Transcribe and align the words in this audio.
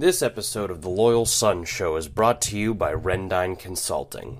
This 0.00 0.22
episode 0.22 0.70
of 0.70 0.80
the 0.80 0.88
Loyal 0.88 1.26
Sons 1.26 1.68
Show 1.68 1.96
is 1.96 2.08
brought 2.08 2.40
to 2.40 2.56
you 2.56 2.72
by 2.72 2.94
Rendine 2.94 3.58
Consulting. 3.58 4.38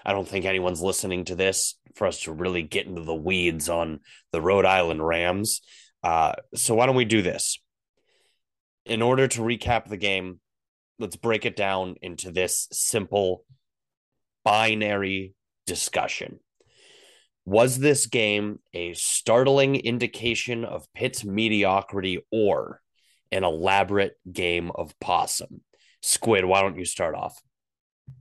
I 0.05 0.13
don't 0.13 0.27
think 0.27 0.45
anyone's 0.45 0.81
listening 0.81 1.27
to 1.27 1.35
this 1.35 1.79
for 1.95 2.07
us 2.07 2.23
to 2.23 2.33
really 2.33 2.63
get 2.63 2.87
into 2.87 3.03
the 3.03 3.15
weeds 3.15 3.69
on 3.69 4.01
the 4.33 4.41
Rhode 4.41 4.65
Island 4.65 5.07
Rams. 5.07 5.61
Uh, 6.03 6.33
so 6.55 6.75
why 6.75 6.87
don't 6.87 6.97
we 6.97 7.05
do 7.05 7.23
this? 7.23 7.61
In 8.87 9.03
order 9.03 9.29
to 9.29 9.41
recap 9.41 9.89
the 9.89 9.97
game, 9.97 10.41
let's 10.99 11.17
break 11.17 11.45
it 11.45 11.57
down 11.57 11.97
into 12.03 12.31
this 12.31 12.69
simple 12.73 13.45
binary 14.45 15.35
discussion. 15.67 16.41
Was 17.47 17.79
this 17.79 18.07
game 18.07 18.61
a 18.73 18.95
startling 18.95 19.77
indication 19.77 20.65
of 20.65 20.87
Pitt's 20.95 21.25
mediocrity 21.25 22.21
or 22.33 22.81
an 23.31 23.45
elaborate 23.45 24.17
game 24.31 24.71
of 24.75 24.99
possum? 25.01 25.61
Squid, 26.03 26.45
why 26.45 26.63
don't 26.63 26.79
you 26.79 26.85
start 26.85 27.15
off? 27.15 27.39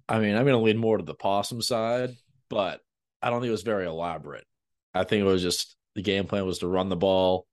I 0.07 0.19
mean, 0.19 0.35
I'm 0.35 0.45
going 0.45 0.57
to 0.57 0.63
lean 0.63 0.77
more 0.77 0.97
to 0.97 1.03
the 1.03 1.13
possum 1.13 1.61
side, 1.61 2.15
but 2.49 2.81
I 3.21 3.29
don't 3.29 3.39
think 3.39 3.49
it 3.49 3.51
was 3.51 3.63
very 3.63 3.85
elaborate. 3.85 4.45
I 4.93 5.03
think 5.03 5.21
it 5.21 5.25
was 5.25 5.41
just 5.41 5.75
the 5.95 6.01
game 6.01 6.25
plan 6.25 6.45
was 6.45 6.59
to 6.59 6.67
run 6.67 6.89
the 6.89 6.95
ball 6.95 7.47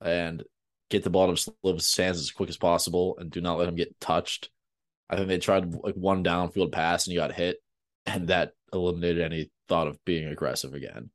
and 0.00 0.42
get 0.90 1.04
the 1.04 1.10
ball 1.10 1.34
to 1.34 1.50
Slovis' 1.64 1.82
Sands 1.82 2.18
as 2.18 2.30
quick 2.30 2.48
as 2.48 2.56
possible 2.56 3.16
and 3.18 3.30
do 3.30 3.40
not 3.40 3.58
let 3.58 3.68
him 3.68 3.76
get 3.76 3.98
touched. 4.00 4.50
I 5.08 5.16
think 5.16 5.28
they 5.28 5.38
tried 5.38 5.74
like 5.74 5.94
one 5.94 6.24
downfield 6.24 6.72
pass 6.72 7.06
and 7.06 7.12
he 7.12 7.16
got 7.16 7.32
hit, 7.32 7.58
and 8.06 8.28
that 8.28 8.52
eliminated 8.72 9.22
any 9.22 9.50
thought 9.68 9.88
of 9.88 10.02
being 10.04 10.28
aggressive 10.28 10.74
again. 10.74 11.10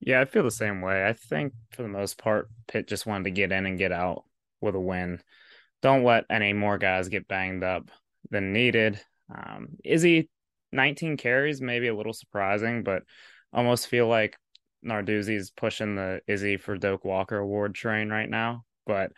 Yeah, 0.00 0.20
I 0.20 0.24
feel 0.24 0.42
the 0.42 0.50
same 0.50 0.80
way. 0.80 1.06
I 1.06 1.14
think 1.14 1.54
for 1.70 1.82
the 1.82 1.88
most 1.88 2.18
part, 2.18 2.50
Pitt 2.68 2.88
just 2.88 3.06
wanted 3.06 3.24
to 3.24 3.30
get 3.30 3.52
in 3.52 3.64
and 3.64 3.78
get 3.78 3.92
out 3.92 4.24
with 4.60 4.74
a 4.74 4.80
win. 4.80 5.20
Don't 5.82 6.04
let 6.04 6.24
any 6.28 6.52
more 6.52 6.78
guys 6.78 7.08
get 7.08 7.28
banged 7.28 7.62
up 7.62 7.90
than 8.30 8.52
needed. 8.52 9.00
Um, 9.34 9.68
Izzy, 9.84 10.28
19 10.72 11.16
carries, 11.16 11.60
maybe 11.60 11.88
a 11.88 11.96
little 11.96 12.12
surprising, 12.12 12.82
but 12.82 13.02
almost 13.52 13.86
feel 13.86 14.08
like 14.08 14.36
Narduzzi's 14.84 15.50
pushing 15.50 15.94
the 15.94 16.20
Izzy 16.26 16.56
for 16.56 16.76
Doak 16.76 17.04
Walker 17.04 17.38
award 17.38 17.74
train 17.74 18.10
right 18.10 18.28
now. 18.28 18.64
But 18.86 19.12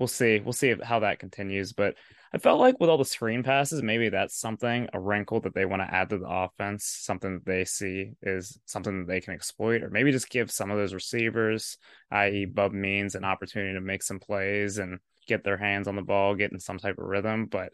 we'll 0.00 0.08
see. 0.08 0.40
We'll 0.40 0.54
see 0.54 0.74
how 0.82 1.00
that 1.00 1.18
continues. 1.20 1.72
But 1.72 1.94
I 2.32 2.38
felt 2.38 2.58
like 2.58 2.80
with 2.80 2.88
all 2.88 2.96
the 2.96 3.04
screen 3.04 3.42
passes, 3.42 3.82
maybe 3.82 4.08
that's 4.08 4.36
something, 4.36 4.88
a 4.92 4.98
wrinkle 4.98 5.40
that 5.40 5.54
they 5.54 5.66
want 5.66 5.82
to 5.82 5.94
add 5.94 6.08
to 6.08 6.18
the 6.18 6.28
offense, 6.28 6.86
something 6.86 7.34
that 7.34 7.44
they 7.44 7.64
see 7.66 8.12
is 8.22 8.58
something 8.64 9.00
that 9.00 9.08
they 9.12 9.20
can 9.20 9.34
exploit, 9.34 9.82
or 9.82 9.90
maybe 9.90 10.10
just 10.10 10.30
give 10.30 10.50
some 10.50 10.70
of 10.70 10.78
those 10.78 10.94
receivers, 10.94 11.76
i.e., 12.10 12.46
Bub 12.46 12.72
Means, 12.72 13.14
an 13.14 13.24
opportunity 13.24 13.74
to 13.74 13.80
make 13.80 14.02
some 14.02 14.18
plays 14.18 14.78
and 14.78 14.98
get 15.28 15.44
their 15.44 15.58
hands 15.58 15.86
on 15.86 15.96
the 15.96 16.02
ball, 16.02 16.34
get 16.34 16.50
in 16.50 16.58
some 16.58 16.78
type 16.78 16.96
of 16.98 17.04
rhythm. 17.04 17.44
But 17.44 17.72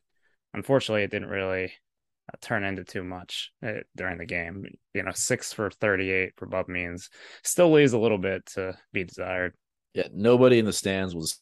unfortunately, 0.53 1.05
it 1.05 1.13
didn't 1.13 1.29
really 1.29 1.67
uh, 1.67 2.37
turn 2.41 2.65
into 2.65 2.83
too 2.83 3.05
much 3.05 3.53
uh, 3.65 3.83
during 3.95 4.19
the 4.19 4.27
game. 4.27 4.65
You 4.95 5.05
know, 5.05 5.13
six 5.15 5.53
for 5.53 5.71
38 5.71 6.33
for 6.37 6.47
Bub 6.47 6.69
Means 6.69 7.09
still 7.45 7.71
leaves 7.71 7.93
a 7.93 8.01
little 8.01 8.19
bit 8.19 8.47
to 8.55 8.77
be 8.93 9.05
desired. 9.05 9.55
Yeah, 9.95 10.09
nobody 10.13 10.59
in 10.59 10.65
the 10.65 10.73
stands 10.73 11.15
was 11.15 11.41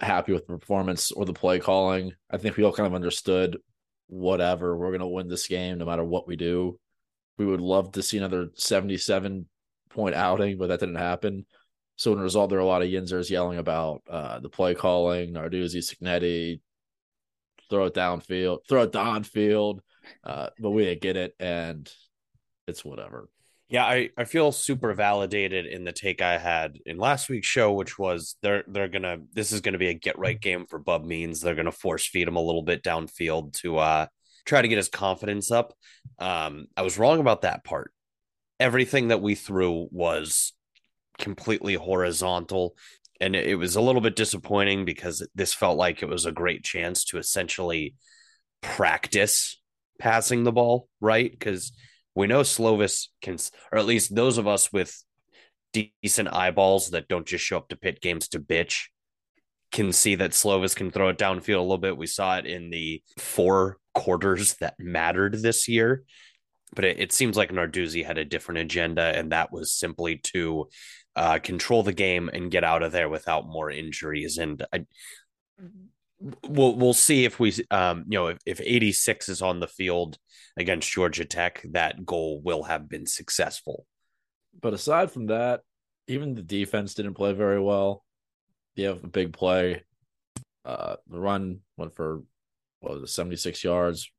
happy 0.00 0.32
with 0.32 0.46
the 0.46 0.58
performance 0.58 1.10
or 1.10 1.24
the 1.24 1.32
play 1.32 1.58
calling. 1.58 2.12
I 2.30 2.36
think 2.36 2.56
we 2.56 2.64
all 2.64 2.72
kind 2.72 2.86
of 2.86 2.94
understood 2.94 3.56
whatever, 4.08 4.76
we're 4.76 4.88
going 4.88 5.00
to 5.00 5.06
win 5.06 5.28
this 5.28 5.46
game 5.46 5.78
no 5.78 5.84
matter 5.84 6.04
what 6.04 6.26
we 6.26 6.36
do. 6.36 6.78
We 7.36 7.46
would 7.46 7.60
love 7.60 7.92
to 7.92 8.02
see 8.02 8.18
another 8.18 8.48
77 8.54 9.46
point 9.90 10.14
outing, 10.14 10.58
but 10.58 10.68
that 10.68 10.80
didn't 10.80 10.96
happen. 10.96 11.46
So 11.96 12.12
in 12.12 12.18
result, 12.18 12.50
there 12.50 12.58
are 12.58 12.62
a 12.62 12.66
lot 12.66 12.82
of 12.82 12.88
Yinzers 12.88 13.30
yelling 13.30 13.58
about 13.58 14.02
uh, 14.08 14.40
the 14.40 14.48
play 14.48 14.74
calling, 14.74 15.34
Narduzzi, 15.34 15.78
Cignetti, 15.78 16.60
throw 17.70 17.86
it 17.86 17.94
downfield, 17.94 18.60
throw 18.68 18.82
it 18.82 18.92
downfield. 18.92 19.80
Uh, 20.24 20.48
but 20.58 20.70
we 20.70 20.84
didn't 20.84 21.02
get 21.02 21.16
it, 21.16 21.34
and 21.38 21.90
it's 22.66 22.84
whatever. 22.84 23.28
Yeah, 23.68 23.84
I, 23.84 24.10
I 24.16 24.24
feel 24.24 24.50
super 24.50 24.94
validated 24.94 25.66
in 25.66 25.84
the 25.84 25.92
take 25.92 26.22
I 26.22 26.38
had 26.38 26.78
in 26.86 26.96
last 26.96 27.28
week's 27.28 27.46
show, 27.46 27.72
which 27.72 27.98
was 27.98 28.36
they're 28.40 28.64
they're 28.66 28.88
gonna 28.88 29.18
this 29.34 29.52
is 29.52 29.60
gonna 29.60 29.76
be 29.78 29.88
a 29.88 29.94
get 29.94 30.18
right 30.18 30.40
game 30.40 30.64
for 30.66 30.78
Bub 30.78 31.04
Means. 31.04 31.40
They're 31.40 31.54
gonna 31.54 31.70
force 31.72 32.06
feed 32.06 32.28
him 32.28 32.36
a 32.36 32.42
little 32.42 32.62
bit 32.62 32.82
downfield 32.82 33.52
to 33.60 33.76
uh 33.78 34.06
try 34.46 34.62
to 34.62 34.68
get 34.68 34.78
his 34.78 34.88
confidence 34.88 35.50
up. 35.50 35.74
Um, 36.18 36.66
I 36.76 36.82
was 36.82 36.98
wrong 36.98 37.20
about 37.20 37.42
that 37.42 37.62
part. 37.62 37.92
Everything 38.60 39.08
that 39.08 39.22
we 39.22 39.34
threw 39.34 39.88
was 39.90 40.54
completely 41.18 41.74
horizontal. 41.74 42.76
And 43.20 43.34
it 43.36 43.56
was 43.58 43.76
a 43.76 43.80
little 43.80 44.00
bit 44.00 44.16
disappointing 44.16 44.84
because 44.84 45.26
this 45.34 45.52
felt 45.54 45.76
like 45.78 46.02
it 46.02 46.08
was 46.08 46.26
a 46.26 46.32
great 46.32 46.64
chance 46.64 47.04
to 47.06 47.18
essentially 47.18 47.94
practice 48.62 49.60
passing 49.98 50.44
the 50.44 50.52
ball, 50.52 50.88
right? 51.00 51.30
Because 51.30 51.72
we 52.18 52.26
know 52.26 52.40
Slovis 52.40 53.06
can, 53.22 53.38
or 53.70 53.78
at 53.78 53.86
least 53.86 54.12
those 54.12 54.38
of 54.38 54.48
us 54.48 54.72
with 54.72 54.92
decent 55.72 56.34
eyeballs 56.34 56.90
that 56.90 57.06
don't 57.06 57.24
just 57.26 57.44
show 57.44 57.58
up 57.58 57.68
to 57.68 57.76
Pitt 57.76 58.00
games 58.00 58.26
to 58.30 58.40
bitch, 58.40 58.86
can 59.70 59.92
see 59.92 60.16
that 60.16 60.32
Slovis 60.32 60.74
can 60.74 60.90
throw 60.90 61.10
it 61.10 61.18
downfield 61.18 61.58
a 61.58 61.62
little 61.62 61.78
bit. 61.78 61.96
We 61.96 62.08
saw 62.08 62.38
it 62.38 62.44
in 62.44 62.70
the 62.70 63.02
four 63.20 63.76
quarters 63.94 64.54
that 64.54 64.74
mattered 64.80 65.34
this 65.34 65.68
year. 65.68 66.02
But 66.74 66.86
it, 66.86 66.98
it 66.98 67.12
seems 67.12 67.36
like 67.36 67.52
Narduzzi 67.52 68.04
had 68.04 68.18
a 68.18 68.24
different 68.24 68.62
agenda, 68.62 69.02
and 69.02 69.30
that 69.30 69.52
was 69.52 69.72
simply 69.72 70.16
to 70.16 70.68
uh, 71.14 71.38
control 71.38 71.84
the 71.84 71.92
game 71.92 72.28
and 72.32 72.50
get 72.50 72.64
out 72.64 72.82
of 72.82 72.90
there 72.90 73.08
without 73.08 73.46
more 73.46 73.70
injuries. 73.70 74.38
And 74.38 74.66
I, 74.72 74.86
we'll 76.20 76.74
we'll 76.74 76.94
see 76.94 77.24
if 77.24 77.38
we 77.38 77.52
um 77.70 78.04
you 78.08 78.18
know 78.18 78.26
if, 78.28 78.38
if 78.44 78.60
86 78.60 79.28
is 79.28 79.42
on 79.42 79.60
the 79.60 79.68
field 79.68 80.18
against 80.56 80.90
Georgia 80.90 81.24
Tech, 81.24 81.64
that 81.70 82.04
goal 82.04 82.40
will 82.42 82.64
have 82.64 82.88
been 82.88 83.06
successful. 83.06 83.86
But 84.60 84.74
aside 84.74 85.10
from 85.10 85.26
that, 85.26 85.60
even 86.08 86.34
the 86.34 86.42
defense 86.42 86.94
didn't 86.94 87.14
play 87.14 87.32
very 87.32 87.60
well. 87.60 88.04
You 88.74 88.86
have 88.86 89.04
a 89.04 89.08
big 89.08 89.32
play. 89.32 89.84
Uh, 90.64 90.96
the 91.06 91.20
run 91.20 91.60
went 91.76 91.94
for 91.94 92.22
what 92.80 92.94
was 92.94 93.02
it, 93.02 93.08
76 93.08 93.62
yards. 93.62 94.10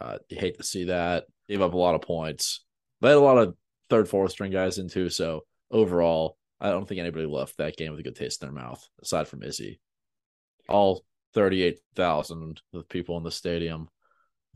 Uh, 0.00 0.18
you 0.28 0.38
hate 0.38 0.58
to 0.58 0.64
see 0.64 0.84
that. 0.84 1.24
Gave 1.48 1.62
up 1.62 1.74
a 1.74 1.78
lot 1.78 1.94
of 1.94 2.02
points. 2.02 2.64
They 3.00 3.08
had 3.08 3.16
a 3.16 3.20
lot 3.20 3.38
of 3.38 3.54
third, 3.90 4.08
fourth 4.08 4.32
string 4.32 4.52
guys 4.52 4.78
in 4.78 4.88
too. 4.88 5.08
So 5.08 5.44
overall, 5.70 6.36
I 6.60 6.70
don't 6.70 6.86
think 6.86 7.00
anybody 7.00 7.26
left 7.26 7.56
that 7.58 7.76
game 7.76 7.90
with 7.90 8.00
a 8.00 8.02
good 8.02 8.16
taste 8.16 8.42
in 8.42 8.48
their 8.48 8.62
mouth, 8.62 8.86
aside 9.00 9.28
from 9.28 9.42
Izzy. 9.42 9.80
All 10.68 11.04
38,000 11.34 12.60
of 12.74 12.88
people 12.88 13.16
in 13.16 13.24
the 13.24 13.30
stadium. 13.30 13.88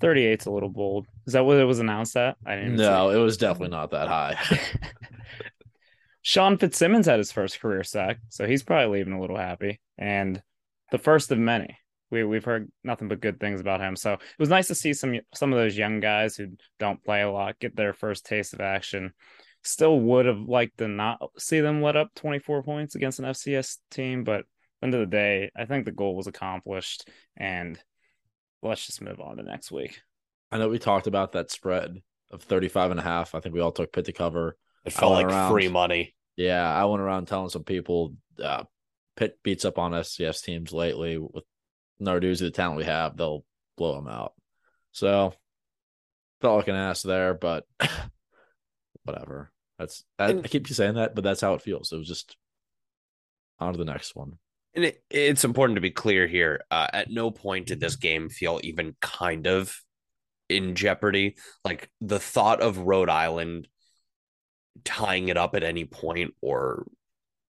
38's 0.00 0.46
a 0.46 0.50
little 0.50 0.68
bold. 0.68 1.06
Is 1.26 1.34
that 1.34 1.44
what 1.44 1.58
it 1.58 1.64
was 1.64 1.78
announced 1.78 2.16
at? 2.16 2.36
I 2.44 2.56
didn't 2.56 2.76
No, 2.76 3.10
it 3.10 3.18
was 3.18 3.36
definitely 3.36 3.76
not 3.76 3.90
that 3.92 4.08
high. 4.08 4.36
Sean 6.22 6.56
Fitzsimmons 6.56 7.06
had 7.06 7.18
his 7.18 7.32
first 7.32 7.60
career 7.60 7.82
sack, 7.84 8.18
so 8.28 8.46
he's 8.46 8.62
probably 8.62 8.98
leaving 8.98 9.12
a 9.12 9.20
little 9.20 9.36
happy. 9.36 9.80
And 9.98 10.42
the 10.92 10.98
first 10.98 11.32
of 11.32 11.38
many. 11.38 11.76
We 12.10 12.24
we've 12.24 12.44
heard 12.44 12.70
nothing 12.84 13.08
but 13.08 13.22
good 13.22 13.40
things 13.40 13.60
about 13.60 13.80
him. 13.80 13.96
So 13.96 14.12
it 14.12 14.20
was 14.38 14.50
nice 14.50 14.68
to 14.68 14.74
see 14.74 14.92
some 14.92 15.18
some 15.34 15.52
of 15.52 15.58
those 15.58 15.78
young 15.78 15.98
guys 15.98 16.36
who 16.36 16.48
don't 16.78 17.02
play 17.02 17.22
a 17.22 17.30
lot 17.30 17.58
get 17.58 17.74
their 17.74 17.94
first 17.94 18.26
taste 18.26 18.52
of 18.52 18.60
action. 18.60 19.12
Still 19.64 19.98
would 19.98 20.26
have 20.26 20.40
liked 20.40 20.78
to 20.78 20.88
not 20.88 21.20
see 21.38 21.60
them 21.60 21.80
let 21.80 21.96
up 21.96 22.08
24 22.16 22.62
points 22.64 22.94
against 22.94 23.18
an 23.18 23.24
FCS 23.24 23.78
team, 23.90 24.24
but 24.24 24.44
end 24.82 24.94
of 24.94 25.00
the 25.00 25.06
day, 25.06 25.50
I 25.56 25.64
think 25.64 25.84
the 25.84 25.92
goal 25.92 26.16
was 26.16 26.26
accomplished 26.26 27.08
and 27.36 27.78
let's 28.62 28.86
just 28.86 29.00
move 29.00 29.20
on 29.20 29.36
to 29.36 29.42
next 29.42 29.70
week. 29.70 30.00
I 30.50 30.58
know 30.58 30.68
we 30.68 30.78
talked 30.78 31.06
about 31.06 31.32
that 31.32 31.50
spread 31.50 32.02
of 32.30 32.42
35 32.42 32.92
and 32.92 33.00
a 33.00 33.02
half. 33.02 33.34
I 33.34 33.40
think 33.40 33.54
we 33.54 33.60
all 33.60 33.72
took 33.72 33.92
Pitt 33.92 34.06
to 34.06 34.12
cover. 34.12 34.56
It 34.84 34.92
felt 34.92 35.12
like 35.12 35.26
around, 35.26 35.50
free 35.50 35.68
money. 35.68 36.14
Yeah, 36.36 36.72
I 36.72 36.84
went 36.86 37.02
around 37.02 37.26
telling 37.26 37.50
some 37.50 37.64
people 37.64 38.14
uh, 38.42 38.64
Pitt 39.16 39.38
beats 39.42 39.64
up 39.64 39.78
on 39.78 39.92
FCS 39.92 40.42
teams 40.42 40.72
lately 40.72 41.18
with 41.18 41.44
Narduzzi, 42.00 42.40
the 42.40 42.50
talent 42.50 42.78
we 42.78 42.84
have, 42.84 43.16
they'll 43.16 43.44
blow 43.76 43.94
them 43.94 44.08
out. 44.08 44.32
So 44.92 45.34
felt 46.40 46.58
like 46.58 46.68
an 46.68 46.74
ass 46.74 47.02
there, 47.02 47.34
but 47.34 47.64
whatever. 49.04 49.50
That's 49.78 50.04
I, 50.18 50.30
and, 50.30 50.44
I 50.44 50.48
keep 50.48 50.66
saying 50.68 50.94
that, 50.94 51.14
but 51.14 51.24
that's 51.24 51.40
how 51.40 51.54
it 51.54 51.62
feels. 51.62 51.92
It 51.92 51.98
was 51.98 52.08
just 52.08 52.36
on 53.58 53.72
to 53.72 53.78
the 53.78 53.84
next 53.84 54.14
one. 54.14 54.38
And 54.74 54.86
it, 54.86 55.02
it's 55.10 55.44
important 55.44 55.76
to 55.76 55.82
be 55.82 55.90
clear 55.90 56.26
here. 56.26 56.64
Uh, 56.70 56.86
at 56.92 57.10
no 57.10 57.30
point 57.30 57.66
did 57.66 57.80
this 57.80 57.96
game 57.96 58.28
feel 58.28 58.60
even 58.62 58.96
kind 59.00 59.46
of 59.46 59.76
in 60.48 60.74
jeopardy. 60.74 61.36
Like 61.64 61.90
the 62.00 62.18
thought 62.18 62.60
of 62.60 62.78
Rhode 62.78 63.10
Island 63.10 63.68
tying 64.84 65.28
it 65.28 65.36
up 65.36 65.54
at 65.54 65.62
any 65.62 65.84
point 65.84 66.34
or 66.40 66.86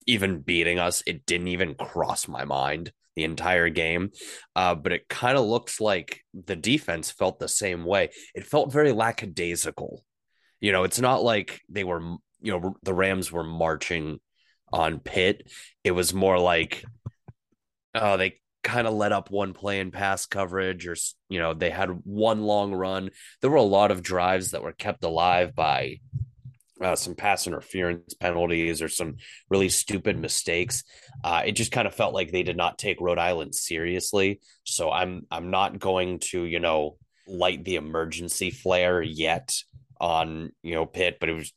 even 0.07 0.41
beating 0.41 0.79
us, 0.79 1.03
it 1.07 1.27
didn't 1.27 1.49
even 1.49 1.75
cross 1.75 2.29
my 2.29 2.45
mind 2.45 2.93
the 3.17 3.25
entire 3.25 3.69
game. 3.69 4.11
Uh, 4.55 4.75
but 4.75 4.93
it 4.93 5.09
kind 5.09 5.37
of 5.37 5.45
looks 5.45 5.81
like 5.81 6.23
the 6.33 6.57
defense 6.57 7.11
felt 7.11 7.39
the 7.39 7.49
same 7.49 7.85
way. 7.85 8.11
It 8.35 8.47
felt 8.47 8.73
very 8.73 8.93
lackadaisical. 8.93 10.05
You 10.61 10.73
know, 10.73 10.85
it's 10.85 11.01
not 11.01 11.23
like 11.23 11.61
they 11.69 11.85
were, 11.85 12.01
you 12.41 12.53
know, 12.53 12.77
the 12.83 12.95
Rams 12.95 13.31
were 13.31 13.45
marching 13.45 14.19
on 14.73 15.01
Pitt. 15.01 15.51
It 15.85 15.91
was 15.91 16.15
more 16.15 16.39
like, 16.39 16.85
oh, 17.95 18.17
they 18.17 18.41
kind 18.63 18.87
of 18.87 18.95
let 18.95 19.13
up 19.13 19.31
one 19.31 19.55
play 19.55 19.81
in 19.81 19.91
pass 19.91 20.27
coverage, 20.27 20.87
or, 20.87 20.97
you 21.29 21.39
know, 21.39 21.55
they 21.55 21.71
had 21.71 21.91
one 22.05 22.43
long 22.43 22.73
run. 22.73 23.11
There 23.41 23.51
were 23.51 23.57
a 23.57 23.63
lot 23.63 23.91
of 23.91 24.03
drives 24.03 24.51
that 24.51 24.63
were 24.63 24.73
kept 24.73 25.05
alive 25.05 25.55
by 25.55 26.01
uh, 26.83 26.97
some 26.97 27.15
pass 27.15 27.47
interference 27.47 28.15
penalties 28.15 28.83
or 28.83 28.89
some 28.89 29.17
really 29.49 29.69
stupid 29.69 30.19
mistakes. 30.19 30.85
Uh, 31.25 31.43
it 31.47 31.53
just 31.53 31.73
kind 31.73 31.89
of 31.89 31.95
felt 31.95 32.15
like 32.15 32.31
they 32.31 32.43
did 32.43 32.57
not 32.57 32.79
take 32.79 33.01
Rhode 33.01 33.19
Island 33.19 33.55
seriously. 33.55 34.41
So 34.65 34.91
I'm 34.91 35.27
I'm 35.31 35.51
not 35.51 35.79
going 35.79 36.21
to 36.31 36.45
you 36.45 36.61
know 36.61 36.97
light 37.27 37.65
the 37.65 37.77
emergency 37.77 38.51
flare 38.51 39.03
yet 39.03 39.55
on 40.01 40.53
you 40.63 40.75
know 40.75 40.87
Pitt, 40.87 41.19
but 41.21 41.29
it 41.29 41.35
was 41.35 41.53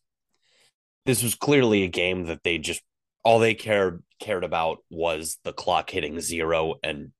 this 1.05 1.23
was 1.23 1.35
clearly 1.35 1.83
a 1.83 1.87
game 1.87 2.25
that 2.25 2.43
they 2.43 2.57
just 2.57 2.81
all 3.23 3.39
they 3.39 3.53
cared 3.53 4.03
cared 4.21 4.45
about 4.45 4.77
was 4.89 5.37
the 5.43 5.53
clock 5.53 5.89
hitting 5.89 6.21
zero 6.21 6.75
and 6.81 7.11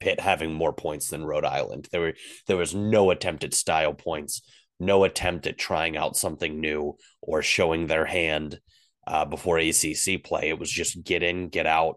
Pitt 0.00 0.20
having 0.20 0.54
more 0.54 0.72
points 0.72 1.08
than 1.08 1.24
Rhode 1.24 1.44
Island. 1.44 1.88
There 1.92 2.00
were 2.00 2.14
there 2.46 2.56
was 2.56 2.74
no 2.74 3.10
attempt 3.10 3.44
at 3.44 3.52
style 3.52 3.94
points 3.94 4.40
no 4.80 5.04
attempt 5.04 5.46
at 5.46 5.58
trying 5.58 5.96
out 5.96 6.16
something 6.16 6.60
new 6.60 6.96
or 7.20 7.42
showing 7.42 7.86
their 7.86 8.04
hand 8.04 8.60
uh, 9.06 9.24
before 9.24 9.58
ACC 9.58 10.22
play. 10.24 10.48
It 10.48 10.58
was 10.58 10.70
just 10.70 11.02
get 11.02 11.22
in, 11.22 11.48
get 11.48 11.66
out, 11.66 11.96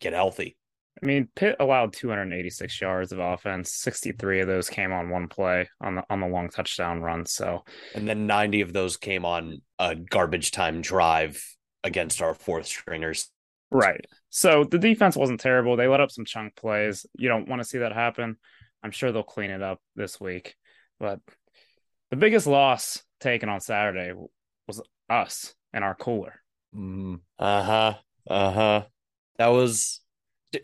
get 0.00 0.12
healthy. 0.12 0.56
I 1.02 1.06
mean, 1.06 1.28
Pitt 1.34 1.56
allowed 1.60 1.92
286 1.92 2.80
yards 2.80 3.12
of 3.12 3.18
offense. 3.18 3.74
63 3.74 4.40
of 4.40 4.48
those 4.48 4.70
came 4.70 4.92
on 4.92 5.10
one 5.10 5.28
play 5.28 5.68
on 5.80 5.96
the 5.96 6.04
on 6.08 6.20
the 6.20 6.26
long 6.26 6.48
touchdown 6.48 7.02
run. 7.02 7.26
So, 7.26 7.64
and 7.94 8.08
then 8.08 8.26
90 8.26 8.62
of 8.62 8.72
those 8.72 8.96
came 8.96 9.26
on 9.26 9.60
a 9.78 9.94
garbage 9.94 10.52
time 10.52 10.80
drive 10.80 11.42
against 11.84 12.22
our 12.22 12.32
fourth 12.32 12.66
stringers. 12.66 13.30
Right. 13.70 14.04
So 14.30 14.64
the 14.64 14.78
defense 14.78 15.16
wasn't 15.16 15.40
terrible. 15.40 15.76
They 15.76 15.88
let 15.88 16.00
up 16.00 16.10
some 16.10 16.24
chunk 16.24 16.56
plays. 16.56 17.06
You 17.18 17.28
don't 17.28 17.48
want 17.48 17.60
to 17.60 17.68
see 17.68 17.78
that 17.78 17.92
happen. 17.92 18.36
I'm 18.82 18.90
sure 18.90 19.10
they'll 19.10 19.22
clean 19.22 19.50
it 19.50 19.62
up 19.62 19.80
this 19.96 20.20
week. 20.20 20.54
But 21.00 21.20
the 22.10 22.16
biggest 22.16 22.46
loss 22.46 23.02
taken 23.20 23.48
on 23.48 23.60
Saturday 23.60 24.12
was 24.68 24.80
us 25.10 25.54
and 25.72 25.84
our 25.84 25.94
cooler. 25.94 26.34
Mm, 26.74 27.20
uh 27.38 27.62
huh. 27.62 27.94
Uh 28.28 28.52
huh. 28.52 28.82
That 29.38 29.48
was 29.48 30.00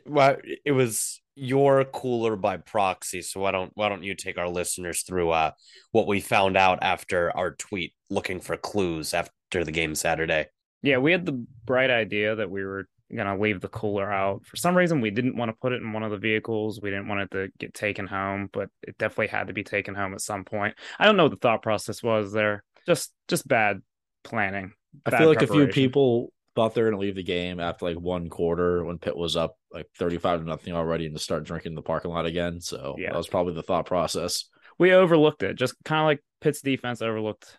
well, 0.07 0.37
it 0.65 0.73
was 0.73 1.21
your 1.35 1.85
cooler 1.85 2.37
by 2.37 2.59
proxy. 2.59 3.23
So 3.23 3.41
why 3.41 3.53
don't 3.53 3.73
why 3.75 3.89
don't 3.89 4.03
you 4.03 4.15
take 4.15 4.39
our 4.39 4.49
listeners 4.49 5.03
through 5.03 5.31
uh 5.31 5.53
what 5.91 6.07
we 6.07 6.21
found 6.21 6.57
out 6.57 6.79
after 6.83 7.35
our 7.37 7.53
tweet 7.53 7.95
looking 8.11 8.41
for 8.41 8.57
clues 8.57 9.15
after 9.15 9.65
the 9.65 9.73
game 9.73 9.95
Saturday? 9.95 10.47
Yeah, 10.83 10.99
we 10.99 11.13
had 11.13 11.27
the 11.27 11.45
bright 11.65 11.91
idea 11.91 12.35
that 12.37 12.51
we 12.51 12.65
were 12.65 12.89
gonna 13.17 13.39
leave 13.39 13.61
the 13.61 13.69
cooler 13.69 14.11
out. 14.11 14.45
For 14.47 14.57
some 14.57 14.77
reason, 14.77 15.01
we 15.01 15.11
didn't 15.11 15.37
want 15.37 15.51
to 15.51 15.57
put 15.61 15.73
it 15.73 15.83
in 15.83 15.93
one 15.93 16.03
of 16.03 16.11
the 16.11 16.19
vehicles. 16.19 16.81
We 16.81 16.91
didn't 16.91 17.09
want 17.09 17.21
it 17.23 17.31
to 17.33 17.49
get 17.59 17.75
taken 17.75 18.07
home, 18.07 18.49
but 18.53 18.69
it 18.83 18.99
definitely 18.99 19.29
had 19.29 19.49
to 19.49 19.53
be 19.53 19.65
taken 19.65 19.95
home 19.95 20.15
at 20.15 20.21
some 20.21 20.45
point. 20.45 20.75
I 20.99 21.05
don't 21.05 21.17
know 21.17 21.25
what 21.25 21.33
the 21.33 21.37
thought 21.37 21.63
process 21.63 22.03
was 22.03 22.33
there. 22.33 22.65
Just 22.87 23.13
just 23.29 23.47
bad 23.47 23.83
planning. 24.25 24.73
Bad 25.05 25.15
I 25.15 25.19
feel 25.19 25.29
like 25.29 25.43
a 25.43 25.47
few 25.47 25.69
people 25.69 26.33
thought 26.55 26.75
they 26.75 26.83
were 26.83 26.91
gonna 26.91 27.01
leave 27.01 27.15
the 27.15 27.23
game 27.23 27.61
after 27.61 27.87
like 27.87 27.99
one 27.99 28.29
quarter 28.29 28.85
when 28.85 28.99
Pitt 28.99 29.17
was 29.17 29.37
up 29.37 29.57
like 29.73 29.87
thirty 29.99 30.19
five 30.19 30.41
to 30.41 30.47
nothing 30.47 30.75
already 30.75 31.07
and 31.07 31.15
to 31.15 31.23
start 31.23 31.45
drinking 31.45 31.73
in 31.73 31.77
the 31.77 31.83
parking 31.83 32.11
lot 32.11 32.27
again. 32.27 32.61
So 32.61 32.97
yeah. 32.99 33.11
that 33.11 33.19
was 33.19 33.29
probably 33.29 33.55
the 33.55 33.63
thought 33.63 33.87
process. 33.87 34.49
We 34.79 34.93
overlooked 34.93 35.43
it, 35.43 35.57
just 35.57 35.75
kind 35.85 36.01
of 36.01 36.07
like 36.07 36.23
Pitt's 36.41 36.61
defense 36.61 37.03
overlooked 37.03 37.59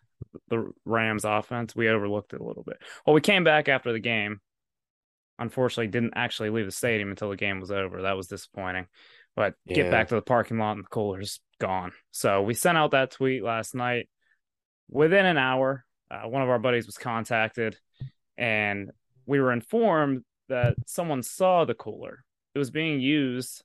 the 0.49 0.71
Rams 0.85 1.25
offense. 1.25 1.75
We 1.75 1.89
overlooked 1.89 2.33
it 2.33 2.41
a 2.41 2.43
little 2.43 2.63
bit. 2.63 2.77
Well, 3.05 3.13
we 3.13 3.21
came 3.21 3.43
back 3.43 3.69
after 3.69 3.91
the 3.91 3.99
game 3.99 4.39
unfortunately 5.43 5.87
didn't 5.87 6.13
actually 6.15 6.49
leave 6.49 6.65
the 6.65 6.71
stadium 6.71 7.09
until 7.09 7.29
the 7.29 7.35
game 7.35 7.59
was 7.59 7.71
over. 7.71 8.01
That 8.01 8.17
was 8.17 8.27
disappointing. 8.27 8.87
But 9.35 9.55
yeah. 9.65 9.75
get 9.75 9.91
back 9.91 10.09
to 10.09 10.15
the 10.15 10.21
parking 10.21 10.57
lot 10.57 10.73
and 10.73 10.83
the 10.83 10.89
cooler's 10.89 11.39
gone. 11.59 11.91
So 12.11 12.41
we 12.41 12.53
sent 12.53 12.77
out 12.77 12.91
that 12.91 13.11
tweet 13.11 13.43
last 13.43 13.75
night. 13.75 14.09
Within 14.89 15.25
an 15.25 15.37
hour, 15.37 15.85
uh, 16.11 16.27
one 16.27 16.41
of 16.41 16.49
our 16.49 16.59
buddies 16.59 16.85
was 16.85 16.97
contacted, 16.97 17.77
and 18.37 18.91
we 19.25 19.39
were 19.39 19.51
informed 19.51 20.23
that 20.49 20.75
someone 20.85 21.23
saw 21.23 21.65
the 21.65 21.73
cooler. 21.73 22.23
It 22.53 22.59
was 22.59 22.69
being 22.69 22.99
used 22.99 23.63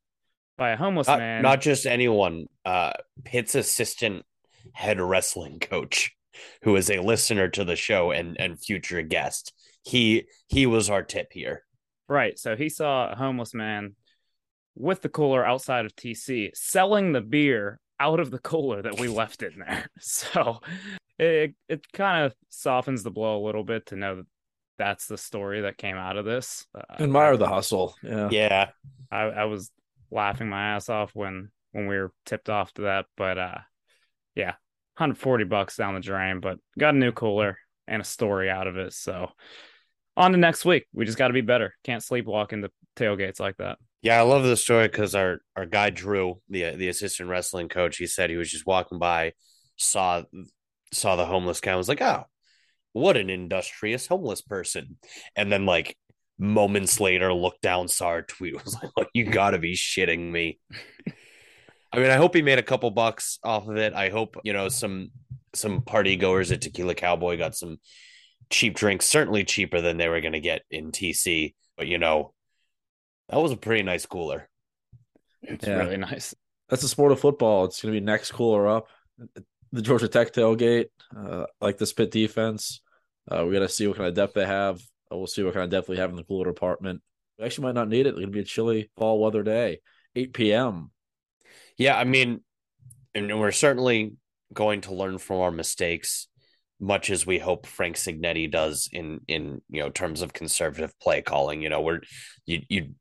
by 0.56 0.70
a 0.70 0.76
homeless 0.76 1.08
not, 1.08 1.18
man. 1.18 1.42
Not 1.42 1.60
just 1.60 1.86
anyone. 1.86 2.46
Uh, 2.64 2.92
Pitt's 3.24 3.54
assistant 3.54 4.24
head 4.72 5.00
wrestling 5.00 5.58
coach, 5.60 6.14
who 6.62 6.76
is 6.76 6.90
a 6.90 7.00
listener 7.00 7.48
to 7.48 7.64
the 7.64 7.76
show 7.76 8.10
and 8.10 8.38
and 8.40 8.58
future 8.58 9.02
guest. 9.02 9.52
He 9.82 10.24
he 10.46 10.66
was 10.66 10.88
our 10.88 11.02
tip 11.02 11.32
here. 11.32 11.64
Right. 12.08 12.38
So 12.38 12.56
he 12.56 12.68
saw 12.68 13.12
a 13.12 13.16
homeless 13.16 13.54
man 13.54 13.94
with 14.74 15.02
the 15.02 15.08
cooler 15.08 15.44
outside 15.44 15.84
of 15.84 15.94
TC 15.94 16.50
selling 16.54 17.12
the 17.12 17.20
beer 17.20 17.80
out 18.00 18.20
of 18.20 18.30
the 18.30 18.38
cooler 18.38 18.82
that 18.82 18.98
we 18.98 19.08
left 19.08 19.42
in 19.42 19.58
there. 19.58 19.88
So 20.00 20.60
it 21.18 21.54
it 21.68 21.92
kind 21.92 22.26
of 22.26 22.34
softens 22.48 23.02
the 23.02 23.10
blow 23.10 23.42
a 23.42 23.44
little 23.44 23.64
bit 23.64 23.86
to 23.86 23.96
know 23.96 24.16
that 24.16 24.26
that's 24.78 25.06
the 25.06 25.18
story 25.18 25.62
that 25.62 25.76
came 25.76 25.96
out 25.96 26.16
of 26.16 26.24
this. 26.24 26.64
Uh, 26.74 27.02
Admire 27.02 27.36
the 27.36 27.48
hustle. 27.48 27.96
Yeah. 28.02 28.28
Yeah. 28.30 28.68
I, 29.10 29.22
I 29.22 29.44
was 29.44 29.70
laughing 30.10 30.48
my 30.48 30.76
ass 30.76 30.88
off 30.88 31.10
when 31.14 31.50
when 31.72 31.88
we 31.88 31.96
were 31.96 32.12
tipped 32.24 32.48
off 32.48 32.72
to 32.74 32.82
that, 32.82 33.06
but 33.16 33.38
uh 33.38 33.58
yeah, 34.34 34.52
140 34.96 35.44
bucks 35.44 35.76
down 35.76 35.94
the 35.94 36.00
drain, 36.00 36.38
but 36.40 36.58
got 36.78 36.94
a 36.94 36.98
new 36.98 37.10
cooler 37.10 37.58
and 37.88 38.00
a 38.00 38.04
story 38.04 38.48
out 38.48 38.68
of 38.68 38.76
it. 38.76 38.92
So 38.92 39.32
on 40.18 40.32
to 40.32 40.38
next 40.38 40.64
week. 40.64 40.86
We 40.92 41.06
just 41.06 41.16
got 41.16 41.28
to 41.28 41.34
be 41.34 41.40
better. 41.40 41.74
Can't 41.84 42.02
sleepwalk 42.02 42.52
into 42.52 42.70
tailgates 42.96 43.40
like 43.40 43.56
that. 43.58 43.78
Yeah, 44.02 44.18
I 44.18 44.22
love 44.22 44.42
the 44.42 44.56
story 44.56 44.88
because 44.88 45.14
our 45.14 45.38
our 45.56 45.66
guy 45.66 45.90
Drew, 45.90 46.40
the 46.48 46.76
the 46.76 46.88
assistant 46.88 47.30
wrestling 47.30 47.68
coach, 47.68 47.96
he 47.96 48.06
said 48.06 48.28
he 48.28 48.36
was 48.36 48.50
just 48.50 48.66
walking 48.66 48.98
by, 48.98 49.32
saw 49.76 50.24
saw 50.92 51.16
the 51.16 51.26
homeless 51.26 51.60
guy, 51.60 51.74
was 51.76 51.88
like, 51.88 52.02
"Oh, 52.02 52.24
what 52.92 53.16
an 53.16 53.30
industrious 53.30 54.06
homeless 54.06 54.42
person," 54.42 54.98
and 55.34 55.50
then 55.50 55.66
like 55.66 55.96
moments 56.38 57.00
later, 57.00 57.32
looked 57.32 57.62
down, 57.62 57.88
saw 57.88 58.08
our 58.08 58.22
tweet, 58.22 58.54
was 58.64 58.74
like, 58.74 58.90
oh, 58.98 59.06
"You 59.14 59.24
got 59.24 59.50
to 59.50 59.58
be 59.58 59.74
shitting 59.74 60.30
me." 60.30 60.60
I 61.92 61.98
mean, 61.98 62.10
I 62.10 62.16
hope 62.16 62.34
he 62.34 62.42
made 62.42 62.58
a 62.58 62.62
couple 62.62 62.90
bucks 62.90 63.38
off 63.42 63.66
of 63.66 63.76
it. 63.76 63.94
I 63.94 64.10
hope 64.10 64.36
you 64.44 64.52
know 64.52 64.68
some 64.68 65.10
some 65.54 65.82
party 65.82 66.16
goers 66.16 66.52
at 66.52 66.60
Tequila 66.60 66.94
Cowboy 66.94 67.36
got 67.36 67.56
some 67.56 67.78
cheap 68.50 68.74
drinks, 68.74 69.06
certainly 69.06 69.44
cheaper 69.44 69.80
than 69.80 69.96
they 69.96 70.08
were 70.08 70.20
going 70.20 70.32
to 70.32 70.40
get 70.40 70.62
in 70.70 70.92
TC. 70.92 71.54
But 71.76 71.86
you 71.86 71.98
know, 71.98 72.32
that 73.28 73.40
was 73.40 73.52
a 73.52 73.56
pretty 73.56 73.82
nice 73.82 74.06
cooler. 74.06 74.48
It's 75.42 75.66
yeah. 75.66 75.76
really 75.76 75.96
nice. 75.96 76.34
That's 76.68 76.82
the 76.82 76.88
sport 76.88 77.12
of 77.12 77.20
football. 77.20 77.64
It's 77.64 77.80
going 77.80 77.94
to 77.94 78.00
be 78.00 78.04
next 78.04 78.32
cooler 78.32 78.66
up. 78.68 78.88
The 79.72 79.82
Georgia 79.82 80.08
Tech 80.08 80.32
tailgate, 80.32 80.86
uh, 81.16 81.46
like 81.60 81.78
the 81.78 81.92
Pitt 81.94 82.10
defense. 82.10 82.80
Uh, 83.30 83.44
we 83.44 83.52
got 83.52 83.60
to 83.60 83.68
see 83.68 83.86
what 83.86 83.96
kind 83.96 84.08
of 84.08 84.14
depth 84.14 84.34
they 84.34 84.46
have. 84.46 84.76
Uh, 85.12 85.16
we'll 85.16 85.26
see 85.26 85.42
what 85.42 85.54
kind 85.54 85.64
of 85.64 85.70
depth 85.70 85.88
we 85.88 85.98
have 85.98 86.10
in 86.10 86.16
the 86.16 86.24
cooler 86.24 86.46
department. 86.46 87.02
We 87.38 87.44
actually 87.44 87.66
might 87.66 87.74
not 87.74 87.88
need 87.88 88.06
it. 88.06 88.10
It's 88.10 88.16
going 88.16 88.28
to 88.28 88.32
be 88.32 88.40
a 88.40 88.44
chilly 88.44 88.90
fall 88.96 89.20
weather 89.20 89.42
day, 89.42 89.80
8 90.16 90.32
p.m. 90.32 90.90
Yeah, 91.76 91.96
I 91.96 92.04
mean, 92.04 92.40
and 93.14 93.38
we're 93.38 93.52
certainly 93.52 94.14
going 94.52 94.82
to 94.82 94.94
learn 94.94 95.18
from 95.18 95.38
our 95.38 95.50
mistakes, 95.50 96.27
much 96.80 97.10
as 97.10 97.26
we 97.26 97.38
hope 97.38 97.66
Frank 97.66 97.96
Cignetti 97.96 98.50
does 98.50 98.88
in 98.92 99.20
in 99.28 99.60
you 99.68 99.82
know 99.82 99.90
terms 99.90 100.22
of 100.22 100.32
conservative 100.32 100.92
play 101.00 101.22
calling. 101.22 101.62
You 101.62 101.68
know, 101.68 101.80
where 101.80 102.02
you 102.46 102.62
you 102.68 102.94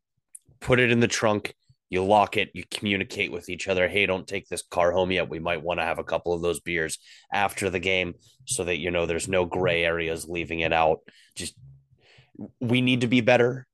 put 0.60 0.80
it 0.80 0.92
in 0.92 1.00
the 1.00 1.08
trunk, 1.08 1.54
you 1.90 2.04
lock 2.04 2.38
it, 2.38 2.50
you 2.54 2.64
communicate 2.72 3.32
with 3.32 3.50
each 3.50 3.68
other. 3.68 3.88
Hey, 3.88 4.06
don't 4.06 4.28
take 4.28 4.48
this 4.48 4.64
car 4.70 4.92
home 4.92 5.12
yet. 5.12 5.30
We 5.30 5.40
might 5.40 5.62
want 5.62 5.80
to 5.80 5.86
have 5.86 6.00
a 6.00 6.04
couple 6.04 6.34
of 6.34 6.42
those 6.42 6.60
beers 6.60 6.98
after 7.32 7.70
the 7.70 7.80
game 7.80 8.14
so 8.46 8.64
that 8.64 8.78
you 8.78 8.92
know 8.92 9.06
there's 9.06 9.28
no 9.28 9.46
gray 9.46 9.84
areas 9.84 10.28
leaving 10.28 10.62
it 10.62 10.74
out. 10.74 11.00
Just 11.36 11.56
we 12.60 12.82
need 12.82 13.02
to 13.02 13.08
be 13.08 13.22
better 13.22 13.68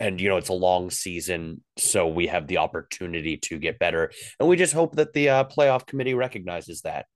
and 0.00 0.20
you 0.20 0.28
know 0.28 0.36
it's 0.36 0.48
a 0.48 0.54
long 0.54 0.90
season 0.90 1.62
so 1.76 2.06
we 2.06 2.26
have 2.26 2.46
the 2.46 2.58
opportunity 2.58 3.36
to 3.36 3.58
get 3.58 3.78
better 3.78 4.10
and 4.38 4.48
we 4.48 4.56
just 4.56 4.72
hope 4.72 4.96
that 4.96 5.12
the 5.12 5.28
uh, 5.28 5.44
playoff 5.44 5.86
committee 5.86 6.14
recognizes 6.14 6.82
that 6.82 7.06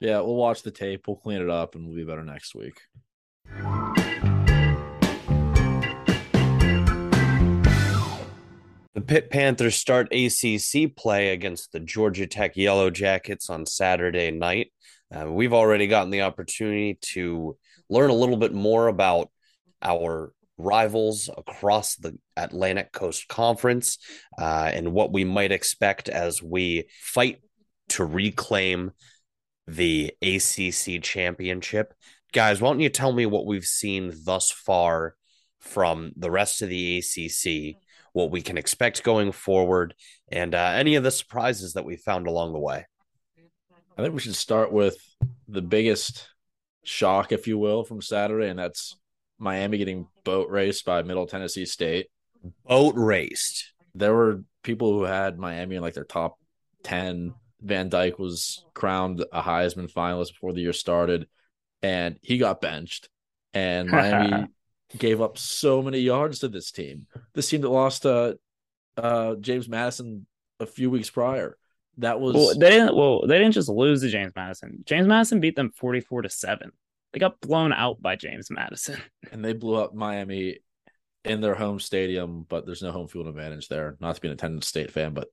yeah 0.00 0.20
we'll 0.20 0.36
watch 0.36 0.62
the 0.62 0.70
tape 0.70 1.06
we'll 1.06 1.16
clean 1.16 1.40
it 1.40 1.50
up 1.50 1.74
and 1.74 1.86
we'll 1.86 1.96
be 1.96 2.04
better 2.04 2.24
next 2.24 2.54
week 2.54 2.80
the 8.94 9.04
Pitt 9.04 9.30
Panthers 9.30 9.76
start 9.76 10.12
ACC 10.12 10.96
play 10.96 11.30
against 11.30 11.70
the 11.70 11.78
Georgia 11.78 12.26
Tech 12.26 12.56
Yellow 12.56 12.90
Jackets 12.90 13.48
on 13.48 13.64
Saturday 13.64 14.32
night. 14.32 14.72
Uh, 15.14 15.30
we've 15.30 15.52
already 15.52 15.86
gotten 15.86 16.10
the 16.10 16.22
opportunity 16.22 16.98
to 17.12 17.56
learn 17.88 18.10
a 18.10 18.14
little 18.14 18.36
bit 18.36 18.52
more 18.52 18.88
about 18.88 19.30
our 19.82 20.32
rivals 20.58 21.30
across 21.34 21.94
the 21.94 22.18
Atlantic 22.36 22.90
Coast 22.92 23.28
Conference 23.28 23.98
uh, 24.36 24.70
and 24.72 24.92
what 24.92 25.12
we 25.12 25.24
might 25.24 25.52
expect 25.52 26.08
as 26.08 26.42
we 26.42 26.88
fight 27.00 27.40
to 27.90 28.04
reclaim 28.04 28.90
the 29.68 30.14
ACC 30.22 31.02
championship. 31.02 31.92
Guys, 32.32 32.60
why 32.60 32.70
don't 32.70 32.80
you 32.80 32.88
tell 32.88 33.12
me 33.12 33.26
what 33.26 33.46
we've 33.46 33.64
seen 33.64 34.12
thus 34.24 34.50
far 34.50 35.14
from 35.60 36.12
the 36.16 36.30
rest 36.30 36.62
of 36.62 36.70
the 36.70 36.98
ACC, 36.98 37.76
what 38.12 38.30
we 38.30 38.40
can 38.40 38.56
expect 38.56 39.04
going 39.04 39.30
forward, 39.30 39.94
and 40.32 40.54
uh, 40.54 40.72
any 40.74 40.94
of 40.94 41.04
the 41.04 41.10
surprises 41.10 41.74
that 41.74 41.84
we 41.84 41.96
found 41.96 42.26
along 42.26 42.52
the 42.52 42.58
way? 42.58 42.86
I 43.96 44.02
think 44.02 44.14
we 44.14 44.20
should 44.20 44.36
start 44.36 44.72
with 44.72 44.96
the 45.48 45.62
biggest 45.62 46.28
shock, 46.84 47.32
if 47.32 47.46
you 47.46 47.58
will, 47.58 47.84
from 47.84 48.00
Saturday, 48.00 48.48
and 48.48 48.58
that's 48.58 48.96
Miami 49.38 49.78
getting 49.78 50.06
boat 50.24 50.48
raced 50.50 50.84
by 50.84 51.02
Middle 51.02 51.26
Tennessee 51.26 51.66
State. 51.66 52.06
Boat 52.66 52.94
raced. 52.96 53.72
There 53.94 54.14
were 54.14 54.44
people 54.62 54.92
who 54.92 55.02
had 55.02 55.38
Miami 55.38 55.76
in 55.76 55.82
like 55.82 55.94
their 55.94 56.04
top 56.04 56.38
10. 56.84 57.34
Van 57.60 57.88
Dyke 57.88 58.18
was 58.18 58.64
crowned 58.74 59.24
a 59.32 59.42
Heisman 59.42 59.92
finalist 59.92 60.32
before 60.32 60.52
the 60.52 60.60
year 60.60 60.72
started, 60.72 61.26
and 61.82 62.18
he 62.22 62.38
got 62.38 62.60
benched. 62.60 63.08
And 63.54 63.88
Miami 63.90 64.46
gave 64.96 65.20
up 65.20 65.38
so 65.38 65.82
many 65.82 65.98
yards 65.98 66.40
to 66.40 66.48
this 66.48 66.70
team. 66.70 67.06
This 67.34 67.48
team 67.48 67.62
that 67.62 67.68
lost 67.68 68.06
uh, 68.06 68.34
uh, 68.96 69.34
James 69.36 69.68
Madison 69.68 70.26
a 70.60 70.66
few 70.66 70.90
weeks 70.90 71.10
prior. 71.10 71.56
That 71.98 72.20
was 72.20 72.34
well, 72.34 72.54
they 72.56 72.70
didn't 72.70 72.94
well, 72.94 73.26
they 73.26 73.38
didn't 73.38 73.54
just 73.54 73.68
lose 73.68 74.02
to 74.02 74.08
James 74.08 74.32
Madison. 74.36 74.84
James 74.86 75.08
Madison 75.08 75.40
beat 75.40 75.56
them 75.56 75.72
44 75.74 76.22
to 76.22 76.30
7. 76.30 76.70
They 77.12 77.18
got 77.18 77.40
blown 77.40 77.72
out 77.72 78.00
by 78.00 78.14
James 78.14 78.50
Madison. 78.50 79.00
and 79.32 79.44
they 79.44 79.52
blew 79.52 79.74
up 79.74 79.94
Miami 79.94 80.58
in 81.24 81.40
their 81.40 81.54
home 81.54 81.80
stadium, 81.80 82.46
but 82.48 82.66
there's 82.66 82.82
no 82.82 82.92
home 82.92 83.08
field 83.08 83.26
advantage 83.26 83.66
there. 83.66 83.96
Not 84.00 84.14
to 84.14 84.20
be 84.20 84.28
an 84.28 84.34
attendance 84.34 84.68
state 84.68 84.92
fan, 84.92 85.12
but 85.12 85.28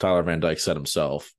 Tyler 0.00 0.22
Van 0.24 0.40
Dyke 0.40 0.58
said 0.58 0.74
himself 0.74 1.32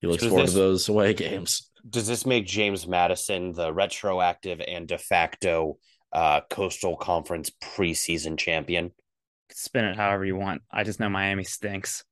he 0.00 0.06
looks 0.06 0.22
so 0.22 0.28
forward 0.28 0.46
this, 0.46 0.52
to 0.52 0.58
those 0.58 0.88
away 0.88 1.14
games. 1.14 1.70
Does 1.88 2.06
this 2.06 2.26
make 2.26 2.46
James 2.46 2.86
Madison 2.86 3.52
the 3.52 3.72
retroactive 3.72 4.60
and 4.66 4.88
de 4.88 4.98
facto 4.98 5.78
uh, 6.12 6.40
Coastal 6.50 6.96
Conference 6.96 7.50
preseason 7.62 8.38
champion? 8.38 8.92
Spin 9.50 9.84
it 9.84 9.96
however 9.96 10.24
you 10.24 10.36
want. 10.36 10.62
I 10.70 10.84
just 10.84 11.00
know 11.00 11.08
Miami 11.08 11.44
stinks. 11.44 12.04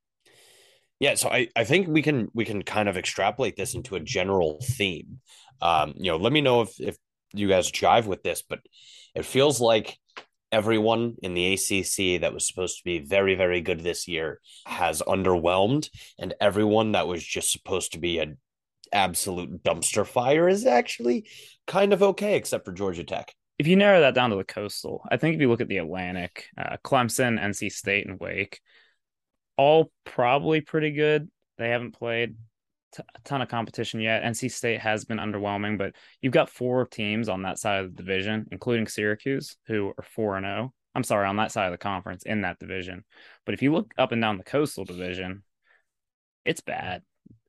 Yeah, 1.00 1.14
so 1.14 1.30
I, 1.30 1.48
I 1.56 1.64
think 1.64 1.88
we 1.88 2.02
can 2.02 2.28
we 2.32 2.44
can 2.44 2.62
kind 2.62 2.88
of 2.88 2.96
extrapolate 2.96 3.56
this 3.56 3.74
into 3.74 3.96
a 3.96 4.00
general 4.00 4.58
theme. 4.62 5.20
Um, 5.60 5.94
you 5.96 6.12
know, 6.12 6.16
let 6.16 6.32
me 6.32 6.40
know 6.40 6.62
if 6.62 6.80
if 6.80 6.96
you 7.32 7.48
guys 7.48 7.72
jive 7.72 8.06
with 8.06 8.22
this, 8.22 8.42
but 8.42 8.60
it 9.14 9.24
feels 9.24 9.60
like 9.60 9.96
everyone 10.52 11.16
in 11.22 11.34
the 11.34 11.54
ACC 11.54 12.20
that 12.20 12.34
was 12.34 12.46
supposed 12.46 12.78
to 12.78 12.84
be 12.84 12.98
very, 13.00 13.34
very 13.34 13.60
good 13.60 13.80
this 13.80 14.06
year 14.06 14.40
has 14.66 15.02
underwhelmed, 15.02 15.88
and 16.18 16.34
everyone 16.40 16.92
that 16.92 17.08
was 17.08 17.24
just 17.24 17.50
supposed 17.50 17.92
to 17.92 17.98
be 17.98 18.18
an 18.18 18.38
absolute 18.92 19.62
dumpster 19.62 20.06
fire 20.06 20.48
is 20.48 20.66
actually 20.66 21.26
kind 21.66 21.92
of 21.92 22.02
okay, 22.02 22.36
except 22.36 22.64
for 22.64 22.72
Georgia 22.72 23.04
Tech. 23.04 23.34
If 23.58 23.66
you 23.66 23.76
narrow 23.76 24.00
that 24.00 24.14
down 24.14 24.30
to 24.30 24.36
the 24.36 24.44
coastal, 24.44 25.02
I 25.10 25.16
think 25.16 25.34
if 25.34 25.40
you 25.40 25.48
look 25.48 25.60
at 25.60 25.68
the 25.68 25.78
Atlantic, 25.78 26.46
uh, 26.58 26.76
Clemson, 26.84 27.40
NC 27.40 27.72
State, 27.72 28.06
and 28.06 28.20
Wake, 28.20 28.60
all 29.56 29.90
probably 30.04 30.60
pretty 30.60 30.92
good. 30.92 31.30
They 31.58 31.70
haven't 31.70 31.92
played 31.92 32.36
t- 32.92 33.02
a 33.14 33.20
ton 33.24 33.42
of 33.42 33.48
competition 33.48 34.00
yet. 34.00 34.22
NC 34.22 34.50
State 34.50 34.80
has 34.80 35.04
been 35.04 35.18
underwhelming, 35.18 35.78
but 35.78 35.94
you've 36.20 36.32
got 36.32 36.50
four 36.50 36.86
teams 36.86 37.28
on 37.28 37.42
that 37.42 37.58
side 37.58 37.84
of 37.84 37.94
the 37.94 38.02
division, 38.02 38.46
including 38.50 38.86
Syracuse, 38.86 39.56
who 39.66 39.88
are 39.98 40.04
4 40.14 40.36
and 40.36 40.46
0. 40.46 40.72
I'm 40.94 41.04
sorry, 41.04 41.26
on 41.26 41.36
that 41.36 41.52
side 41.52 41.66
of 41.66 41.72
the 41.72 41.78
conference 41.78 42.22
in 42.24 42.42
that 42.42 42.58
division. 42.58 43.04
But 43.46 43.54
if 43.54 43.62
you 43.62 43.72
look 43.72 43.92
up 43.96 44.12
and 44.12 44.20
down 44.20 44.36
the 44.36 44.44
coastal 44.44 44.84
division, 44.84 45.42
it's 46.44 46.60
bad. 46.60 47.02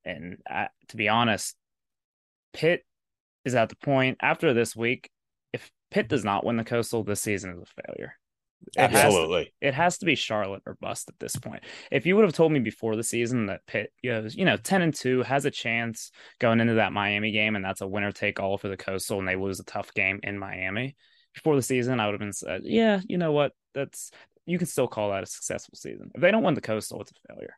And 0.06 0.38
I, 0.48 0.70
to 0.90 0.98
be 0.98 1.10
honest, 1.10 1.56
Pitt 2.54 2.86
is 3.46 3.56
at 3.56 3.70
the 3.70 3.76
point 3.76 4.18
after 4.22 4.54
this 4.54 4.76
week. 4.76 5.10
If 5.52 5.72
Pitt 5.92 6.08
does 6.08 6.24
not 6.24 6.46
win 6.46 6.58
the 6.58 6.64
coastal, 6.64 7.04
this 7.04 7.22
season 7.22 7.52
is 7.52 7.62
a 7.62 7.82
failure. 7.84 8.16
Absolutely. 8.78 9.42
It 9.42 9.44
has, 9.44 9.48
to, 9.48 9.68
it 9.68 9.74
has, 9.74 9.98
to, 10.00 10.06
be 10.06 10.16
Charlotte 10.16 10.64
or 10.66 10.78
bust 10.80 11.10
at 11.10 11.20
this 11.20 11.36
point. 11.36 11.64
If 11.92 12.06
you 12.06 12.16
would 12.16 12.26
have 12.26 12.34
told 12.34 12.52
me 12.52 12.60
before 12.60 12.96
the 12.96 13.04
season 13.04 13.48
that 13.48 13.66
Pitt 13.68 13.92
goes, 14.04 14.36
you 14.36 14.46
know, 14.46 14.58
10 14.58 14.82
and 14.82 14.94
2 14.94 15.24
has 15.24 15.46
a 15.46 15.52
chance 15.52 16.12
going 16.40 16.60
into 16.60 16.76
that 16.76 16.94
Miami 16.94 17.32
game 17.32 17.56
and 17.56 17.64
that's 17.64 17.82
a 17.82 17.88
winner 17.88 18.12
take 18.12 18.40
all 18.40 18.58
for 18.58 18.68
the 18.68 18.78
coastal 18.78 19.20
and 19.20 19.28
they 19.28 19.36
lose 19.36 19.60
a 19.60 19.66
tough 19.66 19.94
game 19.94 20.20
in 20.24 20.38
Miami 20.38 20.96
before 21.34 21.56
the 21.56 21.62
season, 21.62 22.00
I 22.00 22.06
would 22.06 22.14
have 22.14 22.20
been 22.20 22.34
said, 22.34 22.62
yeah, 22.64 23.02
you 23.08 23.18
know 23.18 23.32
what? 23.32 23.54
That's 23.74 24.12
you 24.46 24.58
can 24.58 24.68
still 24.68 24.88
call 24.88 25.12
that 25.12 25.24
a 25.24 25.26
successful 25.28 25.76
season. 25.76 26.12
If 26.14 26.22
they 26.22 26.32
don't 26.32 26.44
win 26.44 26.54
the 26.54 26.62
coastal, 26.62 27.02
it's 27.02 27.12
a 27.12 27.34
failure. 27.34 27.56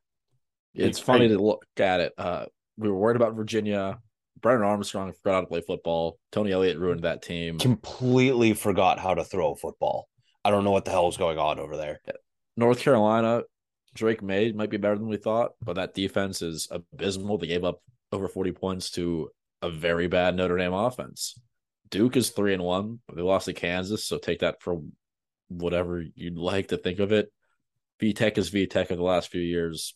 It's 0.73 0.99
funny 0.99 1.27
to 1.29 1.37
look 1.37 1.65
at 1.77 2.01
it. 2.01 2.13
Uh, 2.17 2.45
we 2.77 2.89
were 2.89 2.97
worried 2.97 3.15
about 3.15 3.33
Virginia. 3.33 3.99
Brennan 4.41 4.63
Armstrong 4.63 5.13
forgot 5.13 5.35
how 5.35 5.41
to 5.41 5.47
play 5.47 5.61
football. 5.61 6.19
Tony 6.31 6.51
Elliott 6.51 6.77
ruined 6.77 7.03
that 7.03 7.21
team. 7.21 7.57
Completely 7.57 8.53
forgot 8.53 8.99
how 8.99 9.13
to 9.13 9.23
throw 9.23 9.53
a 9.53 9.55
football. 9.55 10.09
I 10.45 10.51
don't 10.51 10.63
know 10.63 10.71
what 10.71 10.85
the 10.85 10.91
hell 10.91 11.09
is 11.09 11.17
going 11.17 11.39
on 11.39 11.57
over 11.57 11.75
there. 11.75 12.01
North 12.55 12.79
Carolina, 12.79 13.41
Drake 13.95 14.21
Maye 14.21 14.51
might 14.51 14.69
be 14.69 14.77
better 14.77 14.95
than 14.95 15.07
we 15.07 15.17
thought, 15.17 15.53
but 15.59 15.77
that 15.77 15.95
defense 15.95 16.43
is 16.43 16.67
abysmal. 16.69 17.39
They 17.39 17.47
gave 17.47 17.63
up 17.63 17.81
over 18.11 18.27
40 18.27 18.51
points 18.51 18.91
to 18.91 19.31
a 19.63 19.71
very 19.71 20.07
bad 20.07 20.35
Notre 20.35 20.55
Dame 20.55 20.73
offense. 20.73 21.33
Duke 21.89 22.15
is 22.15 22.29
three 22.29 22.53
and 22.53 22.63
one, 22.63 22.99
but 23.07 23.15
they 23.15 23.23
lost 23.23 23.45
to 23.45 23.53
Kansas, 23.53 24.05
so 24.05 24.19
take 24.19 24.41
that 24.41 24.61
for 24.61 24.83
whatever 25.47 26.03
you'd 26.13 26.37
like 26.37 26.67
to 26.67 26.77
think 26.77 26.99
of 26.99 27.11
it. 27.11 27.31
VTech 27.99 28.37
is 28.37 28.51
VTech 28.51 28.91
of 28.91 28.97
the 28.97 29.03
last 29.03 29.31
few 29.31 29.41
years. 29.41 29.95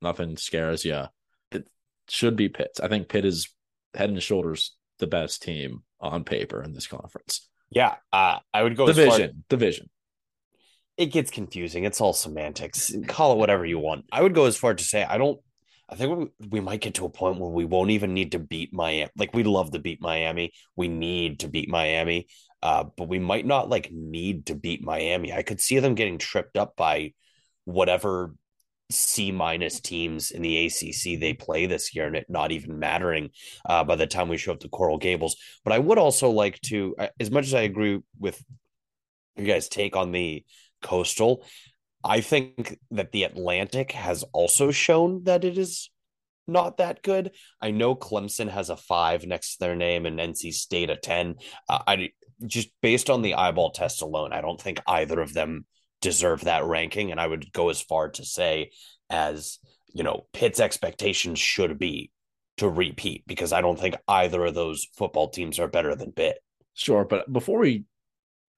Nothing 0.00 0.36
scares 0.36 0.84
you. 0.84 1.04
It 1.50 1.68
should 2.08 2.36
be 2.36 2.48
Pitt. 2.48 2.78
I 2.80 2.86
think 2.86 3.08
Pitt 3.08 3.24
is 3.24 3.52
head 3.94 4.10
and 4.10 4.22
shoulders 4.22 4.76
the 4.98 5.08
best 5.08 5.42
team 5.42 5.82
on 6.00 6.22
paper 6.22 6.62
in 6.62 6.74
this 6.74 6.86
conference. 6.86 7.48
Yeah, 7.70 7.94
uh, 8.12 8.38
I 8.52 8.62
would 8.62 8.76
go 8.76 8.86
division. 8.86 9.44
division. 9.48 9.88
it 10.96 11.06
gets 11.06 11.30
confusing. 11.30 11.84
It's 11.84 12.00
all 12.00 12.12
semantics. 12.12 12.92
Call 13.06 13.32
it 13.32 13.38
whatever 13.38 13.64
you 13.64 13.78
want. 13.78 14.06
I 14.12 14.22
would 14.22 14.34
go 14.34 14.46
as 14.46 14.56
far 14.56 14.74
to 14.74 14.84
say 14.84 15.04
I 15.04 15.18
don't. 15.18 15.38
I 15.88 15.96
think 15.96 16.32
we, 16.40 16.48
we 16.50 16.60
might 16.60 16.80
get 16.80 16.94
to 16.94 17.04
a 17.04 17.10
point 17.10 17.40
where 17.40 17.50
we 17.50 17.64
won't 17.64 17.90
even 17.90 18.14
need 18.14 18.32
to 18.32 18.38
beat 18.38 18.72
Miami. 18.72 19.10
Like 19.16 19.34
we 19.34 19.42
love 19.42 19.72
to 19.72 19.78
beat 19.80 20.00
Miami. 20.00 20.52
We 20.76 20.88
need 20.88 21.40
to 21.40 21.48
beat 21.48 21.68
Miami. 21.68 22.28
Uh, 22.62 22.84
but 22.96 23.08
we 23.08 23.18
might 23.18 23.46
not 23.46 23.68
like 23.68 23.90
need 23.90 24.46
to 24.46 24.54
beat 24.54 24.84
Miami. 24.84 25.32
I 25.32 25.42
could 25.42 25.60
see 25.60 25.78
them 25.78 25.94
getting 25.94 26.18
tripped 26.18 26.56
up 26.56 26.76
by 26.76 27.14
whatever 27.64 28.34
C 28.90 29.32
minus 29.32 29.80
teams 29.80 30.30
in 30.30 30.42
the 30.42 30.66
ACC 30.66 31.18
they 31.18 31.34
play 31.34 31.66
this 31.66 31.94
year, 31.94 32.06
and 32.06 32.16
it 32.16 32.26
not 32.28 32.52
even 32.52 32.78
mattering 32.78 33.30
uh, 33.68 33.84
by 33.84 33.96
the 33.96 34.06
time 34.06 34.28
we 34.28 34.36
show 34.36 34.52
up 34.52 34.60
to 34.60 34.68
Coral 34.68 34.98
Gables. 34.98 35.36
But 35.64 35.72
I 35.72 35.78
would 35.78 35.98
also 35.98 36.30
like 36.30 36.60
to, 36.62 36.96
as 37.18 37.30
much 37.30 37.46
as 37.46 37.54
I 37.54 37.62
agree 37.62 38.00
with 38.18 38.42
you 39.36 39.44
guys' 39.44 39.68
take 39.68 39.96
on 39.96 40.12
the 40.12 40.44
Coastal, 40.82 41.44
I 42.02 42.20
think 42.20 42.78
that 42.90 43.12
the 43.12 43.24
Atlantic 43.24 43.92
has 43.92 44.24
also 44.32 44.70
shown 44.70 45.24
that 45.24 45.44
it 45.44 45.58
is 45.58 45.90
not 46.46 46.78
that 46.78 47.02
good. 47.02 47.32
I 47.60 47.70
know 47.70 47.94
Clemson 47.94 48.48
has 48.48 48.70
a 48.70 48.76
five 48.76 49.24
next 49.26 49.54
to 49.54 49.60
their 49.60 49.76
name 49.76 50.06
and 50.06 50.18
NC 50.18 50.52
State 50.52 50.90
a 50.90 50.96
10. 50.96 51.36
Uh, 51.68 51.78
I 51.86 52.10
just 52.46 52.70
based 52.80 53.10
on 53.10 53.22
the 53.22 53.34
eyeball 53.34 53.70
test 53.70 54.02
alone, 54.02 54.32
I 54.32 54.40
don't 54.40 54.60
think 54.60 54.80
either 54.86 55.20
of 55.20 55.34
them 55.34 55.66
deserve 56.00 56.42
that 56.42 56.64
ranking. 56.64 57.10
And 57.10 57.20
I 57.20 57.26
would 57.26 57.52
go 57.52 57.68
as 57.68 57.80
far 57.80 58.08
to 58.10 58.24
say, 58.24 58.70
as 59.08 59.58
you 59.92 60.04
know, 60.04 60.26
Pitt's 60.32 60.60
expectations 60.60 61.38
should 61.38 61.78
be 61.78 62.10
to 62.58 62.68
repeat 62.68 63.24
because 63.26 63.52
I 63.52 63.60
don't 63.60 63.78
think 63.78 63.96
either 64.06 64.44
of 64.44 64.54
those 64.54 64.86
football 64.94 65.28
teams 65.28 65.58
are 65.58 65.68
better 65.68 65.94
than 65.96 66.12
Pitt. 66.12 66.38
Sure, 66.74 67.04
but 67.04 67.30
before 67.32 67.58
we 67.58 67.84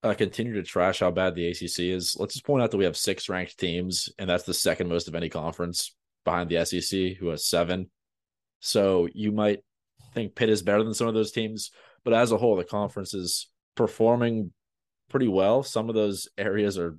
uh, 0.03 0.15
continue 0.15 0.55
to 0.55 0.63
trash 0.63 1.01
how 1.01 1.11
bad 1.11 1.35
the 1.35 1.49
ACC 1.49 1.81
is, 1.81 2.17
let's 2.19 2.35
just 2.35 2.45
point 2.45 2.63
out 2.63 2.71
that 2.71 2.77
we 2.77 2.85
have 2.85 2.97
six 2.97 3.29
ranked 3.29 3.59
teams, 3.59 4.09
and 4.19 4.29
that's 4.29 4.45
the 4.45 4.55
second 4.55 4.89
most 4.89 5.09
of 5.09 5.15
any 5.15 5.29
conference 5.29 5.95
behind 6.25 6.51
the 6.51 6.65
SEC, 6.65 7.17
who 7.17 7.29
has 7.29 7.47
seven. 7.47 7.91
So 8.61 9.09
you 9.13 9.33
might 9.33 9.61
think 10.15 10.35
Pitt 10.35 10.51
is 10.51 10.63
better 10.63 10.83
than 10.83 10.95
some 10.95 11.09
of 11.09 11.15
those 11.15 11.33
teams, 11.33 11.71
but 12.05 12.13
as 12.13 12.33
a 12.33 12.37
whole, 12.37 12.57
the 12.57 12.65
conference 12.65 13.15
is 13.15 13.49
performing 13.77 14.53
pretty 15.09 15.29
well. 15.29 15.63
Some 15.63 15.89
of 15.89 15.95
those 15.95 16.29
areas 16.37 16.79
are 16.79 16.99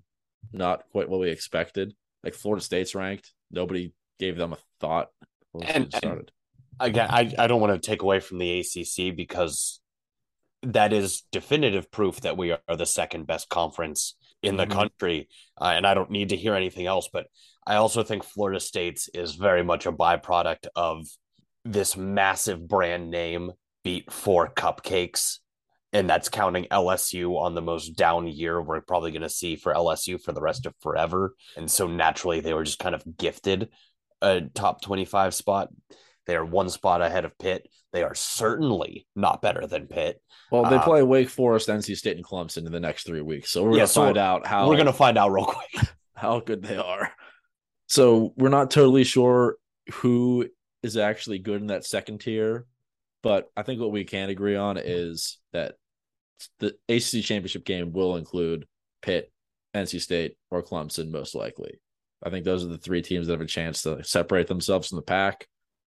not 0.52 0.84
quite 0.92 1.10
what 1.10 1.20
we 1.20 1.30
expected. 1.30 1.94
Like 2.24 2.34
Florida 2.34 2.64
State's 2.64 2.96
ranked. 2.96 3.32
Nobody 3.52 3.94
gave 4.20 4.38
them 4.38 4.54
a 4.54 4.58
thought. 4.80 5.10
And, 5.62 5.94
and, 6.02 6.32
again, 6.80 7.08
I, 7.10 7.32
I 7.38 7.48
don't 7.48 7.62
want 7.62 7.74
to 7.74 7.88
take 7.88 8.02
away 8.02 8.20
from 8.20 8.40
the 8.40 8.60
ACC 8.60 9.16
because 9.16 9.80
that 10.64 10.94
is 10.94 11.24
definitive 11.32 11.92
proof 11.92 12.22
that 12.22 12.38
we 12.38 12.52
are 12.52 12.76
the 12.76 12.86
second 12.86 13.28
best 13.28 13.50
conference 13.50 14.16
in 14.42 14.58
the 14.58 14.64
mm-hmm. 14.64 14.74
country. 14.74 15.28
Uh, 15.60 15.74
and 15.76 15.86
I 15.86 15.94
don't 15.94 16.12
need 16.12 16.30
to 16.30 16.38
hear 16.38 16.56
anything 16.56 16.88
else. 16.88 17.10
But 17.12 17.28
I 17.68 17.76
also 17.76 18.04
think 18.04 18.24
Florida 18.24 18.60
State's 18.60 19.10
is 19.14 19.36
very 19.36 19.64
much 19.64 19.86
a 19.86 19.92
byproduct 19.92 20.68
of 20.76 21.06
this 21.66 21.96
massive 21.96 22.68
brand 22.68 23.10
name 23.10 23.52
beat 23.84 24.12
four 24.12 24.50
cupcakes 24.50 25.40
and 25.94 26.10
that's 26.10 26.28
counting 26.28 26.66
LSU 26.66 27.40
on 27.40 27.54
the 27.54 27.62
most 27.62 27.96
down 27.96 28.28
year 28.28 28.60
we're 28.62 28.82
probably 28.82 29.12
going 29.12 29.22
to 29.22 29.30
see 29.30 29.56
for 29.56 29.74
LSU 29.74 30.20
for 30.20 30.32
the 30.32 30.42
rest 30.42 30.66
of 30.66 30.74
forever. 30.82 31.36
And 31.56 31.70
so 31.70 31.88
naturally, 31.88 32.40
they 32.42 32.54
were 32.54 32.64
just 32.64 32.80
kind 32.80 32.96
of 32.96 33.04
gifted 33.18 33.70
a 34.22 34.42
top 34.42 34.82
25 34.82 35.36
spot. 35.36 35.70
They 36.26 36.36
are 36.36 36.46
one 36.46 36.70
spot 36.70 37.02
ahead 37.02 37.26
of 37.26 37.38
Pitt. 37.38 37.70
They 37.92 38.02
are 38.04 38.16
certainly 38.16 39.06
not 39.16 39.42
better 39.42 39.68
than 39.68 39.88
Pitt. 39.88 40.22
Well, 40.52 40.64
they 40.64 40.78
uh, 40.78 40.84
play 40.84 41.04
Wake 41.04 41.30
Forest, 41.30 41.70
NC 41.70 41.96
State, 41.96 42.16
and 42.18 42.26
Clemson 42.26 42.66
in 42.66 42.72
the 42.72 42.80
next 42.80 43.06
three 43.06 43.22
weeks. 43.22 43.52
So 43.52 43.64
we're 43.64 43.72
yeah, 43.72 43.78
going 43.78 43.88
to 43.88 43.94
so 43.94 44.02
find 44.06 44.18
out 44.18 44.48
how 44.48 44.68
we're 44.68 44.76
going 44.76 44.86
to 44.88 44.94
find 44.94 45.18
out 45.18 45.32
real 45.32 45.46
quick 45.46 45.88
how 46.16 46.40
good 46.40 46.64
they 46.64 46.78
are. 46.78 47.12
So 47.88 48.34
we're 48.38 48.50
not 48.50 48.72
totally 48.72 49.04
sure 49.04 49.58
who 49.92 50.48
is 50.82 50.98
actually 50.98 51.40
good 51.40 51.62
in 51.62 51.68
that 51.68 51.86
second 51.86 52.22
tier, 52.22 52.66
but 53.22 53.52
I 53.56 53.64
think 53.64 53.80
what 53.80 53.92
we 53.92 54.06
can 54.06 54.30
agree 54.30 54.56
on 54.56 54.78
is 54.78 55.38
that 55.52 55.76
the 56.60 56.76
ACC 56.90 57.24
championship 57.24 57.66
game 57.66 57.92
will 57.92 58.16
include 58.16 58.66
Pitt, 59.02 59.32
NC 59.76 60.02
State, 60.02 60.38
or 60.52 60.64
Clemson, 60.64 61.12
most 61.12 61.36
likely. 61.36 61.80
I 62.24 62.30
think 62.30 62.46
those 62.46 62.64
are 62.64 62.70
the 62.70 62.78
three 62.78 63.02
teams 63.02 63.28
that 63.28 63.34
have 63.34 63.42
a 63.42 63.46
chance 63.46 63.84
to 63.84 64.04
separate 64.04 64.48
themselves 64.48 64.88
from 64.90 64.98
the 64.98 65.04
pack. 65.04 65.48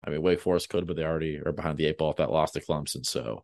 I 0.05 0.09
mean, 0.09 0.21
Wake 0.21 0.39
Forest 0.39 0.69
could, 0.69 0.87
but 0.87 0.95
they 0.95 1.03
already 1.03 1.37
are 1.37 1.51
behind 1.51 1.77
the 1.77 1.87
eight 1.87 1.97
ball 1.97 2.11
if 2.11 2.17
that 2.17 2.31
lost 2.31 2.53
to 2.53 2.61
Clemson. 2.61 3.05
So 3.05 3.43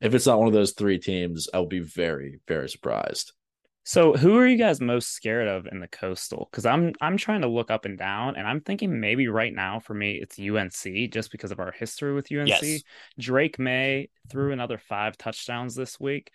if 0.00 0.14
it's 0.14 0.26
not 0.26 0.38
one 0.38 0.48
of 0.48 0.54
those 0.54 0.72
three 0.72 0.98
teams, 0.98 1.48
I 1.52 1.58
will 1.58 1.66
be 1.66 1.80
very, 1.80 2.40
very 2.48 2.68
surprised. 2.68 3.32
So 3.90 4.12
who 4.12 4.38
are 4.38 4.46
you 4.46 4.56
guys 4.56 4.80
most 4.80 5.08
scared 5.08 5.48
of 5.48 5.66
in 5.66 5.80
the 5.80 5.88
coastal? 5.88 6.46
Because 6.48 6.64
I'm 6.64 6.92
I'm 7.00 7.16
trying 7.16 7.40
to 7.40 7.48
look 7.48 7.72
up 7.72 7.86
and 7.86 7.98
down, 7.98 8.36
and 8.36 8.46
I'm 8.46 8.60
thinking 8.60 9.00
maybe 9.00 9.26
right 9.26 9.52
now 9.52 9.80
for 9.80 9.94
me 9.94 10.12
it's 10.12 10.38
UNC 10.38 11.10
just 11.10 11.32
because 11.32 11.50
of 11.50 11.58
our 11.58 11.72
history 11.72 12.14
with 12.14 12.30
UNC. 12.30 12.46
Yes. 12.62 12.82
Drake 13.18 13.58
Maye 13.58 14.08
threw 14.30 14.52
another 14.52 14.78
five 14.78 15.18
touchdowns 15.18 15.74
this 15.74 15.98
week. 15.98 16.30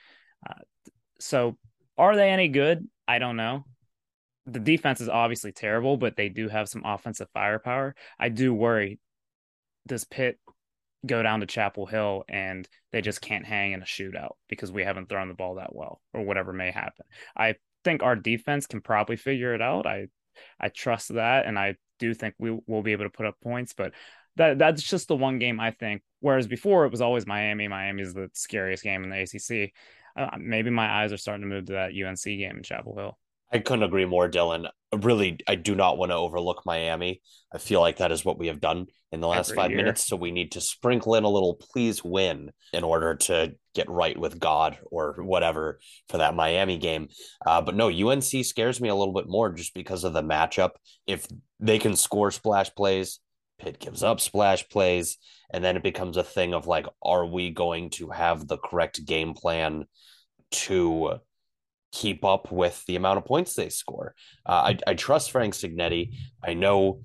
Uh, 0.45 0.63
so 1.21 1.57
are 1.97 2.17
they 2.17 2.29
any 2.29 2.49
good? 2.49 2.89
I 3.07 3.19
don't 3.19 3.37
know. 3.37 3.63
The 4.47 4.59
defense 4.59 4.99
is 4.99 5.07
obviously 5.07 5.53
terrible, 5.53 5.95
but 5.95 6.17
they 6.17 6.27
do 6.27 6.49
have 6.49 6.67
some 6.67 6.81
offensive 6.83 7.29
firepower. 7.33 7.95
I 8.19 8.27
do 8.27 8.53
worry. 8.53 8.99
Does 9.87 10.03
Pitt 10.03 10.39
go 11.05 11.23
down 11.23 11.39
to 11.41 11.45
Chapel 11.45 11.85
Hill 11.85 12.23
and 12.27 12.67
they 12.91 13.01
just 13.01 13.21
can't 13.21 13.45
hang 13.45 13.71
in 13.71 13.81
a 13.81 13.85
shootout 13.85 14.33
because 14.49 14.71
we 14.71 14.83
haven't 14.83 15.09
thrown 15.09 15.27
the 15.27 15.33
ball 15.33 15.55
that 15.55 15.75
well 15.75 16.01
or 16.13 16.23
whatever 16.23 16.53
may 16.53 16.71
happen. 16.71 17.05
I 17.35 17.55
think 17.83 18.03
our 18.03 18.15
defense 18.15 18.67
can 18.67 18.81
probably 18.81 19.15
figure 19.15 19.53
it 19.53 19.61
out. 19.61 19.85
I 19.85 20.07
I 20.59 20.69
trust 20.69 21.13
that 21.13 21.45
and 21.45 21.57
I 21.57 21.75
do 21.99 22.13
think 22.13 22.35
we 22.37 22.57
will 22.67 22.83
be 22.83 22.91
able 22.91 23.05
to 23.05 23.09
put 23.09 23.25
up 23.25 23.39
points, 23.41 23.73
but 23.73 23.93
that 24.35 24.57
that's 24.57 24.83
just 24.83 25.07
the 25.07 25.15
one 25.15 25.39
game 25.39 25.59
I 25.59 25.71
think. 25.71 26.01
Whereas 26.19 26.47
before 26.47 26.85
it 26.85 26.91
was 26.91 27.01
always 27.01 27.27
Miami. 27.27 27.67
Miami 27.67 28.01
is 28.01 28.13
the 28.13 28.29
scariest 28.33 28.83
game 28.83 29.03
in 29.03 29.09
the 29.09 29.21
ACC. 29.21 29.73
Uh, 30.17 30.37
maybe 30.39 30.69
my 30.69 31.03
eyes 31.03 31.11
are 31.11 31.17
starting 31.17 31.41
to 31.41 31.47
move 31.47 31.65
to 31.65 31.73
that 31.73 31.91
UNC 31.91 32.23
game 32.23 32.57
in 32.57 32.63
Chapel 32.63 32.95
Hill. 32.95 33.17
I 33.51 33.59
couldn't 33.59 33.83
agree 33.83 34.05
more, 34.05 34.29
Dylan. 34.29 34.67
Really, 34.93 35.39
I 35.47 35.55
do 35.55 35.75
not 35.75 35.97
want 35.97 36.11
to 36.11 36.15
overlook 36.15 36.63
Miami. 36.65 37.21
I 37.53 37.57
feel 37.57 37.79
like 37.79 37.97
that 37.97 38.11
is 38.11 38.25
what 38.25 38.39
we 38.39 38.47
have 38.47 38.59
done 38.59 38.87
in 39.11 39.21
the 39.21 39.27
last 39.27 39.51
Every 39.51 39.55
five 39.61 39.71
year. 39.71 39.77
minutes. 39.77 40.05
So 40.07 40.15
we 40.15 40.31
need 40.31 40.53
to 40.53 40.61
sprinkle 40.61 41.15
in 41.15 41.23
a 41.23 41.29
little 41.29 41.55
please 41.55 42.03
win 42.03 42.51
in 42.73 42.83
order 42.83 43.15
to 43.15 43.53
get 43.73 43.89
right 43.89 44.17
with 44.17 44.39
God 44.39 44.77
or 44.85 45.15
whatever 45.19 45.79
for 46.09 46.17
that 46.17 46.35
Miami 46.35 46.77
game. 46.77 47.09
Uh, 47.45 47.61
but 47.61 47.75
no, 47.75 47.87
UNC 47.87 48.23
scares 48.23 48.81
me 48.81 48.89
a 48.89 48.95
little 48.95 49.13
bit 49.13 49.27
more 49.27 49.51
just 49.51 49.73
because 49.73 50.03
of 50.03 50.13
the 50.13 50.23
matchup. 50.23 50.71
If 51.07 51.27
they 51.59 51.79
can 51.79 51.95
score 51.95 52.31
splash 52.31 52.73
plays, 52.73 53.19
Pitt 53.57 53.79
gives 53.79 54.03
up 54.03 54.19
splash 54.19 54.67
plays, 54.67 55.17
and 55.53 55.63
then 55.63 55.77
it 55.77 55.83
becomes 55.83 56.17
a 56.17 56.23
thing 56.23 56.53
of 56.53 56.67
like, 56.67 56.87
are 57.01 57.25
we 57.25 57.51
going 57.51 57.89
to 57.91 58.09
have 58.09 58.47
the 58.47 58.57
correct 58.57 59.05
game 59.05 59.33
plan 59.33 59.85
to 60.51 61.19
keep 61.95 62.25
up 62.25 62.51
with 62.51 62.83
the 62.85 62.97
amount 62.97 63.17
of 63.17 63.25
points 63.25 63.55
they 63.55 63.69
score. 63.69 64.13
Uh, 64.45 64.73
I, 64.73 64.77
I 64.85 64.93
trust 64.95 65.31
Frank 65.31 65.53
Cignetti. 65.53 66.11
I 66.43 66.53
know 66.53 67.01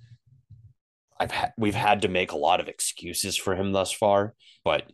I've 1.19 1.31
ha- 1.31 1.53
we've 1.57 1.77
had 1.77 2.03
to 2.03 2.09
make 2.09 2.33
a 2.33 2.39
lot 2.39 2.59
of 2.59 2.69
excuses 2.69 3.37
for 3.37 3.55
him 3.55 3.71
thus 3.71 3.93
far, 3.93 4.35
but 4.65 4.91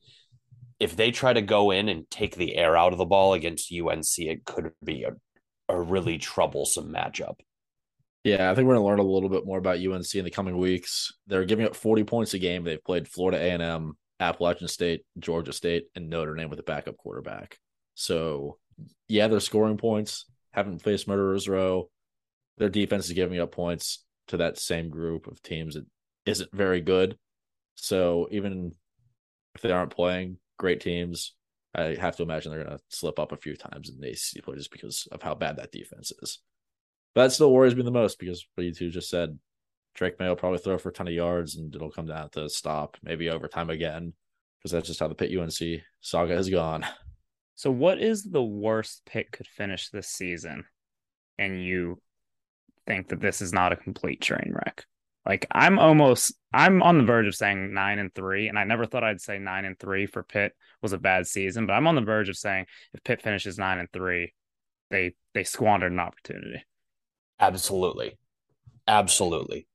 if 0.78 0.96
they 0.96 1.10
try 1.10 1.32
to 1.32 1.40
go 1.40 1.70
in 1.70 1.88
and 1.88 2.08
take 2.10 2.36
the 2.36 2.56
air 2.56 2.76
out 2.76 2.92
of 2.92 2.98
the 2.98 3.06
ball 3.06 3.32
against 3.32 3.72
UNC, 3.72 4.18
it 4.18 4.44
could 4.44 4.72
be 4.84 5.04
a, 5.04 5.12
a 5.70 5.80
really 5.80 6.18
troublesome 6.18 6.92
matchup. 6.92 7.36
Yeah, 8.22 8.50
I 8.50 8.54
think 8.54 8.66
we're 8.66 8.74
going 8.74 8.84
to 8.84 8.88
learn 8.88 8.98
a 8.98 9.10
little 9.10 9.30
bit 9.30 9.46
more 9.46 9.56
about 9.56 9.78
UNC 9.78 10.14
in 10.14 10.24
the 10.24 10.30
coming 10.30 10.58
weeks. 10.58 11.14
They're 11.26 11.46
giving 11.46 11.64
up 11.64 11.74
40 11.74 12.04
points 12.04 12.34
a 12.34 12.38
game. 12.38 12.64
They've 12.64 12.84
played 12.84 13.08
Florida 13.08 13.38
A&M, 13.38 13.94
Appalachian 14.20 14.68
State, 14.68 15.06
Georgia 15.18 15.52
State, 15.52 15.84
and 15.94 16.10
Notre 16.10 16.34
Dame 16.34 16.50
with 16.50 16.58
a 16.58 16.64
backup 16.64 16.98
quarterback. 16.98 17.56
So 17.94 18.58
yeah, 19.08 19.28
they're 19.28 19.40
scoring 19.40 19.76
points, 19.76 20.26
haven't 20.52 20.82
faced 20.82 21.08
murderers 21.08 21.48
row. 21.48 21.90
Their 22.58 22.68
defense 22.68 23.06
is 23.06 23.12
giving 23.12 23.38
up 23.38 23.52
points 23.52 24.04
to 24.28 24.38
that 24.38 24.58
same 24.58 24.88
group 24.88 25.26
of 25.26 25.42
teams 25.42 25.74
that 25.74 25.86
isn't 26.24 26.50
very 26.52 26.80
good. 26.80 27.16
So 27.76 28.28
even 28.30 28.72
if 29.54 29.62
they 29.62 29.70
aren't 29.70 29.94
playing 29.94 30.38
great 30.58 30.80
teams, 30.80 31.34
I 31.74 31.96
have 32.00 32.16
to 32.16 32.22
imagine 32.22 32.50
they're 32.50 32.64
going 32.64 32.76
to 32.76 32.82
slip 32.88 33.18
up 33.18 33.32
a 33.32 33.36
few 33.36 33.54
times 33.54 33.90
in 33.90 34.00
the 34.00 34.08
ACC 34.08 34.42
play 34.42 34.56
just 34.56 34.72
because 34.72 35.06
of 35.12 35.22
how 35.22 35.34
bad 35.34 35.56
that 35.56 35.72
defense 35.72 36.12
is. 36.22 36.38
But 37.14 37.24
that 37.24 37.32
still 37.32 37.52
worries 37.52 37.76
me 37.76 37.82
the 37.82 37.90
most 37.90 38.18
because 38.18 38.46
what 38.54 38.64
you 38.64 38.72
two 38.72 38.90
just 38.90 39.10
said, 39.10 39.38
Drake 39.94 40.18
Maye 40.18 40.28
will 40.28 40.36
probably 40.36 40.58
throw 40.58 40.78
for 40.78 40.88
a 40.88 40.92
ton 40.92 41.08
of 41.08 41.14
yards 41.14 41.56
and 41.56 41.74
it'll 41.74 41.90
come 41.90 42.06
down 42.06 42.30
to 42.30 42.48
stop, 42.48 42.96
maybe 43.02 43.30
overtime 43.30 43.70
again, 43.70 44.12
because 44.58 44.72
that's 44.72 44.88
just 44.88 45.00
how 45.00 45.08
the 45.08 45.14
Pitt 45.14 45.36
UNC 45.36 45.82
saga 46.00 46.34
has 46.34 46.50
gone. 46.50 46.84
So, 47.56 47.70
what 47.70 48.00
is 48.00 48.22
the 48.22 48.42
worst 48.42 49.02
Pitt 49.06 49.32
could 49.32 49.46
finish 49.46 49.88
this 49.88 50.08
season? 50.08 50.64
And 51.38 51.64
you 51.64 52.00
think 52.86 53.08
that 53.08 53.20
this 53.20 53.40
is 53.40 53.52
not 53.52 53.72
a 53.72 53.76
complete 53.76 54.20
train 54.20 54.52
wreck? 54.54 54.84
Like, 55.24 55.46
I'm 55.50 55.78
almost, 55.78 56.34
I'm 56.52 56.82
on 56.82 56.98
the 56.98 57.04
verge 57.04 57.26
of 57.26 57.34
saying 57.34 57.72
nine 57.72 57.98
and 57.98 58.14
three, 58.14 58.48
and 58.48 58.58
I 58.58 58.64
never 58.64 58.84
thought 58.86 59.02
I'd 59.02 59.22
say 59.22 59.38
nine 59.38 59.64
and 59.64 59.78
three 59.78 60.06
for 60.06 60.22
Pitt 60.22 60.52
was 60.82 60.92
a 60.92 60.98
bad 60.98 61.26
season, 61.26 61.66
but 61.66 61.72
I'm 61.72 61.86
on 61.86 61.94
the 61.94 62.02
verge 62.02 62.28
of 62.28 62.36
saying 62.36 62.66
if 62.92 63.02
Pitt 63.02 63.22
finishes 63.22 63.58
nine 63.58 63.78
and 63.78 63.90
three, 63.90 64.34
they 64.90 65.14
they 65.34 65.42
squandered 65.42 65.92
an 65.92 65.98
opportunity. 65.98 66.62
Absolutely. 67.40 68.18
Absolutely. 68.86 69.66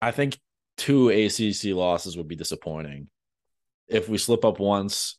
I 0.00 0.12
think 0.12 0.38
two 0.76 1.08
ACC 1.08 1.74
losses 1.74 2.16
would 2.16 2.28
be 2.28 2.36
disappointing. 2.36 3.08
If 3.88 4.08
we 4.08 4.16
slip 4.16 4.44
up 4.44 4.60
once, 4.60 5.18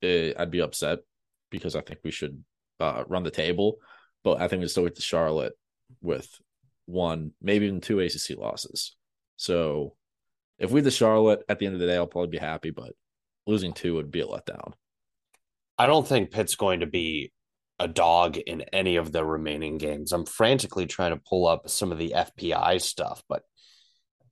it, 0.00 0.36
I'd 0.38 0.50
be 0.50 0.60
upset 0.60 1.00
because 1.50 1.76
I 1.76 1.80
think 1.80 2.00
we 2.04 2.10
should 2.10 2.42
uh, 2.80 3.04
run 3.08 3.22
the 3.22 3.30
table. 3.30 3.78
But 4.24 4.40
I 4.40 4.48
think 4.48 4.60
we 4.60 4.68
still 4.68 4.84
get 4.84 4.96
to 4.96 5.02
Charlotte 5.02 5.54
with 6.00 6.28
one, 6.86 7.32
maybe 7.40 7.66
even 7.66 7.80
two 7.80 8.00
ACC 8.00 8.36
losses. 8.36 8.96
So 9.36 9.94
if 10.58 10.70
we 10.70 10.80
the 10.80 10.90
Charlotte 10.90 11.44
at 11.48 11.58
the 11.58 11.66
end 11.66 11.74
of 11.74 11.80
the 11.80 11.86
day, 11.86 11.96
I'll 11.96 12.06
probably 12.06 12.30
be 12.30 12.38
happy. 12.38 12.70
But 12.70 12.92
losing 13.46 13.72
two 13.72 13.94
would 13.94 14.10
be 14.10 14.20
a 14.20 14.26
letdown. 14.26 14.72
I 15.78 15.86
don't 15.86 16.06
think 16.06 16.32
Pitt's 16.32 16.56
going 16.56 16.80
to 16.80 16.86
be 16.86 17.32
a 17.78 17.86
dog 17.86 18.36
in 18.36 18.62
any 18.72 18.96
of 18.96 19.12
the 19.12 19.24
remaining 19.24 19.78
games. 19.78 20.12
I'm 20.12 20.26
frantically 20.26 20.86
trying 20.86 21.12
to 21.12 21.22
pull 21.28 21.46
up 21.46 21.68
some 21.68 21.92
of 21.92 21.98
the 21.98 22.14
FPI 22.16 22.80
stuff, 22.80 23.22
but 23.28 23.42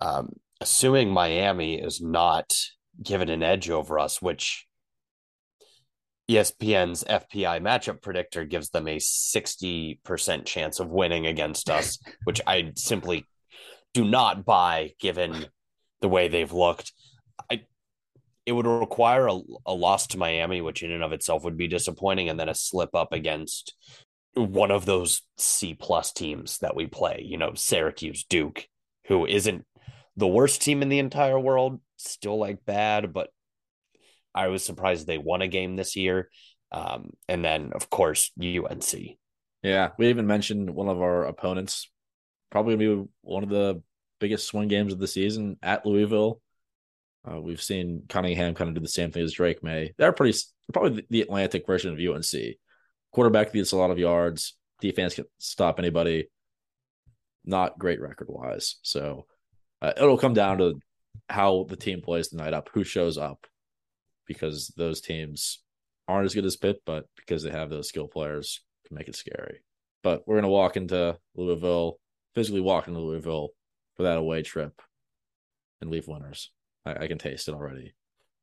um, 0.01 0.31
assuming 0.61 1.11
Miami 1.11 1.81
is 1.81 2.01
not 2.01 2.53
given 3.01 3.29
an 3.29 3.43
edge 3.43 3.71
over 3.71 3.99
us, 3.99 4.21
which 4.21 4.67
ESPN's 6.31 7.05
FPI 7.05 7.61
matchup 7.61 8.03
predictor 8.03 8.45
gives 8.45 8.71
them 8.71 8.89
a 8.89 8.97
60% 8.97 10.45
chance 10.45 10.81
of 10.81 10.89
winning 10.89 11.27
against 11.27 11.71
us, 11.71 11.99
which 12.25 12.41
I 12.47 12.73
simply 12.75 13.25
do 13.95 14.05
not 14.05 14.45
buy 14.45 14.93
given 15.01 15.47
the 16.01 16.09
way 16.09 16.29
they've 16.29 16.53
looked. 16.53 16.93
I 17.51 17.63
it 18.45 18.53
would 18.53 18.67
require 18.67 19.27
a, 19.27 19.41
a 19.67 19.73
loss 19.73 20.07
to 20.09 20.19
Miami, 20.19 20.61
which 20.61 20.83
in 20.83 20.93
and 20.93 21.03
of 21.03 21.13
itself 21.13 21.43
would 21.45 21.57
be 21.57 21.67
disappointing, 21.67 22.29
and 22.29 22.39
then 22.39 22.49
a 22.49 22.55
slip 22.55 22.95
up 22.95 23.13
against 23.13 23.75
one 24.35 24.71
of 24.71 24.85
those 24.85 25.23
C 25.39 25.75
plus 25.75 26.13
teams 26.13 26.59
that 26.59 26.77
we 26.77 26.87
play, 26.87 27.25
you 27.25 27.39
know, 27.39 27.55
Syracuse, 27.55 28.25
Duke, 28.29 28.69
who 29.07 29.27
isn't 29.27 29.65
the 30.17 30.27
worst 30.27 30.63
team 30.63 30.83
in 30.83 30.89
the 30.89 30.99
entire 30.99 31.41
world, 31.41 31.81
still 31.97 32.39
like 32.39 32.65
bad, 32.65 33.13
but 33.13 33.31
I 34.37 34.49
was 34.49 34.65
surprised 34.65 35.07
they 35.07 35.19
won 35.19 35.43
a 35.43 35.49
game 35.49 35.75
this 35.75 35.97
year. 35.97 36.29
Um, 36.71 37.11
and 37.29 37.45
then, 37.45 37.73
of 37.75 37.89
course, 37.91 38.31
UNC. 38.41 38.95
Yeah, 39.63 39.91
we 39.99 40.09
even 40.09 40.27
mentioned 40.27 40.71
one 40.71 40.89
of 40.89 41.01
our 41.01 41.25
opponents, 41.25 41.91
probably 42.51 42.77
gonna 42.77 43.03
be 43.03 43.09
one 43.23 43.43
of 43.43 43.49
the 43.49 43.83
biggest 44.21 44.47
swing 44.47 44.69
games 44.69 44.93
of 44.93 44.99
the 44.99 45.09
season 45.09 45.57
at 45.63 45.87
Louisville. 45.87 46.41
Uh, 47.29 47.41
we've 47.41 47.63
seen 47.63 48.03
Cunningham 48.09 48.55
kind 48.55 48.69
of 48.69 48.75
do 48.75 48.81
the 48.81 48.89
same 48.89 49.11
thing 49.11 49.25
as 49.25 49.33
Drake 49.33 49.63
Maye. 49.63 49.95
They're 49.99 50.13
pretty 50.13 50.39
probably 50.73 51.05
the 51.11 51.23
Atlantic 51.23 51.67
version 51.67 51.93
of 51.93 51.99
UNC. 51.99 52.57
Quarterback 53.13 53.53
gets 53.53 53.73
a 53.73 53.77
lot 53.77 53.91
of 53.91 53.99
yards. 53.99 54.55
Defense 54.81 55.15
can 55.15 55.25
stop 55.39 55.79
anybody. 55.79 56.29
Not 57.45 57.79
great 57.79 58.01
record 58.01 58.29
wise. 58.29 58.77
So 58.83 59.27
uh, 59.83 59.93
it'll 59.97 60.19
come 60.19 60.35
down 60.35 60.59
to 60.59 60.81
how 61.29 61.67
the 61.69 61.77
team 61.77 62.03
plays 62.03 62.29
the 62.29 62.37
night 62.37 62.53
up, 62.53 62.69
who 62.73 62.85
shows 62.85 63.19
up, 63.19 63.47
because 64.27 64.73
those 64.77 65.01
teams 65.01 65.61
aren't 66.09 66.27
as 66.27 66.35
good 66.35 66.45
as 66.45 66.57
Pitt, 66.57 66.83
but 66.87 67.07
because 67.17 67.43
they 67.43 67.51
have 67.51 67.71
those 67.71 67.89
skill 67.89 68.09
players, 68.09 68.63
can 68.87 68.97
make 68.97 69.09
it 69.09 69.17
scary. 69.17 69.63
But 70.03 70.27
we're 70.27 70.37
gonna 70.37 70.49
walk 70.49 70.77
into 70.77 71.19
Louisville, 71.35 71.99
physically 72.35 72.61
walk 72.61 72.89
into 72.89 73.01
Louisville 73.01 73.51
for 73.97 74.05
that 74.05 74.19
away 74.19 74.43
trip, 74.43 74.81
and 75.81 75.91
leave 75.91 76.09
winners. 76.09 76.51
I, 76.85 77.05
I 77.05 77.07
can 77.09 77.19
taste 77.19 77.49
it 77.49 77.55
already. 77.55 77.95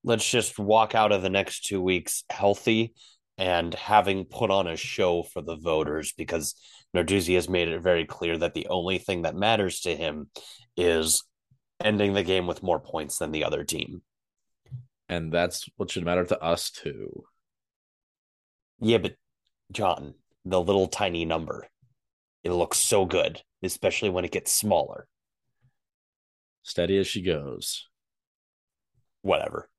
Let's 0.03 0.29
just 0.29 0.59
walk 0.59 0.95
out 0.95 1.11
of 1.11 1.21
the 1.21 1.29
next 1.29 1.65
two 1.65 1.81
weeks 1.81 2.25
healthy 2.29 2.93
and 3.37 3.73
having 3.73 4.25
put 4.25 4.51
on 4.51 4.67
a 4.67 4.75
show 4.75 5.23
for 5.23 5.41
the 5.41 5.55
voters 5.55 6.13
because 6.17 6.55
Narduzzi 6.95 7.35
has 7.35 7.49
made 7.49 7.67
it 7.67 7.81
very 7.81 8.05
clear 8.05 8.37
that 8.37 8.53
the 8.53 8.67
only 8.67 8.97
thing 8.97 9.23
that 9.23 9.35
matters 9.35 9.81
to 9.81 9.95
him 9.95 10.29
is 10.77 11.23
ending 11.81 12.13
the 12.13 12.23
game 12.23 12.47
with 12.47 12.61
more 12.61 12.79
points 12.79 13.17
than 13.17 13.31
the 13.31 13.45
other 13.45 13.63
team. 13.63 14.01
And 15.13 15.31
that's 15.31 15.69
what 15.77 15.91
should 15.91 16.05
matter 16.05 16.25
to 16.25 16.41
us 16.41 16.71
too. 16.71 17.25
Yeah, 18.79 18.97
but 18.97 19.13
John, 19.71 20.15
the 20.43 20.59
little 20.59 20.87
tiny 20.87 21.23
number, 21.23 21.67
it 22.43 22.49
looks 22.49 22.79
so 22.79 23.05
good, 23.05 23.43
especially 23.61 24.09
when 24.09 24.25
it 24.25 24.31
gets 24.31 24.51
smaller. 24.51 25.07
Steady 26.63 26.97
as 26.97 27.05
she 27.05 27.21
goes. 27.21 27.87
Whatever. 29.21 29.69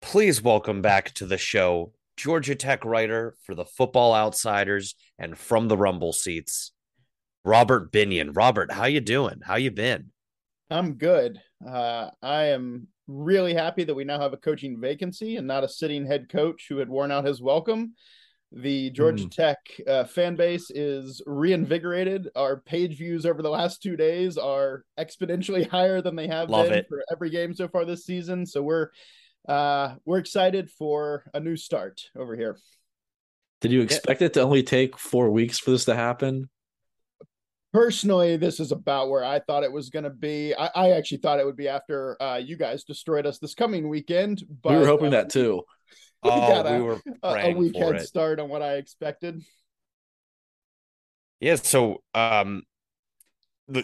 Please 0.00 0.40
welcome 0.40 0.80
back 0.80 1.12
to 1.14 1.26
the 1.26 1.38
show 1.38 1.92
Georgia 2.16 2.54
Tech 2.54 2.84
writer 2.84 3.34
for 3.42 3.56
the 3.56 3.64
Football 3.64 4.14
Outsiders 4.14 4.94
and 5.18 5.36
from 5.36 5.66
the 5.66 5.76
Rumble 5.76 6.12
seats, 6.12 6.70
Robert 7.44 7.90
Binion. 7.90 8.36
Robert, 8.36 8.72
how 8.72 8.86
you 8.86 9.00
doing? 9.00 9.40
How 9.42 9.56
you 9.56 9.70
been? 9.70 10.10
I'm 10.70 10.94
good. 10.94 11.40
Uh, 11.66 12.10
I 12.22 12.46
am 12.46 12.88
really 13.08 13.54
happy 13.54 13.84
that 13.84 13.94
we 13.94 14.04
now 14.04 14.20
have 14.20 14.32
a 14.32 14.38
coaching 14.38 14.80
vacancy 14.80 15.36
and 15.36 15.46
not 15.46 15.64
a 15.64 15.68
sitting 15.68 16.06
head 16.06 16.28
coach 16.28 16.66
who 16.68 16.78
had 16.78 16.88
worn 16.88 17.10
out 17.10 17.24
his 17.24 17.42
welcome. 17.42 17.94
The 18.52 18.90
Georgia 18.90 19.24
mm. 19.24 19.30
Tech 19.30 19.58
uh, 19.86 20.04
fan 20.04 20.34
base 20.34 20.70
is 20.70 21.22
reinvigorated. 21.24 22.28
Our 22.34 22.60
page 22.60 22.98
views 22.98 23.24
over 23.24 23.42
the 23.42 23.50
last 23.50 23.82
two 23.82 23.96
days 23.96 24.36
are 24.36 24.84
exponentially 24.98 25.68
higher 25.70 26.02
than 26.02 26.16
they 26.16 26.26
have 26.26 26.50
Love 26.50 26.68
been 26.68 26.78
it. 26.78 26.86
for 26.88 27.04
every 27.10 27.30
game 27.30 27.54
so 27.54 27.68
far 27.68 27.84
this 27.84 28.04
season. 28.04 28.46
So 28.46 28.62
we're 28.62 28.88
uh, 29.48 29.94
we're 30.04 30.18
excited 30.18 30.70
for 30.70 31.24
a 31.32 31.40
new 31.40 31.56
start 31.56 32.02
over 32.16 32.36
here. 32.36 32.58
Did 33.60 33.72
you 33.72 33.82
expect 33.82 34.20
yeah. 34.20 34.26
it 34.26 34.34
to 34.34 34.42
only 34.42 34.62
take 34.62 34.98
four 34.98 35.30
weeks 35.30 35.58
for 35.58 35.70
this 35.70 35.84
to 35.84 35.94
happen? 35.94 36.48
Personally, 37.72 38.36
this 38.36 38.58
is 38.58 38.72
about 38.72 39.10
where 39.10 39.24
I 39.24 39.38
thought 39.38 39.62
it 39.62 39.70
was 39.70 39.90
going 39.90 40.02
to 40.02 40.10
be. 40.10 40.54
I, 40.54 40.70
I, 40.74 40.90
actually 40.90 41.18
thought 41.18 41.38
it 41.38 41.46
would 41.46 41.56
be 41.56 41.68
after 41.68 42.20
uh, 42.20 42.36
you 42.36 42.56
guys 42.56 42.82
destroyed 42.82 43.26
us 43.26 43.38
this 43.38 43.54
coming 43.54 43.88
weekend. 43.88 44.42
But 44.62 44.72
we 44.72 44.78
were 44.78 44.86
hoping 44.86 45.08
uh, 45.08 45.22
that 45.22 45.30
too. 45.30 45.62
We 46.22 46.30
oh, 46.30 46.62
a, 46.62 46.76
we 46.76 46.82
were 46.82 47.00
a, 47.22 47.50
a 47.50 47.54
week 47.54 47.74
head 47.74 48.02
start 48.02 48.40
on 48.40 48.50
what 48.50 48.60
I 48.60 48.74
expected. 48.74 49.42
Yeah, 51.40 51.54
so 51.54 52.02
um, 52.14 52.64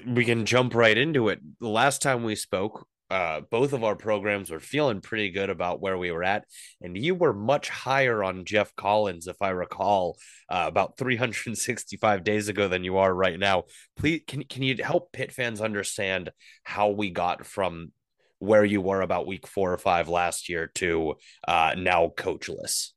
we 0.07 0.27
can 0.27 0.45
jump 0.45 0.75
right 0.75 0.97
into 0.97 1.31
it. 1.31 1.41
The 1.61 1.69
last 1.69 2.03
time 2.03 2.25
we 2.25 2.37
spoke, 2.37 2.87
uh, 3.11 3.41
both 3.51 3.73
of 3.73 3.85
our 3.85 3.95
programs 3.95 4.51
were 4.51 4.61
feeling 4.61 5.01
pretty 5.01 5.31
good 5.31 5.51
about 5.51 5.81
where 5.81 5.97
we 5.97 6.11
were 6.11 6.25
at, 6.25 6.45
and 6.81 6.97
you 6.97 7.15
were 7.15 7.33
much 7.33 7.69
higher 7.69 8.25
on 8.25 8.45
Geoff 8.45 8.75
Collins, 8.75 9.27
if 9.27 9.41
I 9.41 9.51
recall, 9.51 10.17
uh, 10.49 10.65
about 10.67 10.97
365 10.99 12.25
days 12.25 12.49
ago 12.49 12.69
than 12.69 12.85
you 12.85 12.97
are 12.99 13.15
right 13.15 13.39
now. 13.39 13.65
Please, 13.97 14.23
can 14.27 14.43
can 14.45 14.63
you 14.63 14.83
help 14.83 15.13
Pitt 15.13 15.33
fans 15.33 15.61
understand 15.61 16.31
how 16.65 16.91
we 16.91 17.11
got 17.11 17.47
from 17.47 17.93
where 18.39 18.65
you 18.65 18.81
were 18.81 19.01
about 19.01 19.27
week 19.27 19.47
four 19.47 19.73
or 19.73 19.79
five 19.79 20.09
last 20.09 20.49
year 20.49 20.71
to 20.75 21.15
uh, 21.47 21.75
now 21.77 22.13
coachless? 22.17 22.91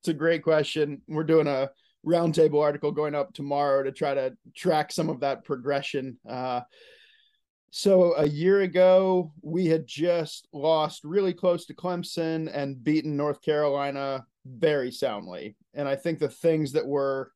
It's 0.00 0.08
a 0.08 0.14
great 0.14 0.42
question. 0.42 1.02
We're 1.08 1.24
doing 1.24 1.46
a 1.46 1.70
roundtable 2.06 2.62
article 2.62 2.92
going 2.92 3.14
up 3.14 3.32
tomorrow 3.34 3.82
to 3.82 3.92
try 3.92 4.14
to 4.14 4.34
track 4.56 4.92
some 4.92 5.08
of 5.08 5.20
that 5.20 5.44
progression. 5.44 6.18
Uh, 6.28 6.60
so 7.70 8.14
a 8.16 8.26
year 8.26 8.62
ago, 8.62 9.32
we 9.42 9.66
had 9.66 9.86
just 9.86 10.48
lost 10.52 11.04
really 11.04 11.34
close 11.34 11.66
to 11.66 11.74
Clemson 11.74 12.50
and 12.52 12.82
beaten 12.82 13.16
North 13.16 13.42
Carolina 13.42 14.24
very 14.46 14.90
soundly. 14.90 15.54
And 15.74 15.86
I 15.86 15.94
think 15.94 16.18
the 16.18 16.30
things 16.30 16.72
that 16.72 16.86
were, 16.86 17.32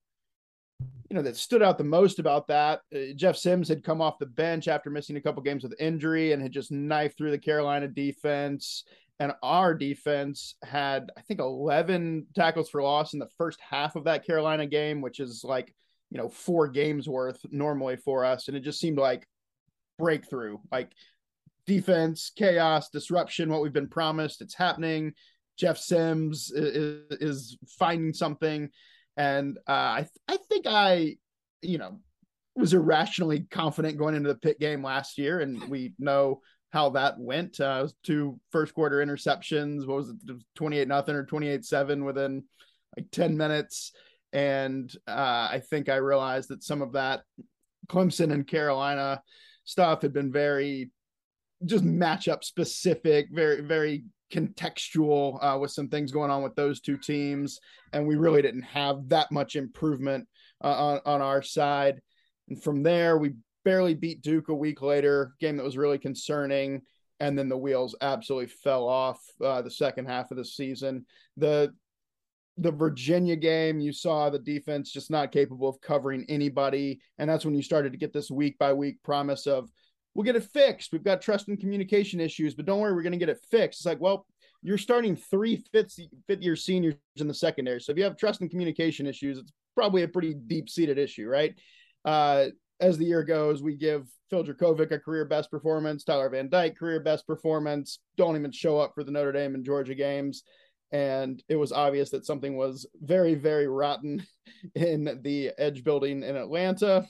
you 1.11 1.16
know, 1.16 1.23
that 1.23 1.37
stood 1.37 1.62
out 1.62 1.77
the 1.77 1.85
most 1.85 2.18
about 2.18 2.47
that, 2.49 2.81
uh, 2.95 3.12
Jeff 3.14 3.37
Sims 3.37 3.68
had 3.68 3.85
come 3.85 4.01
off 4.01 4.18
the 4.18 4.27
bench 4.27 4.68
after 4.68 4.88
missing 4.88 5.16
a 5.16 5.21
couple 5.21 5.42
games 5.42 5.64
with 5.64 5.79
injury 5.79 6.33
and 6.33 6.42
had 6.42 6.53
just 6.53 6.73
knifed 6.73 7.18
through 7.18 7.31
the 7.31 7.38
Carolina 7.38 7.87
defense. 7.87 8.85
And 9.21 9.33
our 9.42 9.75
defense 9.75 10.55
had, 10.64 11.12
I 11.16 11.21
think, 11.21 11.40
11 11.40 12.27
tackles 12.35 12.71
for 12.71 12.83
loss 12.83 13.12
in 13.12 13.18
the 13.18 13.29
first 13.37 13.61
half 13.61 13.97
of 13.97 14.05
that 14.05 14.27
Carolina 14.27 14.66
game, 14.66 15.03
which 15.03 15.21
is 15.21 15.45
like, 15.45 15.75
you 16.11 16.16
know, 16.16 16.31
four 16.31 16.68
games 16.68 17.07
worth 17.07 17.45
normally 17.51 17.97
for 17.97 18.25
us. 18.25 18.49
And 18.49 18.57
it 18.57 18.61
just 18.61 18.81
seemed 18.81 18.99
like 18.99 19.29
breakthrough. 20.02 20.58
Like 20.72 20.90
defense, 21.64 22.32
chaos, 22.36 22.90
disruption, 22.90 23.48
what 23.48 23.62
we've 23.62 23.72
been 23.72 23.88
promised, 23.88 24.42
it's 24.42 24.54
happening. 24.54 25.12
Jeff 25.56 25.78
Sims 25.78 26.50
is, 26.50 27.04
is 27.20 27.58
finding 27.78 28.12
something. 28.12 28.68
And 29.16 29.58
uh, 29.68 29.70
I, 29.70 30.06
I 30.26 30.38
think 30.48 30.66
I, 30.66 31.16
you 31.60 31.78
know, 31.78 32.00
was 32.56 32.74
irrationally 32.74 33.46
confident 33.50 33.96
going 33.96 34.16
into 34.16 34.28
the 34.28 34.38
Pitt 34.38 34.58
game 34.58 34.82
last 34.82 35.18
year. 35.18 35.38
And 35.38 35.62
we 35.68 35.94
know 36.00 36.40
how 36.70 36.90
that 36.90 37.14
went. 37.18 37.60
Uh, 37.60 37.86
two 38.02 38.40
first 38.50 38.74
quarter 38.74 38.96
interceptions. 39.04 39.86
What 39.86 39.98
was 39.98 40.08
it? 40.08 40.16
28 40.56 40.88
nothing 40.88 41.14
or 41.14 41.24
28 41.24 41.64
seven 41.64 42.04
within 42.04 42.42
like 42.96 43.06
10 43.12 43.36
minutes. 43.36 43.92
And 44.32 44.92
uh, 45.06 45.48
I 45.52 45.62
think 45.70 45.88
I 45.88 45.96
realized 45.96 46.48
that 46.48 46.64
some 46.64 46.82
of 46.82 46.92
that 46.92 47.20
Clemson 47.88 48.32
and 48.32 48.46
Carolina 48.46 49.22
stuff 49.64 50.03
had 50.03 50.12
been 50.12 50.33
very 50.33 50.90
just 51.64 51.85
matchup 51.85 52.42
specific, 52.44 53.29
very, 53.33 53.61
very 53.61 54.05
contextual 54.33 55.38
uh, 55.42 55.59
with 55.59 55.70
some 55.70 55.88
things 55.88 56.11
going 56.11 56.31
on 56.31 56.42
with 56.42 56.55
those 56.55 56.81
two 56.81 56.96
teams. 56.96 57.61
And 57.92 58.07
we 58.07 58.16
really 58.16 58.42
didn't 58.42 58.62
have 58.62 59.09
that 59.09 59.31
much 59.31 59.57
improvement 59.57 60.27
uh, 60.64 60.68
on, 60.68 61.01
on 61.05 61.22
our 61.22 61.42
side. 61.42 62.01
And 62.48 62.61
from 62.62 62.83
there, 62.83 63.18
we 63.18 63.35
barely 63.64 63.94
beat 63.94 64.22
Duke 64.22 64.48
a 64.48 64.55
week 64.55 64.83
later, 64.83 65.35
game 65.40 65.57
that 65.57 65.64
was 65.64 65.77
really 65.77 65.98
concerning. 65.98 66.83
And 67.20 67.38
then 67.38 67.48
the 67.48 67.57
wheels 67.57 67.94
absolutely 68.01 68.48
fell 68.48 68.88
off 68.88 69.20
uh, 69.44 69.62
the 69.62 69.70
second 69.70 70.07
half 70.07 70.31
of 70.31 70.37
the 70.37 70.44
season. 70.44 71.07
The 71.37 71.72
the 72.58 72.70
Virginia 72.70 73.36
game, 73.36 73.80
you 73.80 73.92
saw 73.92 74.28
the 74.28 74.38
defense 74.38 74.92
just 74.92 75.10
not 75.10 75.32
capable 75.32 75.68
of 75.68 75.80
covering 75.80 76.24
anybody. 76.28 77.00
And 77.18 77.28
that's 77.28 77.44
when 77.44 77.54
you 77.54 77.62
started 77.62 77.92
to 77.92 77.98
get 77.98 78.12
this 78.12 78.30
week 78.30 78.58
by 78.58 78.72
week 78.72 79.02
promise 79.02 79.46
of, 79.46 79.70
we'll 80.14 80.24
get 80.24 80.36
it 80.36 80.44
fixed. 80.44 80.92
We've 80.92 81.02
got 81.02 81.22
trust 81.22 81.48
and 81.48 81.58
communication 81.58 82.20
issues, 82.20 82.54
but 82.54 82.66
don't 82.66 82.80
worry, 82.80 82.92
we're 82.92 83.02
going 83.02 83.12
to 83.12 83.18
get 83.18 83.30
it 83.30 83.44
fixed. 83.50 83.80
It's 83.80 83.86
like, 83.86 84.00
well, 84.00 84.26
you're 84.62 84.78
starting 84.78 85.16
three 85.16 85.64
fifth, 85.72 85.98
fifth 86.26 86.42
year 86.42 86.56
seniors 86.56 86.94
in 87.16 87.26
the 87.26 87.34
secondary. 87.34 87.80
So 87.80 87.92
if 87.92 87.98
you 87.98 88.04
have 88.04 88.16
trust 88.16 88.42
and 88.42 88.50
communication 88.50 89.06
issues, 89.06 89.38
it's 89.38 89.52
probably 89.74 90.02
a 90.02 90.08
pretty 90.08 90.34
deep 90.34 90.68
seated 90.68 90.98
issue, 90.98 91.26
right? 91.26 91.58
Uh, 92.04 92.46
as 92.80 92.98
the 92.98 93.06
year 93.06 93.22
goes, 93.22 93.62
we 93.62 93.76
give 93.76 94.06
Phil 94.28 94.44
Jurkovec 94.44 94.92
a 94.92 94.98
career 94.98 95.24
best 95.24 95.50
performance, 95.50 96.04
Tyler 96.04 96.28
Van 96.28 96.48
Dyke 96.48 96.76
career 96.76 97.00
best 97.00 97.26
performance, 97.26 98.00
don't 98.16 98.36
even 98.36 98.52
show 98.52 98.78
up 98.78 98.92
for 98.94 99.04
the 99.04 99.10
Notre 99.10 99.32
Dame 99.32 99.54
and 99.54 99.64
Georgia 99.64 99.94
games 99.94 100.42
and 100.92 101.42
it 101.48 101.57
was 101.57 101.72
obvious 101.72 102.11
that 102.11 102.26
something 102.26 102.57
was 102.57 102.87
very 103.00 103.35
very 103.35 103.66
rotten 103.66 104.24
in 104.74 105.18
the 105.22 105.50
edge 105.59 105.83
building 105.83 106.22
in 106.22 106.37
atlanta. 106.37 107.07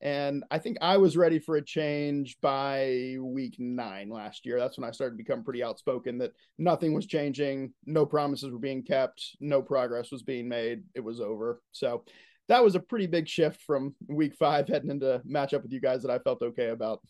And 0.00 0.44
i 0.50 0.58
think 0.58 0.78
i 0.80 0.96
was 0.96 1.16
ready 1.16 1.38
for 1.38 1.56
a 1.56 1.64
change 1.64 2.36
by 2.40 3.16
week 3.20 3.56
nine 3.58 4.08
last 4.08 4.46
year. 4.46 4.58
That's 4.58 4.78
when 4.78 4.88
i 4.88 4.92
started 4.92 5.14
to 5.16 5.24
become 5.24 5.44
pretty 5.44 5.62
outspoken 5.62 6.18
that 6.18 6.32
nothing 6.56 6.94
was 6.94 7.06
changing 7.06 7.72
no 7.84 8.06
promises 8.06 8.50
were 8.50 8.58
being 8.58 8.82
kept 8.82 9.36
no 9.40 9.60
progress 9.60 10.10
was 10.10 10.22
being 10.22 10.48
made. 10.48 10.82
It 10.94 11.00
was 11.00 11.20
over. 11.20 11.60
So 11.72 12.04
that 12.48 12.64
was 12.64 12.74
a 12.76 12.80
pretty 12.80 13.06
big 13.06 13.28
shift 13.28 13.60
from 13.62 13.94
week 14.06 14.34
five 14.34 14.68
heading 14.68 14.90
into 14.90 15.20
matchup 15.28 15.62
with 15.62 15.72
you 15.72 15.80
guys 15.80 16.02
that 16.02 16.10
i 16.10 16.18
felt 16.18 16.42
okay 16.42 16.68
about. 16.68 17.00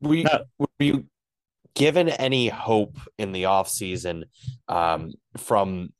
We 0.00 0.24
were 0.58 0.66
you 0.78 1.06
given 1.74 2.08
any 2.08 2.48
hope 2.48 2.96
in 3.18 3.32
the 3.32 3.44
offseason 3.44 4.24
um, 4.68 5.12
from 5.36 5.90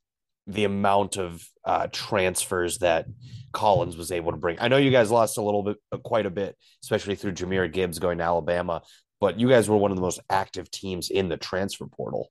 the 0.46 0.64
amount 0.64 1.16
of 1.16 1.46
uh, 1.64 1.86
transfers 1.92 2.78
that 2.78 3.06
Collins 3.52 3.96
was 3.96 4.10
able 4.10 4.32
to 4.32 4.38
bring. 4.38 4.58
I 4.60 4.68
know 4.68 4.78
you 4.78 4.90
guys 4.90 5.10
lost 5.10 5.38
a 5.38 5.42
little 5.42 5.62
bit, 5.62 5.76
uh, 5.92 5.98
quite 5.98 6.26
a 6.26 6.30
bit, 6.30 6.56
especially 6.82 7.14
through 7.14 7.32
Jahmyr 7.32 7.70
Gibbs 7.70 7.98
going 7.98 8.18
to 8.18 8.24
Alabama, 8.24 8.82
but 9.20 9.38
you 9.38 9.48
guys 9.48 9.68
were 9.68 9.76
one 9.76 9.90
of 9.90 9.96
the 9.96 10.02
most 10.02 10.20
active 10.30 10.70
teams 10.70 11.10
in 11.10 11.28
the 11.28 11.36
transfer 11.36 11.86
portal. 11.86 12.30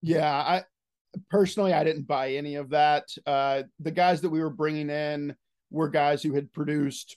Yeah, 0.00 0.32
I 0.32 0.64
personally 1.30 1.72
I 1.72 1.84
didn't 1.84 2.06
buy 2.06 2.32
any 2.32 2.54
of 2.54 2.70
that. 2.70 3.04
Uh, 3.26 3.64
the 3.80 3.90
guys 3.90 4.20
that 4.22 4.30
we 4.30 4.40
were 4.40 4.50
bringing 4.50 4.90
in 4.90 5.34
were 5.70 5.88
guys 5.88 6.22
who 6.22 6.34
had 6.34 6.52
produced 6.52 7.16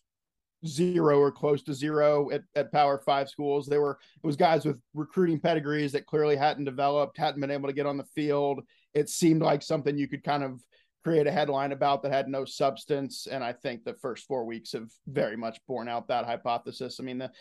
zero 0.65 1.19
or 1.19 1.31
close 1.31 1.63
to 1.63 1.73
zero 1.73 2.29
at, 2.31 2.43
at 2.55 2.71
power 2.71 2.99
five 2.99 3.29
schools. 3.29 3.65
They 3.65 3.77
were 3.77 3.99
it 4.23 4.27
was 4.27 4.35
guys 4.35 4.65
with 4.65 4.79
recruiting 4.93 5.39
pedigrees 5.39 5.91
that 5.93 6.05
clearly 6.05 6.35
hadn't 6.35 6.65
developed 6.65 7.17
hadn't 7.17 7.41
been 7.41 7.51
able 7.51 7.67
to 7.67 7.73
get 7.73 7.85
on 7.85 7.97
the 7.97 8.03
field. 8.03 8.61
It 8.93 9.09
seemed 9.09 9.41
like 9.41 9.63
something 9.63 9.97
you 9.97 10.07
could 10.07 10.23
kind 10.23 10.43
of 10.43 10.61
create 11.03 11.25
a 11.25 11.31
headline 11.31 11.71
about 11.71 12.03
that 12.03 12.11
had 12.11 12.27
no 12.27 12.45
substance. 12.45 13.27
And 13.29 13.43
i 13.43 13.53
think 13.53 13.83
the 13.83 13.95
first 13.95 14.25
four 14.25 14.45
weeks 14.45 14.73
have 14.73 14.89
very 15.07 15.37
much 15.37 15.59
borne 15.67 15.89
out 15.89 16.07
that 16.07 16.25
hypothesis. 16.25 16.99
I 16.99 17.03
mean 17.03 17.17
the 17.17 17.31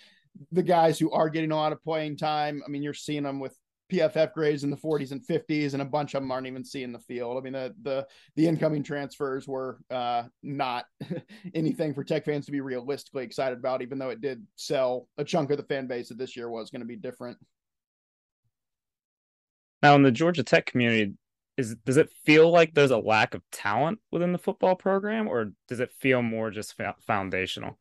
the 0.53 0.63
guys 0.63 0.99
who 0.99 1.11
are 1.11 1.29
getting 1.29 1.51
a 1.51 1.57
lot 1.57 1.73
of 1.73 1.83
playing 1.83 2.17
time 2.17 2.63
i 2.65 2.71
mean 2.71 2.85
you're 2.85 2.95
seeing 2.95 3.25
them 3.25 3.41
with 3.41 3.53
PFF 3.91 4.33
grades 4.33 4.65
in 4.65 4.71
the 4.71 4.77
40s 4.77 5.13
and 5.13 5.25
50s, 5.27 5.73
and 5.73 5.83
a 5.83 5.85
bunch 5.85 6.15
of 6.15 6.23
them 6.23 6.31
aren't 6.31 6.47
even 6.47 6.65
seeing 6.65 6.93
the 6.93 6.99
field. 6.99 7.37
I 7.37 7.41
mean, 7.41 7.53
the 7.53 7.75
the 7.83 8.07
the 8.37 8.47
incoming 8.47 8.83
transfers 8.83 9.47
were 9.47 9.81
uh, 9.91 10.25
not 10.43 10.87
anything 11.55 11.95
for 11.95 12.05
Tech 12.05 12.25
fans 12.25 12.47
to 12.47 12.53
be 12.53 12.61
realistically 12.61 13.25
excited 13.25 13.59
about, 13.59 13.83
even 13.83 13.99
though 13.99 14.11
it 14.11 14.21
did 14.21 14.47
sell 14.57 15.09
a 15.19 15.25
chunk 15.25 15.51
of 15.51 15.57
the 15.57 15.65
fan 15.65 15.87
base 15.87 16.09
that 16.09 16.19
this 16.19 16.37
year 16.37 16.49
was 16.49 16.71
going 16.71 16.81
to 16.81 16.87
be 16.87 16.97
different. 16.97 17.39
Now, 19.83 19.95
in 19.95 20.03
the 20.03 20.13
Georgia 20.13 20.43
Tech 20.43 20.67
community, 20.67 21.15
is 21.57 21.77
does 21.85 21.97
it 21.97 22.13
feel 22.25 22.51
like 22.51 22.75
there's 22.75 22.91
a 22.91 22.99
lack 22.99 23.35
of 23.35 23.43
talent 23.51 23.99
within 24.11 24.33
the 24.33 24.39
football 24.39 24.77
program, 24.77 25.29
or 25.29 25.53
does 25.69 25.81
it 25.81 25.93
feel 26.01 26.23
more 26.23 26.51
just 26.51 26.75
foundational? 27.07 27.79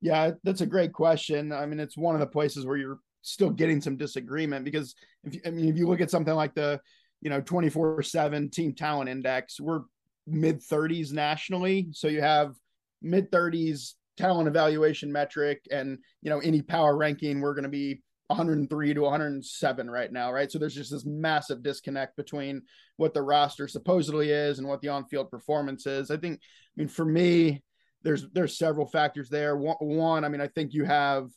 Yeah, 0.00 0.32
that's 0.44 0.62
a 0.62 0.66
great 0.66 0.92
question. 0.92 1.52
I 1.52 1.66
mean, 1.66 1.78
it's 1.78 1.96
one 1.96 2.14
of 2.14 2.20
the 2.20 2.26
places 2.26 2.64
where 2.64 2.76
you're 2.76 2.98
still 3.22 3.50
getting 3.50 3.80
some 3.80 3.96
disagreement 3.96 4.64
because 4.64 4.94
if 5.24 5.34
you, 5.34 5.40
I 5.46 5.50
mean 5.50 5.68
if 5.68 5.76
you 5.76 5.86
look 5.86 6.00
at 6.00 6.10
something 6.10 6.34
like 6.34 6.54
the 6.54 6.80
you 7.20 7.30
know 7.30 7.40
24/7 7.40 8.50
team 8.50 8.74
talent 8.74 9.10
index 9.10 9.60
we're 9.60 9.82
mid 10.26 10.60
30s 10.60 11.12
nationally. 11.12 11.88
So 11.92 12.08
you 12.08 12.20
have 12.20 12.54
mid 13.02 13.30
30s 13.30 13.94
talent 14.16 14.48
evaluation 14.48 15.10
metric 15.10 15.64
and 15.70 15.98
you 16.22 16.30
know 16.30 16.40
any 16.40 16.62
power 16.62 16.96
ranking 16.96 17.40
we're 17.40 17.54
going 17.54 17.64
to 17.64 17.70
be 17.70 18.02
103 18.26 18.94
to 18.94 19.00
107 19.00 19.90
right 19.90 20.12
now 20.12 20.32
right? 20.32 20.50
So 20.50 20.58
there's 20.58 20.74
just 20.74 20.90
this 20.90 21.06
massive 21.06 21.62
disconnect 21.62 22.16
between 22.16 22.62
what 22.96 23.14
the 23.14 23.22
roster 23.22 23.66
supposedly 23.66 24.30
is 24.30 24.58
and 24.58 24.68
what 24.68 24.80
the 24.82 24.88
on-field 24.88 25.30
performance 25.30 25.86
is. 25.86 26.10
I 26.10 26.16
think 26.16 26.38
i 26.40 26.74
mean 26.76 26.88
for 26.88 27.04
me 27.04 27.62
there's 28.02 28.26
there's 28.32 28.56
several 28.56 28.86
factors 28.86 29.28
there. 29.28 29.56
One, 29.56 29.76
one 29.80 30.24
i 30.24 30.28
mean 30.28 30.40
i 30.40 30.48
think 30.48 30.74
you 30.74 30.84
have 30.84 31.28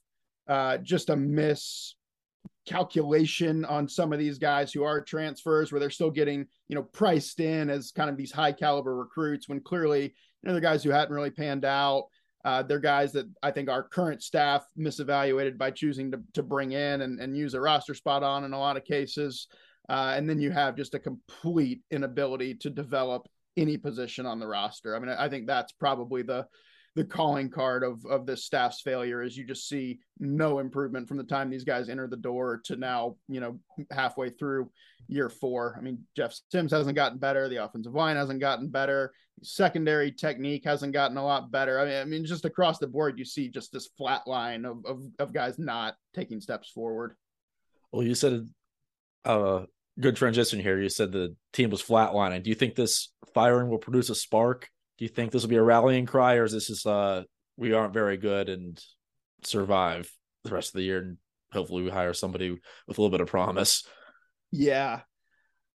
uh, 0.47 0.77
just 0.77 1.09
a 1.09 1.15
miscalculation 1.15 3.65
on 3.65 3.87
some 3.87 4.13
of 4.13 4.19
these 4.19 4.37
guys 4.37 4.73
who 4.73 4.83
are 4.83 5.01
transfers 5.01 5.71
where 5.71 5.79
they're 5.79 5.89
still 5.89 6.11
getting, 6.11 6.45
you 6.67 6.75
know, 6.75 6.83
priced 6.83 7.39
in 7.39 7.69
as 7.69 7.91
kind 7.91 8.09
of 8.09 8.17
these 8.17 8.31
high 8.31 8.51
caliber 8.51 8.95
recruits 8.95 9.47
when 9.47 9.61
clearly, 9.61 10.03
you 10.03 10.11
know, 10.43 10.51
they're 10.51 10.61
guys 10.61 10.83
who 10.83 10.89
hadn't 10.89 11.15
really 11.15 11.31
panned 11.31 11.65
out. 11.65 12.05
Uh, 12.45 12.61
they're 12.61 12.79
guys 12.79 13.13
that 13.13 13.25
I 13.41 13.51
think 13.51 13.69
our 13.69 13.83
current 13.83 14.21
staff 14.21 14.65
misevaluated 14.77 15.57
by 15.57 15.71
choosing 15.71 16.11
to, 16.11 16.19
to 16.33 16.43
bring 16.43 16.73
in 16.73 17.01
and, 17.01 17.21
and 17.21 17.37
use 17.37 17.53
a 17.53 17.61
roster 17.61 17.93
spot 17.93 18.21
on 18.21 18.43
in 18.43 18.51
a 18.51 18.59
lot 18.59 18.75
of 18.75 18.83
cases. 18.83 19.47
Uh, 19.87 20.13
and 20.15 20.29
then 20.29 20.39
you 20.39 20.51
have 20.51 20.75
just 20.75 20.93
a 20.93 20.99
complete 20.99 21.81
inability 21.91 22.55
to 22.55 22.69
develop 22.69 23.27
any 23.55 23.77
position 23.77 24.25
on 24.25 24.39
the 24.39 24.47
roster. 24.47 24.95
I 24.95 24.99
mean, 24.99 25.09
I 25.09 25.29
think 25.29 25.47
that's 25.47 25.71
probably 25.71 26.21
the 26.21 26.45
the 26.95 27.03
calling 27.03 27.49
card 27.49 27.83
of 27.83 28.05
of 28.05 28.25
this 28.25 28.45
staff's 28.45 28.81
failure 28.81 29.23
is 29.23 29.35
you 29.35 29.45
just 29.45 29.67
see 29.67 29.99
no 30.19 30.59
improvement 30.59 31.07
from 31.07 31.17
the 31.17 31.23
time 31.23 31.49
these 31.49 31.63
guys 31.63 31.89
enter 31.89 32.07
the 32.07 32.15
door 32.15 32.61
to 32.65 32.75
now, 32.75 33.15
you 33.27 33.39
know, 33.39 33.59
halfway 33.91 34.29
through 34.29 34.69
year 35.07 35.29
four. 35.29 35.75
I 35.77 35.81
mean, 35.81 35.99
Jeff 36.15 36.35
Sims 36.51 36.71
hasn't 36.71 36.95
gotten 36.95 37.17
better. 37.17 37.49
The 37.49 37.63
offensive 37.63 37.93
line 37.93 38.15
hasn't 38.15 38.39
gotten 38.39 38.69
better. 38.69 39.11
Secondary 39.41 40.11
technique 40.11 40.63
hasn't 40.65 40.93
gotten 40.93 41.17
a 41.17 41.25
lot 41.25 41.51
better. 41.51 41.79
I 41.79 41.85
mean, 41.85 41.95
I 41.95 42.05
mean, 42.05 42.25
just 42.25 42.45
across 42.45 42.77
the 42.77 42.87
board, 42.87 43.17
you 43.17 43.25
see 43.25 43.49
just 43.49 43.71
this 43.71 43.89
flat 43.97 44.27
line 44.27 44.65
of 44.65 44.85
of, 44.85 45.01
of 45.17 45.33
guys 45.33 45.57
not 45.57 45.95
taking 46.13 46.41
steps 46.41 46.69
forward. 46.69 47.15
Well, 47.91 48.03
you 48.03 48.15
said 48.15 48.47
uh 49.25 49.63
good 49.99 50.15
transition 50.15 50.59
here. 50.59 50.79
You 50.79 50.89
said 50.89 51.11
the 51.11 51.35
team 51.53 51.71
was 51.71 51.81
flatlining. 51.81 52.43
Do 52.43 52.49
you 52.49 52.55
think 52.55 52.75
this 52.75 53.11
firing 53.33 53.69
will 53.69 53.79
produce 53.79 54.09
a 54.09 54.15
spark 54.15 54.69
do 54.97 55.05
you 55.05 55.09
think 55.09 55.31
this 55.31 55.41
will 55.41 55.49
be 55.49 55.55
a 55.55 55.63
rallying 55.63 56.05
cry, 56.05 56.35
or 56.35 56.43
is 56.43 56.51
this 56.51 56.67
just 56.67 56.85
uh 56.85 57.23
we 57.57 57.73
aren't 57.73 57.93
very 57.93 58.17
good 58.17 58.49
and 58.49 58.79
survive 59.43 60.11
the 60.43 60.51
rest 60.51 60.69
of 60.69 60.73
the 60.73 60.83
year, 60.83 60.99
and 60.99 61.17
hopefully 61.51 61.83
we 61.83 61.89
hire 61.89 62.13
somebody 62.13 62.49
with 62.87 62.97
a 62.97 63.01
little 63.01 63.11
bit 63.11 63.21
of 63.21 63.27
promise? 63.27 63.85
Yeah. 64.51 65.01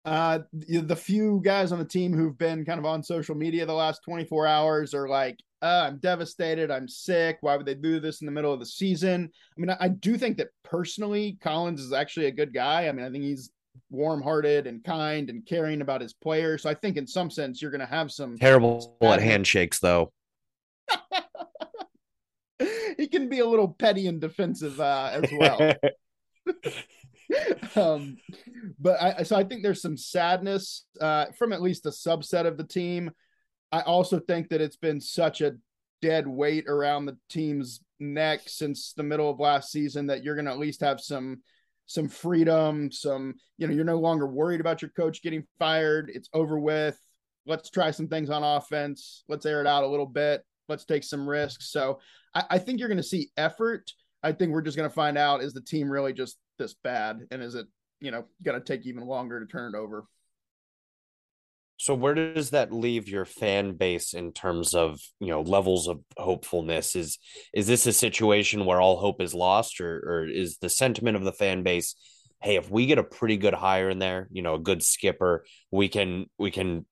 Uh, 0.05 0.41
the 0.53 0.97
few 0.97 1.41
guys 1.43 1.73
on 1.73 1.79
the 1.79 1.85
team 1.85 2.13
who've 2.13 2.37
been 2.37 2.65
kind 2.67 2.79
of 2.79 2.85
on 2.85 3.03
social 3.03 3.35
media 3.35 3.65
the 3.65 3.73
last 3.73 4.01
24 4.05 4.47
hours 4.47 4.93
are 4.93 5.09
like, 5.09 5.39
uh, 5.63 5.87
I'm 5.87 5.99
devastated. 5.99 6.71
I'm 6.71 6.87
sick. 6.87 7.39
Why 7.41 7.57
would 7.57 7.65
they 7.65 7.75
do 7.75 8.01
this 8.01 8.21
in 8.21 8.27
the 8.27 8.33
middle 8.33 8.53
of 8.53 8.61
the 8.61 8.67
season? 8.67 9.31
I 9.57 9.61
mean, 9.61 9.71
I, 9.71 9.77
I 9.81 9.89
do 9.89 10.19
think 10.19 10.37
that 10.37 10.49
personally, 10.63 11.39
Collins 11.41 11.81
is 11.81 11.95
actually 11.95 12.27
a 12.27 12.33
good 12.33 12.53
guy. 12.53 12.87
I 12.87 12.93
mean, 12.93 13.07
I 13.07 13.11
think 13.11 13.25
he's 13.25 13.51
warm-hearted 13.91 14.67
and 14.67 14.83
kind 14.85 15.31
and 15.31 15.47
caring 15.47 15.81
about 15.81 16.01
his 16.01 16.13
players. 16.13 16.63
So 16.63 16.71
I 16.71 16.75
think 16.75 16.97
in 16.97 17.07
some 17.07 17.31
sense 17.31 17.61
you're 17.61 17.71
going 17.71 17.81
to 17.81 17.87
have 17.87 18.11
some 18.11 18.37
terrible 18.39 18.97
at 19.01 19.21
handshakes 19.21 19.79
though. 19.81 20.13
he 22.97 23.09
can 23.09 23.29
be 23.29 23.41
a 23.41 23.47
little 23.47 23.69
petty 23.69 24.07
and 24.07 24.21
defensive 24.21 24.81
uh, 24.81 25.11
as 25.13 25.31
well. 25.33 25.75
um, 27.77 28.17
but 28.79 29.01
I 29.01 29.23
so 29.23 29.37
I 29.37 29.45
think 29.45 29.63
there's 29.63 29.83
some 29.83 29.97
sadness 29.97 30.85
uh, 31.01 31.27
from 31.39 31.53
at 31.53 31.63
least 31.63 31.87
a 31.87 31.91
subset 31.91 32.47
of 32.47 32.57
the 32.57 32.65
team. 32.65 33.11
I 33.73 33.81
also 33.81 34.21
think 34.21 34.51
that 34.51 34.61
it's 34.61 34.77
been 34.77 35.01
such 35.01 35.41
a 35.41 35.57
dead 36.01 36.27
weight 36.27 36.69
around 36.69 37.07
the 37.07 37.17
team's 37.29 37.81
neck 37.99 38.43
since 38.47 38.93
the 38.93 39.03
middle 39.03 39.31
of 39.31 39.41
last 39.41 39.73
season 39.73 40.07
that 40.07 40.23
you're 40.23 40.35
going 40.35 40.45
to 40.45 40.51
at 40.51 40.59
least 40.59 40.81
have 40.81 41.01
some 41.01 41.41
some 41.87 42.09
freedom, 42.09 42.91
some, 42.91 43.35
you 43.59 43.67
know, 43.67 43.75
you're 43.75 43.85
no 43.85 43.99
longer 43.99 44.27
worried 44.27 44.61
about 44.61 44.83
your 44.83 44.91
coach 44.91 45.23
getting 45.23 45.47
fired. 45.59 46.11
It's 46.13 46.29
over 46.33 46.59
with. 46.59 46.99
Let's 47.47 47.71
try 47.71 47.91
some 47.91 48.09
things 48.09 48.31
on 48.31 48.43
offense. 48.43 49.25
Let's 49.29 49.47
air 49.47 49.61
it 49.61 49.67
out 49.67 49.85
a 49.85 49.89
little 49.89 50.07
bit. 50.07 50.43
Let's 50.69 50.85
take 50.85 51.05
some 51.05 51.29
risks. 51.29 51.71
So 51.71 52.01
I, 52.35 52.45
I 52.53 52.59
think 52.59 52.79
you're 52.79 52.89
going 52.89 52.97
to 52.97 53.03
see 53.03 53.31
effort. 53.37 53.91
I 54.23 54.33
think 54.33 54.53
we're 54.53 54.63
just 54.63 54.77
going 54.77 54.89
to 54.89 54.95
find 54.95 55.19
out 55.19 55.43
is 55.43 55.53
the 55.53 55.61
team 55.61 55.91
really 55.91 56.15
just 56.15 56.39
this 56.59 56.75
bad, 56.83 57.21
and 57.31 57.43
is 57.43 57.55
it 57.55 57.67
you 58.01 58.11
know 58.11 58.25
going 58.43 58.59
to 58.59 58.65
take 58.65 58.87
even 58.87 59.07
longer 59.07 59.41
to 59.41 59.47
turn 59.47 59.75
it 59.75 59.79
over? 59.79 60.07
So 61.77 61.95
where 61.95 62.15
does 62.15 62.51
that 62.51 62.73
leave 62.73 63.09
your 63.09 63.25
fan 63.25 63.73
base 63.73 64.15
in 64.15 64.33
terms 64.33 64.75
of 64.75 65.01
you 65.21 65.29
know 65.29 65.43
levels 65.43 65.89
of 65.89 66.01
hopefulness? 66.17 66.95
Is 66.95 67.19
is 67.53 67.67
this 67.67 67.87
a 67.87 67.93
situation 67.93 68.65
where 68.65 68.81
all 68.81 68.99
hope 68.99 69.21
is 69.21 69.35
lost, 69.35 69.81
or 69.81 69.97
or 69.99 70.27
is 70.27 70.59
the 70.59 70.69
sentiment 70.69 71.17
of 71.17 71.25
the 71.25 71.33
fan 71.33 71.63
base, 71.63 71.95
hey, 72.43 72.57
if 72.57 72.71
we 72.71 72.87
get 72.87 72.99
a 72.99 73.05
pretty 73.05 73.37
good 73.37 73.55
hire 73.55 73.89
in 73.89 73.99
there, 73.99 74.29
you 74.31 74.43
know, 74.43 74.55
a 74.55 74.59
good 74.59 74.83
skipper, 74.83 75.45
we 75.71 75.89
can 75.89 76.27
we 76.39 76.51
can 76.51 76.87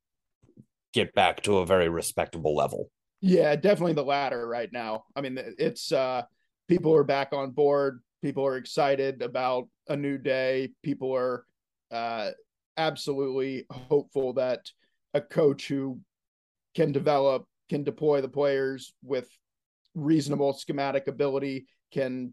get 0.92 1.14
back 1.14 1.42
to 1.42 1.58
a 1.58 1.66
very 1.66 1.88
respectable 1.88 2.56
level. 2.56 2.90
Yeah, 3.20 3.54
definitely 3.54 3.92
the 3.92 4.04
latter 4.04 4.46
right 4.48 4.70
now. 4.72 5.04
I 5.14 5.20
mean, 5.20 5.38
it's 5.58 5.92
uh 5.92 6.22
people 6.68 6.94
are 6.94 7.04
back 7.04 7.32
on 7.32 7.50
board. 7.50 8.00
People 8.22 8.44
are 8.46 8.56
excited 8.56 9.22
about 9.22 9.68
a 9.88 9.96
new 9.96 10.18
day. 10.18 10.72
People 10.82 11.14
are 11.14 11.44
uh 11.90 12.30
absolutely 12.76 13.66
hopeful 13.70 14.32
that 14.34 14.70
a 15.14 15.20
coach 15.20 15.68
who 15.68 16.00
can 16.74 16.92
develop, 16.92 17.44
can 17.68 17.84
deploy 17.84 18.20
the 18.20 18.28
players 18.28 18.94
with 19.02 19.28
reasonable 19.94 20.52
schematic 20.52 21.06
ability 21.06 21.66
can 21.92 22.32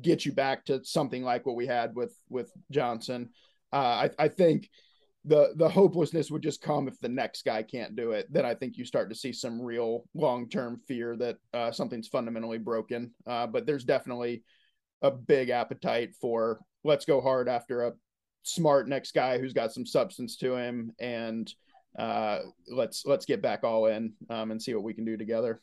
get 0.00 0.24
you 0.24 0.32
back 0.32 0.64
to 0.64 0.84
something 0.84 1.24
like 1.24 1.44
what 1.44 1.56
we 1.56 1.66
had 1.66 1.94
with 1.94 2.14
with 2.28 2.52
Johnson. 2.70 3.30
Uh, 3.72 4.08
I, 4.08 4.10
I 4.18 4.28
think 4.28 4.68
the 5.24 5.52
the 5.56 5.68
hopelessness 5.68 6.30
would 6.30 6.42
just 6.42 6.62
come 6.62 6.88
if 6.88 6.98
the 7.00 7.08
next 7.08 7.44
guy 7.44 7.62
can't 7.62 7.96
do 7.96 8.12
it. 8.12 8.32
Then 8.32 8.44
I 8.44 8.54
think 8.54 8.76
you 8.76 8.84
start 8.84 9.10
to 9.10 9.16
see 9.16 9.32
some 9.32 9.60
real 9.60 10.04
long 10.14 10.48
term 10.48 10.80
fear 10.86 11.16
that 11.16 11.36
uh, 11.52 11.72
something's 11.72 12.08
fundamentally 12.08 12.58
broken. 12.58 13.12
Uh, 13.26 13.46
but 13.46 13.66
there's 13.66 13.84
definitely 13.84 14.44
a 15.02 15.10
big 15.10 15.50
appetite 15.50 16.14
for 16.20 16.60
let's 16.84 17.04
go 17.04 17.20
hard 17.20 17.48
after 17.48 17.86
a 17.86 17.92
smart 18.42 18.88
next 18.88 19.12
guy 19.12 19.38
who's 19.38 19.52
got 19.52 19.72
some 19.72 19.86
substance 19.86 20.36
to 20.36 20.54
him 20.56 20.92
and 20.98 21.52
uh, 21.98 22.40
let's 22.68 23.04
let's 23.04 23.26
get 23.26 23.42
back 23.42 23.64
all 23.64 23.86
in 23.86 24.12
um, 24.28 24.50
and 24.50 24.62
see 24.62 24.74
what 24.74 24.84
we 24.84 24.94
can 24.94 25.04
do 25.04 25.16
together. 25.16 25.60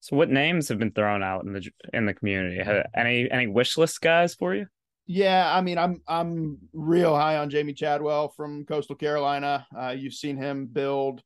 So, 0.00 0.16
what 0.16 0.30
names 0.30 0.68
have 0.68 0.78
been 0.78 0.92
thrown 0.92 1.22
out 1.22 1.44
in 1.44 1.52
the 1.52 1.68
in 1.92 2.06
the 2.06 2.14
community? 2.14 2.62
Have 2.62 2.86
any 2.94 3.30
any 3.30 3.46
wish 3.46 3.76
list 3.76 4.00
guys 4.00 4.34
for 4.34 4.54
you? 4.54 4.66
Yeah, 5.06 5.52
I 5.52 5.60
mean, 5.60 5.78
I'm 5.78 6.02
I'm 6.06 6.58
real 6.72 7.16
high 7.16 7.38
on 7.38 7.50
Jamey 7.50 7.76
Chadwell 7.76 8.28
from 8.28 8.64
Coastal 8.64 8.94
Carolina. 8.94 9.66
Uh, 9.76 9.90
you've 9.90 10.14
seen 10.14 10.36
him 10.36 10.66
build 10.66 11.22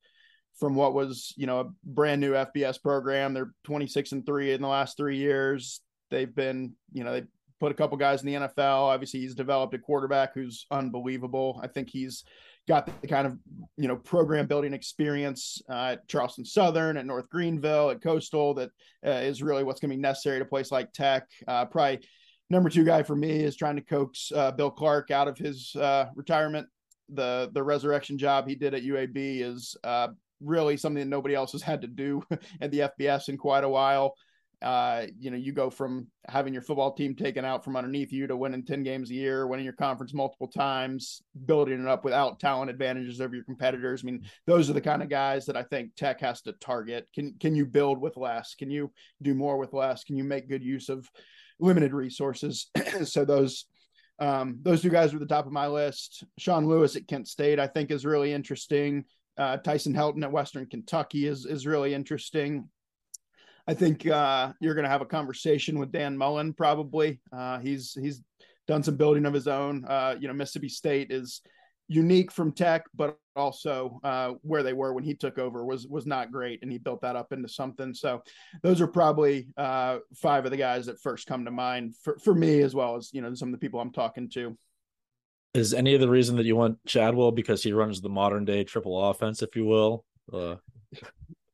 from 0.58 0.74
what 0.74 0.94
was 0.94 1.34
you 1.36 1.46
know 1.46 1.60
a 1.60 1.70
brand 1.84 2.20
new 2.20 2.32
FBS 2.32 2.80
program. 2.80 3.34
They're 3.34 3.52
26 3.64 4.12
and 4.12 4.24
three 4.24 4.52
in 4.52 4.62
the 4.62 4.68
last 4.68 4.96
three 4.96 5.18
years. 5.18 5.80
They've 6.10 6.34
been 6.34 6.74
you 6.92 7.04
know 7.04 7.12
they 7.12 7.26
put 7.62 7.70
a 7.70 7.76
couple 7.76 7.96
guys 7.96 8.22
in 8.22 8.26
the 8.26 8.34
NFL. 8.34 8.88
Obviously, 8.88 9.20
he's 9.20 9.36
developed 9.36 9.72
a 9.72 9.78
quarterback 9.78 10.34
who's 10.34 10.66
unbelievable. 10.72 11.60
I 11.62 11.68
think 11.68 11.88
he's 11.88 12.24
got 12.66 12.90
the 13.00 13.06
kind 13.06 13.24
of 13.24 13.38
you 13.76 13.86
know 13.86 13.94
program 13.94 14.48
building 14.48 14.74
experience 14.74 15.62
uh, 15.70 15.92
at 15.92 16.08
Charleston 16.08 16.44
Southern, 16.44 16.96
at 16.96 17.06
North 17.06 17.28
Greenville, 17.28 17.90
at 17.90 18.02
Coastal 18.02 18.54
that 18.54 18.70
uh, 19.06 19.10
is 19.10 19.44
really 19.44 19.62
what's 19.62 19.80
going 19.80 19.90
to 19.90 19.96
be 19.96 20.02
necessary 20.02 20.40
to 20.40 20.44
place 20.44 20.72
like 20.72 20.92
Tech. 20.92 21.28
Uh, 21.46 21.64
probably 21.64 22.00
number 22.50 22.68
two 22.68 22.84
guy 22.84 23.04
for 23.04 23.14
me 23.14 23.30
is 23.30 23.54
trying 23.54 23.76
to 23.76 23.82
coax 23.82 24.32
uh, 24.34 24.50
Bill 24.50 24.70
Clark 24.70 25.12
out 25.12 25.28
of 25.28 25.38
his 25.38 25.76
uh, 25.76 26.06
retirement. 26.16 26.66
The 27.14 27.48
the 27.54 27.62
resurrection 27.62 28.18
job 28.18 28.48
he 28.48 28.56
did 28.56 28.74
at 28.74 28.82
UAB 28.82 29.40
is 29.40 29.76
uh, 29.84 30.08
really 30.40 30.76
something 30.76 31.00
that 31.00 31.08
nobody 31.08 31.36
else 31.36 31.52
has 31.52 31.62
had 31.62 31.82
to 31.82 31.86
do 31.86 32.24
at 32.60 32.72
the 32.72 32.90
FBS 32.98 33.28
in 33.28 33.36
quite 33.36 33.62
a 33.62 33.68
while. 33.68 34.14
Uh, 34.62 35.06
you 35.18 35.30
know, 35.30 35.36
you 35.36 35.52
go 35.52 35.68
from 35.68 36.06
having 36.28 36.52
your 36.52 36.62
football 36.62 36.92
team 36.92 37.14
taken 37.14 37.44
out 37.44 37.64
from 37.64 37.76
underneath 37.76 38.12
you 38.12 38.26
to 38.26 38.36
winning 38.36 38.64
10 38.64 38.82
games 38.82 39.10
a 39.10 39.14
year, 39.14 39.46
winning 39.46 39.64
your 39.64 39.74
conference 39.74 40.14
multiple 40.14 40.46
times, 40.46 41.22
building 41.46 41.80
it 41.80 41.88
up 41.88 42.04
without 42.04 42.38
talent 42.38 42.70
advantages 42.70 43.20
over 43.20 43.34
your 43.34 43.44
competitors. 43.44 44.02
I 44.02 44.06
mean, 44.06 44.22
those 44.46 44.70
are 44.70 44.74
the 44.74 44.80
kind 44.80 45.02
of 45.02 45.08
guys 45.08 45.46
that 45.46 45.56
I 45.56 45.64
think 45.64 45.96
Tech 45.96 46.20
has 46.20 46.42
to 46.42 46.52
target. 46.52 47.08
Can 47.14 47.34
can 47.40 47.54
you 47.54 47.66
build 47.66 48.00
with 48.00 48.16
less? 48.16 48.54
Can 48.54 48.70
you 48.70 48.92
do 49.20 49.34
more 49.34 49.58
with 49.58 49.72
less? 49.72 50.04
Can 50.04 50.16
you 50.16 50.24
make 50.24 50.48
good 50.48 50.62
use 50.62 50.88
of 50.88 51.08
limited 51.58 51.92
resources? 51.92 52.70
so 53.04 53.24
those 53.24 53.66
um, 54.18 54.58
those 54.62 54.82
two 54.82 54.90
guys 54.90 55.12
are 55.12 55.16
at 55.16 55.20
the 55.20 55.26
top 55.26 55.46
of 55.46 55.52
my 55.52 55.66
list. 55.66 56.24
Sean 56.38 56.66
Lewis 56.66 56.94
at 56.94 57.08
Kent 57.08 57.26
State, 57.26 57.58
I 57.58 57.66
think, 57.66 57.90
is 57.90 58.06
really 58.06 58.32
interesting. 58.32 59.04
Uh, 59.36 59.56
Tyson 59.56 59.94
Helton 59.94 60.22
at 60.22 60.30
Western 60.30 60.66
Kentucky 60.66 61.26
is 61.26 61.46
is 61.46 61.66
really 61.66 61.94
interesting. 61.94 62.68
I 63.66 63.74
think 63.74 64.06
uh, 64.06 64.52
you're 64.60 64.74
going 64.74 64.84
to 64.84 64.90
have 64.90 65.02
a 65.02 65.06
conversation 65.06 65.78
with 65.78 65.92
Dan 65.92 66.16
Mullen. 66.16 66.52
Probably 66.52 67.20
uh, 67.32 67.58
he's 67.60 67.96
he's 68.00 68.22
done 68.66 68.82
some 68.82 68.96
building 68.96 69.26
of 69.26 69.34
his 69.34 69.46
own. 69.46 69.84
Uh, 69.84 70.16
you 70.18 70.28
know, 70.28 70.34
Mississippi 70.34 70.68
State 70.68 71.12
is 71.12 71.42
unique 71.88 72.32
from 72.32 72.52
Tech, 72.52 72.84
but 72.94 73.18
also 73.36 74.00
uh, 74.02 74.32
where 74.42 74.62
they 74.62 74.72
were 74.72 74.92
when 74.92 75.04
he 75.04 75.14
took 75.14 75.38
over 75.38 75.64
was 75.64 75.86
was 75.86 76.06
not 76.06 76.32
great, 76.32 76.60
and 76.62 76.72
he 76.72 76.78
built 76.78 77.02
that 77.02 77.14
up 77.14 77.32
into 77.32 77.48
something. 77.48 77.94
So 77.94 78.22
those 78.62 78.80
are 78.80 78.88
probably 78.88 79.48
uh, 79.56 79.98
five 80.16 80.44
of 80.44 80.50
the 80.50 80.56
guys 80.56 80.86
that 80.86 81.00
first 81.00 81.26
come 81.26 81.44
to 81.44 81.50
mind 81.50 81.94
for 82.02 82.18
for 82.18 82.34
me, 82.34 82.62
as 82.62 82.74
well 82.74 82.96
as 82.96 83.10
you 83.12 83.22
know 83.22 83.32
some 83.34 83.48
of 83.48 83.52
the 83.52 83.58
people 83.58 83.80
I'm 83.80 83.92
talking 83.92 84.28
to. 84.30 84.56
Is 85.54 85.74
any 85.74 85.94
of 85.94 86.00
the 86.00 86.08
reason 86.08 86.36
that 86.36 86.46
you 86.46 86.56
want 86.56 86.78
Chadwell 86.86 87.30
because 87.30 87.62
he 87.62 87.72
runs 87.72 88.00
the 88.00 88.08
modern 88.08 88.44
day 88.44 88.64
triple 88.64 89.10
offense, 89.10 89.42
if 89.42 89.54
you 89.54 89.66
will? 89.66 90.04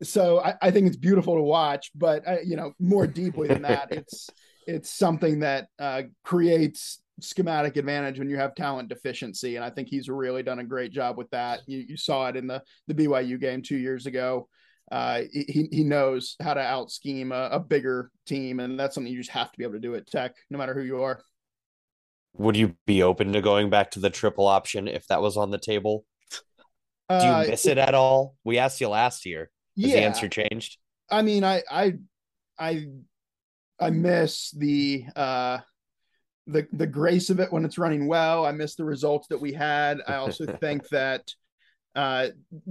So 0.03 0.41
I, 0.41 0.55
I, 0.63 0.71
think 0.71 0.87
it's 0.87 0.97
beautiful 0.97 1.35
to 1.35 1.43
watch 1.43 1.91
but 1.95 2.27
uh, 2.27 2.37
you 2.45 2.57
know 2.57 2.73
more 2.79 3.07
deeply 3.07 3.49
than 3.49 3.63
that 3.63 3.89
it's 3.91 4.31
it's 4.67 4.91
something 4.91 5.41
that 5.41 5.69
uh, 5.79 6.03
creates 6.25 7.01
schematic 7.21 7.77
advantage 7.77 8.19
when 8.19 8.31
you 8.31 8.37
have 8.37 8.55
talent 8.55 8.89
deficiency 8.89 9.57
and 9.57 9.65
i 9.65 9.71
think 9.71 9.89
he's 9.89 10.09
really 10.09 10.41
done 10.41 10.61
a 10.61 10.65
great 10.65 10.93
job 10.93 11.19
with 11.19 11.29
that. 11.31 11.61
You, 11.67 11.85
you 11.89 11.97
saw 11.97 12.29
it 12.29 12.37
in 12.37 12.47
the 12.47 12.63
the 12.87 12.95
byu 12.95 13.41
game 13.41 13.63
two 13.63 13.77
years 13.77 14.07
ago. 14.07 14.49
Uh, 14.91 15.23
he, 15.33 15.69
he 15.71 15.85
knows 15.85 16.35
how 16.41 16.55
to 16.55 16.61
out 16.61 16.91
scheme 16.91 17.31
a, 17.31 17.51
a 17.53 17.61
bigger 17.61 18.11
team 18.27 18.59
and 18.59 18.81
that's 18.81 18.95
something 18.95 19.13
you 19.13 19.19
just 19.19 19.31
have 19.31 19.53
to 19.53 19.59
be 19.59 19.65
able 19.65 19.75
to 19.75 19.81
do 19.81 19.95
at 19.95 20.07
tech 20.07 20.35
no 20.49 20.57
matter 20.57 20.73
who 20.73 20.81
you 20.81 21.03
are. 21.03 21.21
Would 22.39 22.57
you 22.57 22.75
be 22.87 23.03
open 23.03 23.33
to 23.35 23.43
going 23.43 23.69
back 23.69 23.91
to 23.93 24.01
the 24.01 24.09
triple 24.09 24.47
option 24.47 24.89
if 24.89 25.07
that 25.09 25.21
was 25.21 25.37
on 25.37 25.51
the 25.51 25.59
table? 25.59 26.07
Do 27.11 27.17
you 27.17 27.21
uh, 27.21 27.45
miss 27.49 27.67
it 27.67 27.77
at 27.79 27.95
all? 27.95 28.37
We 28.45 28.59
asked 28.59 28.81
you 28.81 28.89
last 28.89 29.27
year 29.27 29.51
has 29.83 29.91
yeah. 29.91 30.01
the 30.01 30.07
answer 30.07 30.29
changed? 30.29 30.79
I 31.11 31.23
mean, 31.23 31.45
I 31.45 31.63
I 31.71 31.95
I 32.59 32.87
I 33.81 33.91
miss 33.91 34.51
the 34.53 35.05
uh 35.17 35.59
the 36.47 36.67
the 36.73 36.87
grace 36.87 37.31
of 37.31 37.41
it 37.41 37.53
when 37.53 37.65
it's 37.65 37.79
running 37.79 38.07
well. 38.07 38.45
I 38.45 38.53
miss 38.53 38.75
the 38.75 38.85
results 38.85 39.29
that 39.29 39.41
we 39.41 39.53
had. 39.53 40.01
I 40.07 40.15
also 40.15 40.47
think 40.61 40.89
that 40.89 41.33
uh 41.95 42.29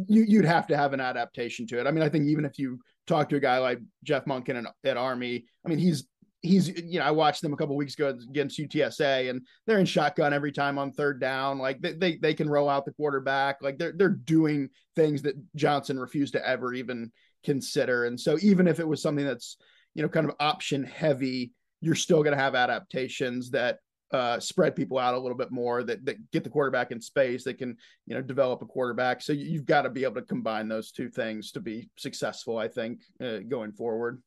you 0.07 0.23
you'd 0.23 0.45
have 0.45 0.67
to 0.67 0.77
have 0.77 0.93
an 0.93 0.99
adaptation 0.99 1.67
to 1.67 1.79
it. 1.79 1.87
I 1.87 1.91
mean, 1.91 2.03
I 2.03 2.09
think 2.09 2.25
even 2.25 2.45
if 2.45 2.59
you 2.59 2.79
talk 3.07 3.29
to 3.29 3.37
a 3.37 3.39
guy 3.39 3.57
like 3.59 3.79
Jeff 4.03 4.25
Monken 4.25 4.65
at, 4.65 4.73
at 4.83 4.97
Army, 4.97 5.45
I 5.65 5.69
mean, 5.69 5.79
he's 5.79 6.07
he's 6.47 6.69
you 6.69 6.99
know 6.99 7.05
I 7.05 7.12
watched 7.12 7.41
them 7.41 7.53
a 7.53 7.57
couple 7.57 7.75
weeks 7.75 7.93
ago 7.93 8.10
against 8.29 8.60
UTSA 8.60 9.29
and 9.29 9.45
they're 9.65 9.79
in 9.79 9.86
shotgun 9.86 10.33
every 10.33 10.51
time 10.51 10.77
on 10.77 10.91
third 10.91 11.19
down. 11.19 11.60
Like 11.60 11.81
they, 11.81 11.93
they 11.93 12.17
they 12.17 12.33
can 12.33 12.49
roll 12.49 12.69
out 12.69 12.86
the 12.86 12.93
quarterback. 12.93 13.57
Like 13.62 13.77
they're 13.77 13.93
they're 13.95 14.10
doing 14.10 14.69
things 14.95 15.21
that 15.23 15.36
Johnson 15.55 15.99
refused 15.99 16.33
to 16.33 16.47
ever 16.47 16.73
even 16.73 17.12
consider. 17.43 18.05
And 18.05 18.19
so 18.19 18.38
even 18.41 18.67
if 18.67 18.79
it 18.79 18.88
was 18.88 19.01
something 19.01 19.25
that's 19.25 19.57
you 19.93 20.01
know 20.01 20.10
kind 20.10 20.27
of 20.27 20.36
option 20.39 20.83
heavy 20.83 21.51
you're 21.81 21.95
still 21.95 22.23
going 22.23 22.36
to 22.36 22.41
have 22.41 22.55
adaptations 22.55 23.51
that 23.51 23.77
uh, 24.12 24.39
spread 24.39 24.75
people 24.75 24.97
out 24.97 25.13
a 25.13 25.19
little 25.19 25.38
bit 25.38 25.51
more 25.51 25.83
that, 25.83 26.03
that 26.05 26.31
get 26.31 26.43
the 26.43 26.49
quarterback 26.49 26.91
in 26.91 27.01
space 27.01 27.43
that 27.43 27.57
can 27.57 27.75
you 28.05 28.15
know 28.15 28.21
develop 28.21 28.62
a 28.62 28.65
quarterback. 28.65 29.21
So 29.21 29.33
you've 29.33 29.65
got 29.65 29.81
to 29.81 29.89
be 29.89 30.03
able 30.03 30.15
to 30.15 30.21
combine 30.21 30.67
those 30.67 30.91
two 30.91 31.10
things 31.10 31.51
to 31.51 31.60
be 31.60 31.89
successful 31.97 32.57
i 32.57 32.67
think 32.67 33.01
uh, 33.21 33.39
going 33.47 33.73
forward 33.73 34.21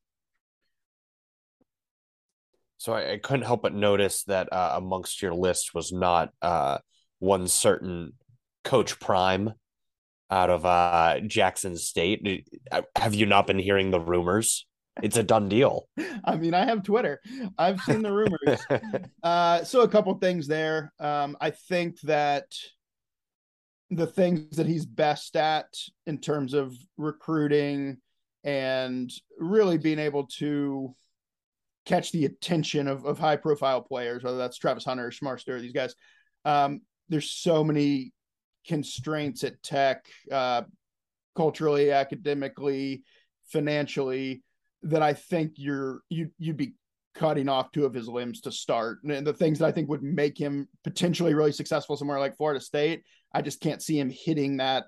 so 2.80 2.94
I, 2.94 3.12
I, 3.12 3.18
couldn't 3.18 3.44
help 3.44 3.60
but 3.60 3.74
notice 3.74 4.24
that 4.24 4.50
uh, 4.50 4.72
amongst 4.76 5.20
your 5.20 5.34
list 5.34 5.74
was 5.74 5.92
not 5.92 6.32
uh, 6.40 6.78
one 7.18 7.46
certain 7.46 8.14
Coach 8.64 8.98
Prime 8.98 9.52
out 10.30 10.48
of 10.48 10.64
uh, 10.64 11.20
Jackson 11.26 11.76
State. 11.76 12.48
Uh, 12.72 12.80
have 12.96 13.14
you 13.14 13.26
not 13.26 13.46
been 13.46 13.58
hearing 13.58 13.90
the 13.90 14.00
rumors? 14.00 14.66
It's 15.02 15.18
a 15.18 15.22
done 15.22 15.50
deal. 15.50 15.88
I 16.24 16.36
mean, 16.36 16.54
I 16.54 16.64
have 16.64 16.82
Twitter. 16.82 17.20
I've 17.58 17.82
seen 17.82 18.00
the 18.00 18.12
rumors. 18.12 18.64
uh, 19.22 19.62
so 19.62 19.82
a 19.82 19.88
couple 19.88 20.14
things 20.14 20.46
there. 20.46 20.90
Um, 20.98 21.36
I 21.38 21.50
think 21.50 22.00
that 22.00 22.46
the 23.90 24.06
things 24.06 24.56
that 24.56 24.66
he's 24.66 24.86
best 24.86 25.36
at 25.36 25.66
in 26.06 26.16
terms 26.16 26.54
of 26.54 26.74
recruiting 26.96 27.98
and 28.42 29.12
really 29.38 29.76
being 29.76 29.98
able 29.98 30.28
to 30.38 30.94
catch 31.90 32.12
the 32.12 32.24
attention 32.24 32.86
of, 32.86 33.04
of 33.04 33.18
high 33.18 33.34
profile 33.34 33.82
players, 33.82 34.22
whether 34.22 34.38
that's 34.38 34.56
Travis 34.56 34.84
Hunter 34.84 35.08
or 35.08 35.10
Shemar 35.10 35.40
Stewart, 35.40 35.60
these 35.60 35.72
guys. 35.72 35.96
Um, 36.44 36.82
there's 37.08 37.32
so 37.32 37.64
many 37.64 38.12
constraints 38.64 39.42
at 39.42 39.60
tech, 39.64 40.06
uh, 40.30 40.62
culturally, 41.34 41.90
academically, 41.90 43.02
financially, 43.48 44.44
that 44.82 45.02
I 45.02 45.14
think 45.14 45.54
you're 45.56 46.02
you 46.08 46.30
you'd 46.38 46.56
be 46.56 46.74
cutting 47.16 47.48
off 47.48 47.72
two 47.72 47.84
of 47.84 47.92
his 47.92 48.06
limbs 48.06 48.40
to 48.42 48.52
start. 48.52 49.02
And 49.02 49.26
the 49.26 49.32
things 49.32 49.58
that 49.58 49.66
I 49.66 49.72
think 49.72 49.88
would 49.88 50.04
make 50.04 50.38
him 50.38 50.68
potentially 50.84 51.34
really 51.34 51.50
successful 51.50 51.96
somewhere 51.96 52.20
like 52.20 52.36
Florida 52.36 52.60
State, 52.60 53.02
I 53.34 53.42
just 53.42 53.60
can't 53.60 53.82
see 53.82 53.98
him 53.98 54.10
hitting 54.10 54.58
that 54.58 54.84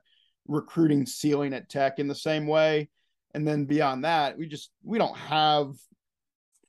recruiting 0.46 1.04
ceiling 1.04 1.52
at 1.52 1.68
Tech 1.68 1.98
in 1.98 2.06
the 2.06 2.14
same 2.14 2.46
way. 2.46 2.90
And 3.34 3.46
then 3.46 3.64
beyond 3.64 4.04
that, 4.04 4.38
we 4.38 4.46
just 4.46 4.70
we 4.84 4.98
don't 4.98 5.16
have 5.16 5.72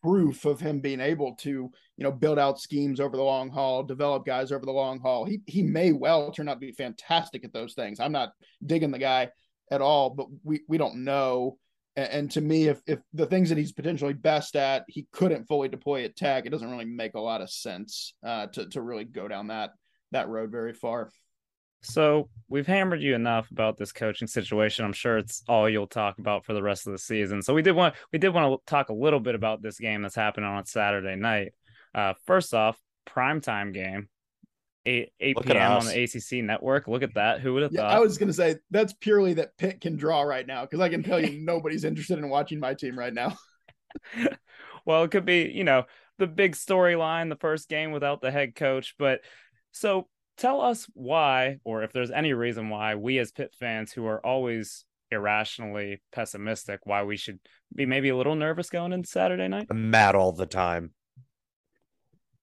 proof 0.03 0.45
of 0.45 0.59
him 0.59 0.81
being 0.81 0.99
able 0.99 1.35
to, 1.35 1.49
you 1.49 2.03
know, 2.03 2.11
build 2.11 2.37
out 2.37 2.59
schemes 2.59 2.99
over 2.99 3.15
the 3.15 3.23
long 3.23 3.49
haul, 3.49 3.83
develop 3.83 4.25
guys 4.25 4.51
over 4.51 4.65
the 4.65 4.71
long 4.71 4.99
haul. 4.99 5.25
He 5.25 5.41
he 5.47 5.63
may 5.63 5.91
well 5.91 6.31
turn 6.31 6.49
out 6.49 6.55
to 6.55 6.59
be 6.59 6.71
fantastic 6.71 7.43
at 7.43 7.53
those 7.53 7.73
things. 7.73 7.99
I'm 7.99 8.11
not 8.11 8.33
digging 8.65 8.91
the 8.91 8.99
guy 8.99 9.29
at 9.71 9.81
all, 9.81 10.09
but 10.09 10.27
we 10.43 10.61
we 10.67 10.77
don't 10.77 11.03
know. 11.03 11.57
And, 11.95 12.09
and 12.11 12.31
to 12.31 12.41
me, 12.41 12.67
if 12.67 12.81
if 12.85 12.99
the 13.13 13.25
things 13.25 13.49
that 13.49 13.57
he's 13.57 13.71
potentially 13.71 14.13
best 14.13 14.55
at, 14.55 14.83
he 14.87 15.07
couldn't 15.11 15.47
fully 15.47 15.69
deploy 15.69 16.03
at 16.03 16.15
Tech, 16.15 16.45
it 16.45 16.49
doesn't 16.49 16.69
really 16.69 16.85
make 16.85 17.15
a 17.15 17.21
lot 17.21 17.41
of 17.41 17.49
sense 17.49 18.13
uh, 18.25 18.47
to 18.47 18.67
to 18.69 18.81
really 18.81 19.05
go 19.05 19.27
down 19.27 19.47
that 19.47 19.71
that 20.11 20.27
road 20.27 20.51
very 20.51 20.73
far. 20.73 21.09
So 21.83 22.29
we've 22.47 22.65
hammered 22.67 23.01
you 23.01 23.13
enough 23.13 23.51
about 23.51 23.77
this 23.77 23.91
coaching 23.91 24.27
situation. 24.27 24.85
I'm 24.85 24.93
sure 24.93 25.17
it's 25.17 25.43
all 25.47 25.69
you'll 25.69 25.87
talk 25.87 26.17
about 26.17 26.45
for 26.45 26.53
the 26.53 26.63
rest 26.63 26.87
of 26.87 26.93
the 26.93 26.99
season. 26.99 27.41
So 27.41 27.53
we 27.53 27.61
did 27.61 27.73
want 27.73 27.95
we 28.11 28.19
did 28.19 28.29
want 28.29 28.59
to 28.59 28.65
talk 28.65 28.89
a 28.89 28.93
little 28.93 29.19
bit 29.19 29.35
about 29.35 29.61
this 29.61 29.79
game 29.79 30.01
that's 30.01 30.15
happening 30.15 30.49
on 30.49 30.65
Saturday 30.65 31.15
night. 31.15 31.53
Uh, 31.93 32.13
first 32.25 32.53
off, 32.53 32.79
primetime 33.05 33.73
game, 33.73 34.07
eight 34.85 35.09
eight 35.19 35.37
p.m. 35.41 35.71
on 35.73 35.85
the 35.85 36.03
ACC 36.03 36.43
network. 36.43 36.87
Look 36.87 37.03
at 37.03 37.15
that. 37.15 37.41
Who 37.41 37.53
would 37.53 37.63
have 37.63 37.73
yeah, 37.73 37.81
thought? 37.81 37.91
I 37.91 37.99
was 37.99 38.17
going 38.17 38.27
to 38.27 38.33
say 38.33 38.57
that's 38.71 38.93
purely 38.93 39.33
that 39.35 39.57
Pitt 39.57 39.81
can 39.81 39.97
draw 39.97 40.21
right 40.21 40.47
now 40.47 40.61
because 40.61 40.79
I 40.79 40.89
can 40.89 41.03
tell 41.03 41.19
you 41.19 41.39
nobody's 41.43 41.83
interested 41.83 42.17
in 42.17 42.29
watching 42.29 42.59
my 42.59 42.73
team 42.73 42.97
right 42.97 43.13
now. 43.13 43.35
well, 44.85 45.03
it 45.03 45.11
could 45.11 45.25
be 45.25 45.51
you 45.53 45.65
know 45.65 45.83
the 46.17 46.27
big 46.27 46.53
storyline, 46.55 47.29
the 47.29 47.35
first 47.35 47.67
game 47.67 47.91
without 47.91 48.21
the 48.21 48.31
head 48.31 48.55
coach, 48.55 48.95
but 48.97 49.19
so 49.71 50.07
tell 50.37 50.61
us 50.61 50.87
why, 50.93 51.57
or 51.63 51.83
if 51.83 51.91
there's 51.91 52.11
any 52.11 52.33
reason 52.33 52.69
why 52.69 52.95
we 52.95 53.19
as 53.19 53.31
Pitt 53.31 53.53
fans 53.59 53.91
who 53.91 54.05
are 54.05 54.25
always 54.25 54.85
irrationally 55.11 56.01
pessimistic, 56.11 56.81
why 56.83 57.03
we 57.03 57.17
should 57.17 57.39
be 57.73 57.85
maybe 57.85 58.09
a 58.09 58.17
little 58.17 58.35
nervous 58.35 58.69
going 58.69 58.93
into 58.93 59.09
Saturday 59.09 59.47
night? 59.47 59.67
I'm 59.69 59.91
mad 59.91 60.15
all 60.15 60.31
the 60.31 60.45
time. 60.45 60.91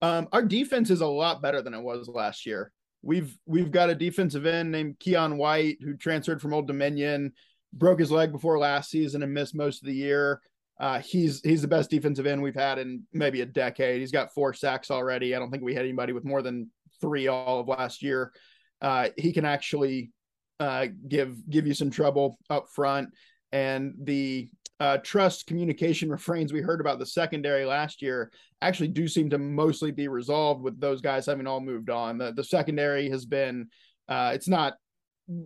Um, 0.02 0.28
our 0.32 0.42
defense 0.42 0.90
is 0.90 1.00
a 1.00 1.06
lot 1.06 1.42
better 1.42 1.60
than 1.60 1.74
it 1.74 1.82
was 1.82 2.08
last 2.08 2.46
year. 2.46 2.72
We've 3.02 3.36
we've 3.46 3.70
got 3.70 3.90
a 3.90 3.94
defensive 3.94 4.46
end 4.46 4.70
named 4.70 4.98
Keion 4.98 5.36
White 5.36 5.78
who 5.82 5.96
transferred 5.96 6.40
from 6.40 6.54
Old 6.54 6.66
Dominion, 6.66 7.32
broke 7.72 8.00
his 8.00 8.10
leg 8.10 8.32
before 8.32 8.58
last 8.58 8.90
season 8.90 9.22
and 9.22 9.32
missed 9.32 9.54
most 9.54 9.82
of 9.82 9.86
the 9.86 9.94
year. 9.94 10.40
Uh, 10.78 10.98
he's 11.00 11.40
he's 11.42 11.60
the 11.60 11.68
best 11.68 11.90
defensive 11.90 12.26
end 12.26 12.42
we've 12.42 12.54
had 12.54 12.78
in 12.78 13.02
maybe 13.12 13.42
a 13.42 13.46
decade. 13.46 14.00
He's 14.00 14.10
got 14.10 14.32
four 14.32 14.54
sacks 14.54 14.90
already. 14.90 15.34
I 15.34 15.38
don't 15.38 15.50
think 15.50 15.62
we 15.62 15.74
had 15.74 15.84
anybody 15.84 16.14
with 16.14 16.24
more 16.24 16.40
than 16.40 16.70
three 17.00 17.28
all 17.28 17.60
of 17.60 17.68
last 17.68 18.02
year. 18.02 18.32
Uh, 18.80 19.08
he 19.16 19.32
can 19.32 19.44
actually 19.44 20.10
uh, 20.58 20.86
give 21.08 21.36
give 21.48 21.66
you 21.66 21.74
some 21.74 21.90
trouble 21.90 22.38
up 22.48 22.68
front. 22.68 23.10
And 23.52 23.94
the 24.02 24.48
uh, 24.78 24.98
trust 24.98 25.46
communication 25.46 26.10
refrains 26.10 26.52
we 26.52 26.60
heard 26.60 26.80
about 26.80 26.98
the 26.98 27.06
secondary 27.06 27.64
last 27.64 28.02
year 28.02 28.30
actually 28.62 28.88
do 28.88 29.08
seem 29.08 29.30
to 29.30 29.38
mostly 29.38 29.90
be 29.90 30.08
resolved 30.08 30.62
with 30.62 30.80
those 30.80 31.00
guys 31.00 31.26
having 31.26 31.46
all 31.46 31.60
moved 31.60 31.90
on. 31.90 32.18
The 32.18 32.32
the 32.32 32.44
secondary 32.44 33.08
has 33.10 33.24
been 33.24 33.68
uh, 34.08 34.32
it's 34.34 34.48
not 34.48 34.74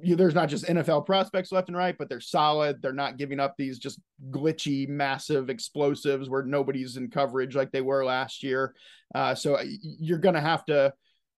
you, 0.03 0.17
there's 0.17 0.35
not 0.35 0.49
just 0.49 0.65
NFL 0.65 1.05
prospects 1.05 1.53
left 1.53 1.69
and 1.69 1.77
right, 1.77 1.97
but 1.99 2.09
they're 2.09 2.21
solid. 2.21 2.81
They're 2.81 2.93
not 2.93 3.19
giving 3.19 3.39
up 3.39 3.55
these 3.57 3.79
just 3.79 4.01
glitchy, 4.31 4.89
massive 4.89 5.51
explosives 5.51 6.31
where 6.31 6.43
nobody's 6.43 6.97
in 6.97 7.11
coverage 7.11 7.55
like 7.55 7.71
they 7.71 7.83
were 7.83 8.05
last 8.05 8.43
year. 8.43 8.75
Uh, 9.15 9.35
so 9.35 9.59
you're 9.83 10.19
going 10.19 10.37
to 10.37 10.41
have 10.41 10.65
to 10.67 10.93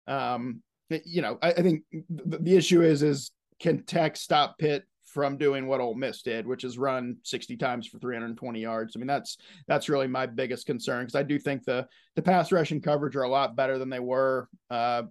um, 0.06 0.62
you 1.04 1.22
know, 1.22 1.38
I, 1.42 1.52
I 1.52 1.62
think 1.62 1.82
the, 1.90 2.38
the, 2.38 2.56
issue 2.56 2.82
is 2.82 3.02
is 3.02 3.32
can 3.58 3.84
Tech 3.84 4.16
stop 4.16 4.58
Pitt 4.58 4.84
from 5.04 5.36
doing 5.36 5.66
what 5.66 5.80
Ole 5.80 5.94
Miss 5.94 6.22
did, 6.22 6.46
which 6.46 6.62
is 6.62 6.78
run 6.78 7.16
60 7.22 7.56
times 7.56 7.86
for 7.86 7.98
320 7.98 8.60
yards. 8.60 8.94
I 8.94 8.98
mean, 8.98 9.06
that's 9.06 9.38
that's 9.66 9.88
really 9.88 10.06
my 10.06 10.26
biggest 10.26 10.66
concern 10.66 11.04
because 11.04 11.14
I 11.14 11.22
do 11.22 11.38
think 11.38 11.64
the 11.64 11.86
the 12.14 12.22
pass 12.22 12.52
rush 12.52 12.70
and 12.70 12.82
coverage 12.82 13.16
are 13.16 13.22
a 13.22 13.28
lot 13.28 13.56
better 13.56 13.78
than 13.78 13.90
they 13.90 14.00
were. 14.00 14.48
Uh, 14.70 15.04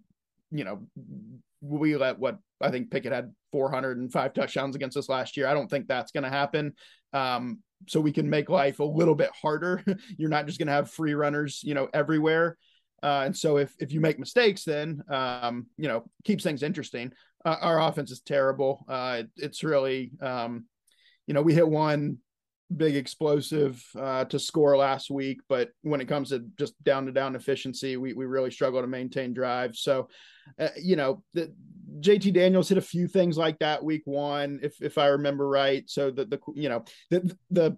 you 0.51 0.63
know, 0.63 0.87
we 1.61 1.95
let 1.97 2.19
what 2.19 2.37
I 2.61 2.71
think 2.71 2.91
Pickett 2.91 3.11
had 3.11 3.33
405 3.51 4.33
touchdowns 4.33 4.75
against 4.75 4.97
us 4.97 5.09
last 5.09 5.35
year. 5.35 5.47
I 5.47 5.53
don't 5.53 5.69
think 5.69 5.87
that's 5.87 6.11
going 6.11 6.23
to 6.23 6.29
happen. 6.29 6.73
Um, 7.13 7.59
so 7.87 7.99
we 7.99 8.11
can 8.11 8.29
make 8.29 8.49
life 8.49 8.79
a 8.79 8.83
little 8.83 9.15
bit 9.15 9.31
harder. 9.39 9.83
You're 10.17 10.29
not 10.29 10.45
just 10.45 10.59
going 10.59 10.67
to 10.67 10.73
have 10.73 10.89
free 10.89 11.13
runners, 11.13 11.61
you 11.63 11.73
know, 11.73 11.89
everywhere. 11.93 12.57
Uh, 13.03 13.23
and 13.25 13.35
so 13.35 13.57
if 13.57 13.73
if 13.79 13.91
you 13.91 13.99
make 13.99 14.19
mistakes, 14.19 14.63
then 14.63 15.01
um, 15.09 15.67
you 15.77 15.87
know 15.87 16.09
keeps 16.23 16.43
things 16.43 16.63
interesting. 16.63 17.11
Uh, 17.43 17.57
our 17.61 17.79
offense 17.81 18.11
is 18.11 18.21
terrible. 18.21 18.85
Uh, 18.89 19.17
it, 19.19 19.29
it's 19.37 19.63
really 19.63 20.11
um, 20.21 20.65
you 21.27 21.33
know 21.33 21.41
we 21.41 21.53
hit 21.53 21.67
one 21.67 22.17
big 22.75 22.95
explosive 22.95 23.83
uh, 23.99 24.25
to 24.25 24.39
score 24.39 24.75
last 24.75 25.11
week, 25.11 25.39
but 25.47 25.69
when 25.83 26.01
it 26.01 26.07
comes 26.07 26.29
to 26.29 26.45
just 26.57 26.81
down 26.83 27.05
to 27.05 27.11
down 27.11 27.35
efficiency, 27.35 27.97
we 27.97 28.13
we 28.13 28.25
really 28.25 28.51
struggle 28.51 28.81
to 28.81 28.87
maintain 28.87 29.33
drives. 29.33 29.81
So 29.81 30.09
uh, 30.59 30.69
you 30.81 30.95
know 30.95 31.23
the 31.33 31.53
JT 31.99 32.33
Daniels 32.33 32.69
hit 32.69 32.77
a 32.77 32.81
few 32.81 33.07
things 33.07 33.37
like 33.37 33.59
that 33.59 33.83
week 33.83 34.03
one, 34.05 34.59
if 34.63 34.81
if 34.81 34.97
I 34.97 35.07
remember 35.07 35.47
right. 35.47 35.83
So 35.87 36.11
the 36.11 36.25
the 36.25 36.39
you 36.55 36.69
know 36.69 36.85
the 37.09 37.35
the 37.51 37.77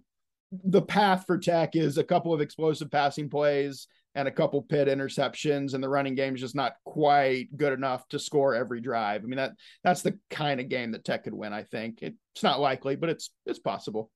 the 0.51 0.81
path 0.81 1.25
for 1.27 1.37
Tech 1.37 1.75
is 1.75 1.97
a 1.97 2.03
couple 2.03 2.33
of 2.33 2.41
explosive 2.41 2.89
passing 2.89 3.29
plays 3.29 3.87
and 4.17 4.27
a 4.27 4.31
couple 4.31 4.63
Pitt 4.63 4.87
interceptions, 4.87 5.75
and 5.75 5.83
the 5.83 5.87
running 5.87 6.15
game 6.15 6.33
is 6.33 6.41
just 6.41 6.55
not 6.55 6.73
quite 6.83 7.55
good 7.55 7.71
enough 7.71 8.07
to 8.09 8.17
score 8.17 8.55
every 8.55 8.81
drive. 8.81 9.23
I 9.23 9.27
mean 9.27 9.37
that 9.37 9.53
that's 9.83 10.01
the 10.01 10.17
kind 10.31 10.59
of 10.59 10.69
game 10.69 10.91
that 10.91 11.05
Tech 11.05 11.23
could 11.23 11.35
win. 11.35 11.53
I 11.53 11.61
think 11.61 11.99
it's 12.01 12.43
not 12.43 12.59
likely, 12.59 12.95
but 12.95 13.09
it's 13.09 13.29
it's 13.45 13.59
possible. 13.59 14.09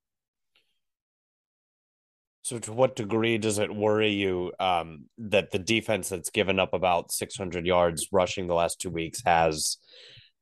So, 2.41 2.57
to 2.57 2.73
what 2.73 2.95
degree 2.95 3.37
does 3.37 3.59
it 3.59 3.73
worry 3.73 4.09
you 4.09 4.51
um, 4.59 5.05
that 5.19 5.51
the 5.51 5.59
defense 5.59 6.09
that's 6.09 6.31
given 6.31 6.59
up 6.59 6.73
about 6.73 7.11
600 7.11 7.67
yards 7.67 8.07
rushing 8.11 8.47
the 8.47 8.55
last 8.55 8.81
two 8.81 8.89
weeks 8.89 9.21
has 9.23 9.77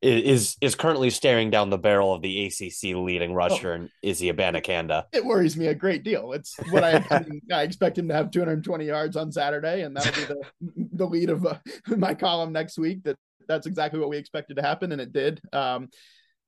is 0.01 0.55
is 0.61 0.75
currently 0.75 1.09
staring 1.09 1.49
down 1.49 1.69
the 1.69 1.77
barrel 1.77 2.13
of 2.13 2.21
the 2.21 2.45
ACC 2.45 2.95
leading 2.95 3.33
rusher, 3.33 3.71
oh. 3.71 3.75
and 3.75 3.89
Izzy 4.01 4.31
Abanikanda. 4.31 5.05
It 5.11 5.25
worries 5.25 5.57
me 5.57 5.67
a 5.67 5.75
great 5.75 6.03
deal. 6.03 6.31
It's 6.31 6.55
what 6.69 6.83
I 6.83 7.05
I, 7.09 7.19
mean, 7.23 7.41
I, 7.53 7.63
expect 7.63 7.97
him 7.97 8.07
to 8.07 8.13
have 8.13 8.31
220 8.31 8.85
yards 8.85 9.17
on 9.17 9.31
Saturday, 9.31 9.81
and 9.81 9.95
that'll 9.95 10.13
be 10.13 10.25
the 10.25 10.87
the 10.93 11.05
lead 11.05 11.29
of 11.29 11.45
uh, 11.45 11.57
my 11.97 12.13
column 12.13 12.53
next 12.53 12.77
week. 12.77 13.03
That 13.03 13.17
that's 13.47 13.67
exactly 13.67 13.99
what 13.99 14.09
we 14.09 14.17
expected 14.17 14.55
to 14.57 14.63
happen, 14.63 14.91
and 14.91 15.01
it 15.01 15.11
did. 15.11 15.41
Um, 15.51 15.89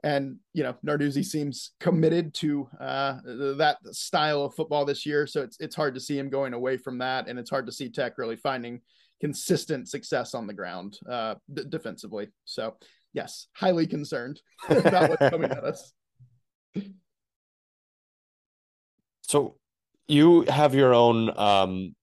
and 0.03 0.37
you 0.53 0.63
know, 0.63 0.75
Narduzzi 0.85 1.23
seems 1.23 1.71
committed 1.79 2.33
to 2.35 2.69
uh, 2.79 3.19
that 3.57 3.77
style 3.91 4.43
of 4.43 4.55
football 4.55 4.85
this 4.85 5.05
year, 5.05 5.27
so 5.27 5.41
it's 5.41 5.57
it's 5.59 5.75
hard 5.75 5.93
to 5.95 6.01
see 6.01 6.17
him 6.17 6.29
going 6.29 6.53
away 6.53 6.77
from 6.77 6.99
that, 6.99 7.27
and 7.27 7.37
it's 7.37 7.49
hard 7.49 7.65
to 7.65 7.71
see 7.71 7.89
Tech 7.89 8.17
really 8.17 8.37
finding 8.37 8.79
consistent 9.19 9.87
success 9.87 10.33
on 10.33 10.47
the 10.47 10.53
ground 10.53 10.97
uh, 11.07 11.35
d- 11.53 11.63
defensively. 11.69 12.29
So 12.45 12.75
yes, 13.13 13.47
highly 13.53 13.87
concerned 13.87 14.41
about 14.69 15.09
what's 15.09 15.29
coming 15.29 15.51
at 15.51 15.63
us. 15.63 15.93
So 19.21 19.55
you 20.07 20.41
have 20.41 20.75
your 20.75 20.93
own 20.93 21.37
um, 21.37 21.95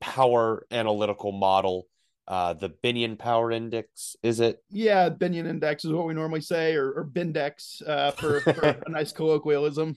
power 0.00 0.66
analytical 0.70 1.32
model, 1.32 1.86
uh, 2.28 2.54
the 2.54 2.70
Binion 2.70 3.18
Power 3.18 3.50
Index, 3.50 4.16
is 4.22 4.40
it? 4.40 4.62
Yeah, 4.70 5.10
Binion 5.10 5.46
Index 5.48 5.84
is 5.84 5.92
what 5.92 6.06
we 6.06 6.14
normally 6.14 6.40
say, 6.40 6.74
or, 6.74 6.92
or 6.92 7.04
Bindex 7.04 7.86
uh, 7.86 8.12
for, 8.12 8.40
for 8.40 8.82
a 8.86 8.90
nice 8.90 9.12
colloquialism. 9.12 9.96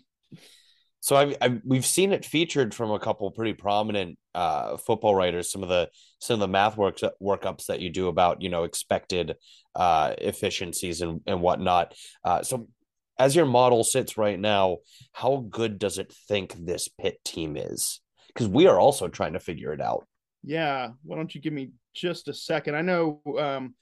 So 1.05 1.15
I've, 1.15 1.35
I've, 1.39 1.61
we've 1.63 1.85
seen 1.85 2.13
it 2.13 2.25
featured 2.25 2.73
from 2.73 2.89
a 2.89 2.97
couple 2.97 3.29
pretty 3.29 3.53
prominent 3.53 4.17
uh, 4.33 4.77
football 4.77 5.13
writers. 5.13 5.51
Some 5.51 5.61
of 5.61 5.69
the 5.69 5.87
some 6.17 6.33
of 6.33 6.39
the 6.39 6.47
math 6.47 6.77
works 6.77 7.03
workups 7.21 7.67
that 7.67 7.79
you 7.79 7.91
do 7.91 8.07
about 8.07 8.41
you 8.41 8.49
know 8.49 8.63
expected 8.63 9.35
uh, 9.75 10.15
efficiencies 10.17 11.01
and 11.01 11.21
and 11.27 11.41
whatnot. 11.41 11.93
Uh, 12.23 12.41
so 12.41 12.67
as 13.19 13.35
your 13.35 13.45
model 13.45 13.83
sits 13.83 14.17
right 14.17 14.39
now, 14.39 14.77
how 15.11 15.45
good 15.47 15.77
does 15.77 15.99
it 15.99 16.11
think 16.27 16.55
this 16.57 16.87
Pitt 16.87 17.23
team 17.23 17.55
is? 17.55 18.01
Because 18.29 18.47
we 18.47 18.65
are 18.65 18.79
also 18.79 19.07
trying 19.07 19.33
to 19.33 19.39
figure 19.39 19.73
it 19.73 19.81
out. 19.81 20.07
Yeah, 20.41 20.89
why 21.03 21.17
don't 21.17 21.35
you 21.35 21.39
give 21.39 21.53
me 21.53 21.69
just 21.93 22.29
a 22.29 22.33
second? 22.33 22.73
I 22.73 22.81
know 22.81 23.21
um, 23.37 23.75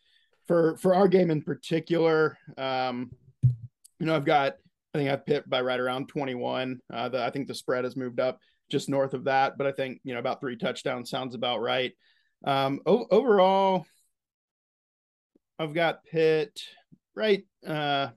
for 0.45 0.75
for 0.75 0.93
our 0.93 1.07
game 1.07 1.31
in 1.31 1.41
particular, 1.41 2.37
um, 2.57 3.11
you 3.41 4.07
know, 4.07 4.17
I've 4.17 4.25
got 4.25 4.57
I 4.93 4.97
think 4.97 5.09
I've 5.09 5.25
Pitt 5.25 5.49
by 5.49 5.61
right 5.61 5.79
around 5.79 6.07
21. 6.07 6.79
Uh, 6.91 7.09
the, 7.09 7.23
I 7.23 7.29
think 7.31 7.47
the 7.47 7.55
spread 7.55 7.83
has 7.83 7.95
moved 7.95 8.19
up 8.19 8.39
just 8.69 8.89
north 8.89 9.13
of 9.13 9.25
that, 9.25 9.57
but 9.57 9.67
I 9.67 9.71
think, 9.71 9.99
you 10.03 10.13
know, 10.13 10.19
about 10.19 10.39
three 10.39 10.55
touchdowns 10.55 11.09
sounds 11.09 11.35
about 11.35 11.61
right. 11.61 11.93
Um, 12.45 12.81
o- 12.85 13.07
overall, 13.09 13.85
I've 15.57 15.73
got 15.73 16.03
Pitt 16.03 16.59
right, 17.15 17.43
uh, 17.65 18.09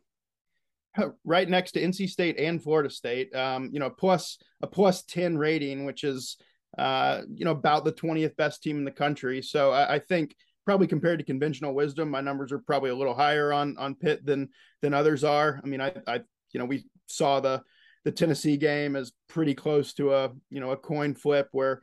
right 1.24 1.48
next 1.48 1.72
to 1.72 1.80
NC 1.80 2.08
State 2.08 2.38
and 2.38 2.62
Florida 2.62 2.90
State. 2.90 3.34
Um, 3.34 3.70
you 3.72 3.80
know, 3.80 3.90
plus 3.90 4.38
a 4.62 4.66
plus 4.66 5.02
10 5.02 5.36
rating, 5.38 5.84
which 5.84 6.04
is 6.04 6.36
uh, 6.78 7.22
you 7.32 7.44
know, 7.44 7.52
about 7.52 7.84
the 7.84 7.92
20th 7.92 8.36
best 8.36 8.62
team 8.62 8.76
in 8.76 8.84
the 8.84 8.90
country. 8.90 9.40
So 9.40 9.70
I, 9.70 9.94
I, 9.94 9.98
think 9.98 10.36
probably 10.66 10.86
compared 10.86 11.18
to 11.18 11.24
conventional 11.24 11.74
wisdom, 11.74 12.10
my 12.10 12.20
numbers 12.20 12.52
are 12.52 12.58
probably 12.58 12.90
a 12.90 12.94
little 12.94 13.14
higher 13.14 13.50
on 13.50 13.76
on 13.78 13.94
Pitt 13.94 14.26
than 14.26 14.50
than 14.82 14.92
others 14.92 15.24
are. 15.24 15.58
I 15.62 15.66
mean, 15.66 15.80
I, 15.80 15.94
I 16.06 16.20
you 16.56 16.58
know, 16.58 16.64
we 16.64 16.86
saw 17.06 17.38
the 17.38 17.62
the 18.06 18.10
Tennessee 18.10 18.56
game 18.56 18.96
as 18.96 19.12
pretty 19.28 19.54
close 19.54 19.92
to 19.92 20.14
a 20.14 20.30
you 20.48 20.58
know 20.58 20.70
a 20.70 20.76
coin 20.76 21.14
flip 21.14 21.48
where 21.52 21.82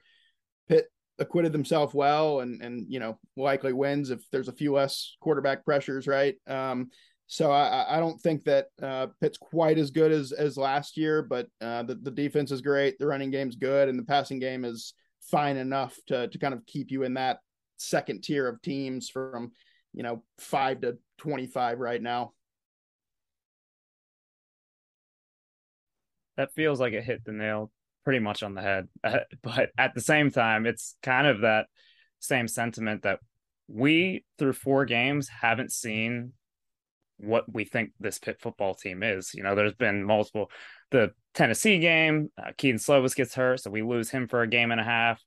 Pitt 0.68 0.88
acquitted 1.20 1.54
themselves 1.54 1.94
well 1.94 2.40
and 2.40 2.60
and 2.64 2.92
you 2.92 3.00
know 3.00 3.20
likely 3.38 3.72
wins 3.72 4.10
if 4.10 4.28
there's 4.32 4.48
a 4.48 4.54
few 4.54 4.74
less 4.74 5.16
quarterback 5.22 5.64
pressures, 5.64 6.08
right? 6.08 6.34
Um, 6.48 6.90
so 7.28 7.52
I, 7.52 7.98
I 7.98 8.00
don't 8.00 8.20
think 8.20 8.46
that 8.46 8.66
uh, 8.82 9.08
Pitt's 9.22 9.38
quite 9.38 9.78
as 9.78 9.92
good 9.92 10.12
as 10.12 10.32
as 10.32 10.58
last 10.58 10.98
year, 10.98 11.22
but 11.22 11.46
uh, 11.62 11.84
the 11.84 11.96
the 11.96 12.10
defense 12.10 12.52
is 12.52 12.62
great, 12.62 12.98
the 12.98 13.06
running 13.06 13.30
game's 13.30 13.56
good, 13.56 13.90
and 13.90 14.00
the 14.00 14.04
passing 14.04 14.40
game 14.40 14.66
is 14.66 14.96
fine 15.30 15.58
enough 15.58 15.96
to 16.08 16.30
to 16.30 16.40
kind 16.40 16.56
of 16.56 16.66
keep 16.66 16.90
you 16.90 17.04
in 17.04 17.14
that 17.14 17.38
second 17.78 18.24
tier 18.24 18.48
of 18.48 18.60
teams 18.64 19.08
from 19.08 19.52
you 19.94 20.02
know 20.02 20.24
five 20.40 20.82
to 20.82 20.98
twenty 21.20 21.46
five 21.46 21.78
right 21.78 22.02
now. 22.02 22.34
That 26.38 26.54
feels 26.54 26.80
like 26.80 26.94
it 26.94 27.04
hit 27.04 27.24
the 27.26 27.32
nail 27.32 27.72
pretty 28.04 28.20
much 28.20 28.44
on 28.44 28.54
the 28.54 28.62
head, 28.62 28.88
but 29.44 29.70
at 29.78 29.94
the 29.94 30.02
same 30.02 30.32
time, 30.32 30.66
it's 30.66 30.96
kind 31.04 31.28
of 31.28 31.42
that 31.42 31.68
same 32.20 32.48
sentiment 32.48 33.04
that 33.04 33.20
we 33.68 34.26
through 34.38 34.54
four 34.54 34.86
games 34.86 35.30
haven't 35.30 35.72
seen 35.72 36.34
what 37.18 37.46
we 37.52 37.64
think 37.64 37.92
this 38.00 38.20
Pitt 38.20 38.42
football 38.42 38.76
team 38.76 39.04
is. 39.04 39.34
You 39.34 39.44
know, 39.44 39.56
there's 39.56 39.74
been 39.74 40.04
multiple. 40.04 40.50
The 40.92 41.12
Tennessee 41.34 41.80
game, 41.80 42.30
uh, 42.38 42.52
Kedon 42.58 42.80
Slovis 42.80 43.16
gets 43.16 43.34
hurt, 43.36 43.62
so 43.62 43.72
we 43.72 43.82
lose 43.82 44.10
him 44.10 44.28
for 44.28 44.42
a 44.42 44.48
game 44.48 44.72
and 44.72 44.82
a 44.82 44.84
half. 44.84 45.22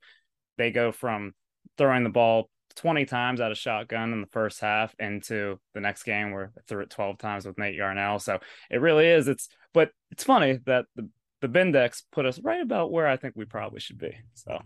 They 0.59 0.71
go 0.71 0.93
from 0.93 1.33
throwing 1.79 2.05
the 2.05 2.11
ball 2.11 2.51
20 2.77 3.05
times 3.07 3.41
out 3.41 3.51
of 3.51 3.59
shotgun 3.59 4.13
in 4.13 4.21
the 4.21 4.27
first 4.29 4.61
half 4.61 4.95
into 4.99 5.59
the 5.75 5.81
next 5.81 6.05
game 6.05 6.33
where 6.33 6.53
they 6.55 6.63
threw 6.69 6.83
it 6.83 6.91
12 6.91 7.19
times 7.19 7.47
with 7.47 7.59
Nate 7.59 7.75
Yarnell. 7.75 8.19
So 8.19 8.39
it 8.71 8.81
really 8.81 9.07
is. 9.07 9.29
It's 9.29 9.49
but 9.73 9.91
it's 10.11 10.25
funny 10.25 10.61
that 10.67 10.87
the 10.95 11.09
the 11.43 11.49
Bindex 11.49 12.03
put 12.13 12.27
us 12.27 12.41
right 12.41 12.63
about 12.63 12.91
where 12.91 13.07
I 13.07 13.17
think 13.17 13.35
we 13.37 13.45
probably 13.45 13.81
should 13.81 13.99
be. 13.99 14.17
So 14.35 14.59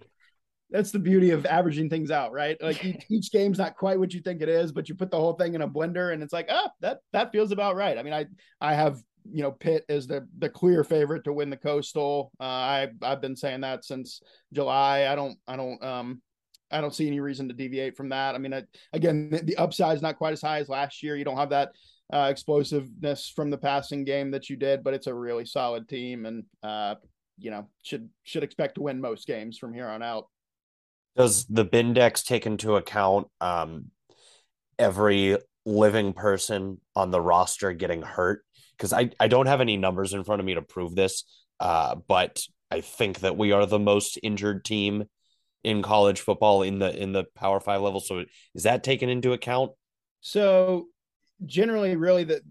that's 0.71 0.93
the 0.93 0.99
beauty 0.99 1.31
of 1.31 1.47
averaging 1.47 1.91
things 1.91 2.11
out, 2.11 2.33
right? 2.33 2.57
Like 2.63 2.85
each, 2.85 3.05
each, 3.11 3.33
game's 3.33 3.59
not 3.59 3.77
quite 3.77 3.99
what 3.99 4.15
you 4.15 4.21
think 4.21 4.41
it 4.41 4.49
is, 4.49 4.71
but 4.71 4.89
you 4.89 4.95
put 4.95 5.11
the 5.11 5.19
whole 5.19 5.33
thing 5.35 5.55
in 5.55 5.63
a 5.63 5.69
blender 5.69 6.13
and 6.13 6.23
it's 6.23 6.33
like, 6.33 6.47
oh, 6.49 6.69
that 6.81 6.99
that 7.13 7.33
feels 7.33 7.53
about 7.53 7.77
right. 7.77 7.99
I 7.99 8.03
mean, 8.03 8.13
I 8.13 8.27
I 8.61 8.75
have 8.75 9.01
you 9.31 9.43
know 9.43 9.53
Pitt 9.53 9.85
is 9.89 10.07
the 10.07 10.27
the 10.39 10.49
clear 10.49 10.85
favorite 10.85 11.25
to 11.25 11.33
win 11.33 11.51
the 11.51 11.57
Coastal. 11.57 12.31
Uh, 12.41 12.45
I 12.45 12.89
I've 13.03 13.21
been 13.21 13.37
saying 13.37 13.63
that 13.63 13.85
since 13.85 14.23
July. 14.53 15.07
I 15.07 15.15
don't 15.15 15.39
I 15.47 15.57
don't 15.57 15.83
um 15.83 16.23
I 16.71 16.81
don't 16.81 16.95
see 16.95 17.07
any 17.07 17.21
reason 17.21 17.49
to 17.49 17.55
deviate 17.55 17.97
from 17.97 18.09
that. 18.11 18.35
I 18.35 18.39
mean, 18.39 18.55
I, 18.55 18.65
again, 18.93 19.31
the, 19.31 19.57
upside 19.57 19.97
is 19.97 20.03
not 20.03 20.17
quite 20.17 20.33
as 20.33 20.43
high 20.43 20.59
as 20.59 20.69
last 20.69 21.03
year. 21.03 21.17
You 21.17 21.25
don't 21.25 21.37
have 21.37 21.51
that 21.51 21.73
uh, 22.13 22.29
explosiveness 22.31 23.33
from 23.35 23.51
the 23.51 23.59
passing 23.59 24.05
game 24.05 24.31
that 24.33 24.49
you 24.49 24.57
did, 24.57 24.83
but 24.83 24.95
it's 24.95 25.07
a 25.07 25.15
really 25.15 25.45
solid 25.45 25.89
team, 25.89 26.27
and 26.27 26.45
uh, 26.63 26.97
you 27.39 27.51
know 27.51 27.69
should 27.83 28.09
should 28.25 28.43
expect 28.43 28.77
to 28.77 28.83
win 28.83 29.01
most 29.01 29.27
games 29.27 29.59
from 29.59 29.73
here 29.73 29.89
on 29.89 30.03
out. 30.03 30.27
Does 31.17 31.45
the 31.47 31.65
Bindex 31.65 32.25
take 32.25 32.47
into 32.47 32.77
account 32.77 33.29
um, 33.41 33.87
every 34.79 35.39
living 35.67 36.13
person 36.13 36.81
on 36.95 37.11
the 37.11 37.21
roster 37.21 37.73
getting 37.73 38.03
hurt? 38.03 38.45
Because 38.77 38.93
I, 38.93 39.11
I 39.19 39.29
don't 39.29 39.47
have 39.47 39.61
any 39.61 39.77
numbers 39.77 40.15
in 40.15 40.25
front 40.25 40.41
of 40.41 40.47
me 40.47 40.55
to 40.55 40.63
prove 40.63 40.95
this, 40.95 41.25
uh, 41.59 41.97
but 42.09 42.41
I 42.71 42.81
think 42.81 43.21
that 43.21 43.37
we 43.37 43.53
are 43.53 43.67
the 43.67 43.79
most 43.79 44.19
injured 44.23 44.65
team 44.65 45.05
in 45.65 45.83
college 45.83 46.21
football 46.21 46.63
in 46.63 46.79
the 46.79 46.97
in 46.97 47.13
the 47.13 47.25
Power 47.35 47.61
Five 47.61 47.81
level. 47.83 48.01
So 48.01 48.25
is 48.55 48.63
that 48.63 48.83
taken 48.83 49.09
into 49.09 49.33
account? 49.33 49.73
So 50.21 50.87
generally, 51.47 51.97
really, 51.97 52.25
that 52.25 52.43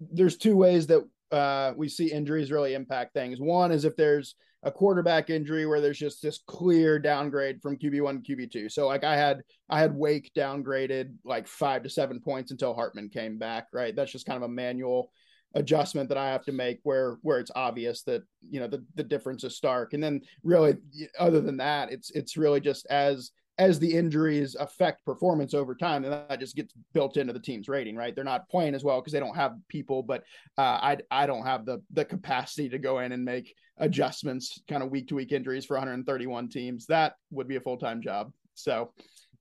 there's 0.00 0.36
two 0.36 0.56
ways 0.56 0.86
that 0.88 1.04
uh, 1.30 1.72
we 1.76 1.88
see 1.88 2.10
injuries 2.10 2.50
really 2.50 2.74
impact 2.74 3.14
things. 3.14 3.40
One 3.40 3.72
is 3.72 3.84
if 3.84 3.96
there's 3.96 4.34
a 4.64 4.72
quarterback 4.72 5.30
injury 5.30 5.66
where 5.66 5.80
there's 5.80 5.98
just 5.98 6.20
this 6.20 6.40
clear 6.46 6.98
downgrade 6.98 7.62
from 7.62 7.78
QB1 7.78 8.24
to 8.24 8.36
QB2. 8.36 8.72
So 8.72 8.86
like 8.86 9.04
I 9.04 9.16
had 9.16 9.42
I 9.68 9.78
had 9.78 9.94
Wake 9.94 10.32
downgraded 10.36 11.14
like 11.24 11.46
5 11.46 11.84
to 11.84 11.90
7 11.90 12.20
points 12.20 12.50
until 12.50 12.74
Hartman 12.74 13.08
came 13.08 13.38
back, 13.38 13.66
right? 13.72 13.94
That's 13.94 14.10
just 14.10 14.26
kind 14.26 14.36
of 14.36 14.42
a 14.42 14.52
manual 14.52 15.12
adjustment 15.54 16.08
that 16.08 16.18
I 16.18 16.30
have 16.30 16.44
to 16.44 16.52
make 16.52 16.80
where 16.82 17.16
where 17.22 17.38
it's 17.38 17.50
obvious 17.54 18.02
that 18.02 18.22
you 18.50 18.60
know 18.60 18.68
the 18.68 18.84
the 18.94 19.02
difference 19.02 19.44
is 19.44 19.56
stark. 19.56 19.92
And 19.92 20.02
then 20.02 20.20
really 20.42 20.76
other 21.18 21.40
than 21.40 21.56
that, 21.58 21.90
it's 21.92 22.10
it's 22.10 22.36
really 22.36 22.60
just 22.60 22.86
as 22.86 23.32
as 23.58 23.80
the 23.80 23.92
injuries 23.92 24.54
affect 24.54 25.04
performance 25.04 25.52
over 25.52 25.74
time, 25.74 26.04
and 26.04 26.12
that 26.12 26.38
just 26.38 26.54
gets 26.54 26.72
built 26.94 27.16
into 27.16 27.32
the 27.32 27.40
team's 27.40 27.68
rating, 27.68 27.96
right? 27.96 28.14
They're 28.14 28.24
not 28.24 28.48
playing 28.48 28.74
as 28.74 28.84
well 28.84 29.00
because 29.00 29.12
they 29.12 29.18
don't 29.18 29.34
have 29.34 29.56
people, 29.68 30.02
but 30.02 30.22
uh, 30.56 30.78
I 30.80 30.98
I 31.10 31.26
don't 31.26 31.44
have 31.44 31.66
the 31.66 31.82
the 31.92 32.04
capacity 32.04 32.68
to 32.68 32.78
go 32.78 33.00
in 33.00 33.12
and 33.12 33.24
make 33.24 33.54
adjustments, 33.78 34.60
kind 34.68 34.82
of 34.82 34.90
week 34.90 35.08
to 35.08 35.16
week 35.16 35.32
injuries 35.32 35.64
for 35.64 35.74
131 35.74 36.48
teams. 36.48 36.86
That 36.86 37.14
would 37.30 37.48
be 37.48 37.56
a 37.56 37.60
full 37.60 37.78
time 37.78 38.00
job. 38.00 38.32
So, 38.54 38.92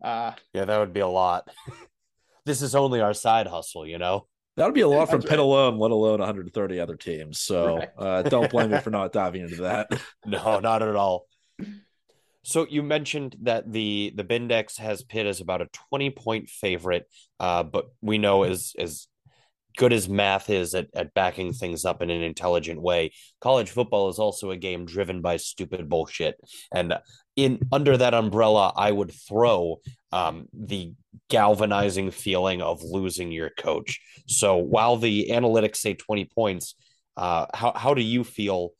uh, 0.03 0.31
yeah, 0.53 0.65
that 0.65 0.79
would 0.79 0.93
be 0.93 0.99
a 0.99 1.07
lot. 1.07 1.49
this 2.45 2.61
is 2.61 2.75
only 2.75 3.01
our 3.01 3.13
side 3.13 3.47
hustle, 3.47 3.85
you 3.85 3.97
know. 3.99 4.27
That 4.57 4.65
would 4.65 4.73
be 4.73 4.81
a 4.81 4.87
lot 4.87 5.09
from 5.09 5.21
Pitt 5.21 5.37
alone, 5.37 5.77
let 5.77 5.91
alone 5.91 6.17
130 6.17 6.79
other 6.79 6.95
teams. 6.95 7.39
So 7.39 7.77
right. 7.77 7.89
uh, 7.95 8.23
don't 8.23 8.49
blame 8.49 8.71
me 8.71 8.79
for 8.79 8.89
not 8.89 9.13
diving 9.13 9.43
into 9.43 9.61
that. 9.61 9.87
no, 10.25 10.59
not 10.59 10.81
at 10.81 10.95
all. 10.95 11.27
So 12.41 12.65
you 12.67 12.81
mentioned 12.81 13.35
that 13.43 13.71
the 13.71 14.13
the 14.15 14.23
Bindex 14.23 14.79
has 14.79 15.03
Pitt 15.03 15.27
as 15.27 15.41
about 15.41 15.61
a 15.61 15.69
20 15.89 16.09
point 16.09 16.49
favorite, 16.49 17.07
uh, 17.39 17.63
but 17.63 17.89
we 18.01 18.17
know 18.17 18.43
as 18.43 18.73
as 18.79 19.07
good 19.77 19.93
as 19.93 20.09
math 20.09 20.49
is 20.49 20.75
at, 20.75 20.87
at 20.93 21.13
backing 21.13 21.53
things 21.53 21.85
up 21.85 22.01
in 22.01 22.09
an 22.09 22.21
intelligent 22.21 22.81
way, 22.81 23.11
college 23.39 23.69
football 23.69 24.09
is 24.09 24.19
also 24.19 24.51
a 24.51 24.57
game 24.57 24.85
driven 24.85 25.21
by 25.21 25.37
stupid 25.37 25.87
bullshit. 25.87 26.35
And 26.73 26.95
in 27.35 27.59
under 27.71 27.95
that 27.95 28.13
umbrella, 28.13 28.73
I 28.75 28.91
would 28.91 29.11
throw 29.11 29.79
um, 30.11 30.47
the 30.53 30.93
galvanizing 31.29 32.11
feeling 32.11 32.61
of 32.61 32.83
losing 32.83 33.31
your 33.31 33.51
coach. 33.51 34.01
So 34.27 34.57
while 34.57 34.97
the 34.97 35.29
analytics 35.31 35.77
say 35.77 35.93
20 35.93 36.25
points, 36.25 36.75
uh, 37.15 37.45
how 37.53 37.73
how 37.75 37.93
do 37.93 38.01
you 38.01 38.23
feel 38.23 38.71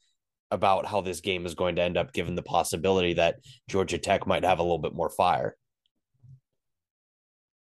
about 0.52 0.86
how 0.86 1.02
this 1.02 1.22
game 1.22 1.46
is 1.46 1.56
going 1.56 1.76
to 1.76 1.82
end 1.82 1.98
up, 1.98 2.14
given 2.14 2.36
the 2.36 2.42
possibility 2.42 3.14
that 3.14 3.36
Georgia 3.68 3.98
Tech 3.98 4.26
might 4.26 4.46
have 4.46 4.60
a 4.60 4.64
little 4.64 4.78
bit 4.78 4.94
more 4.94 5.10
fire. 5.10 5.56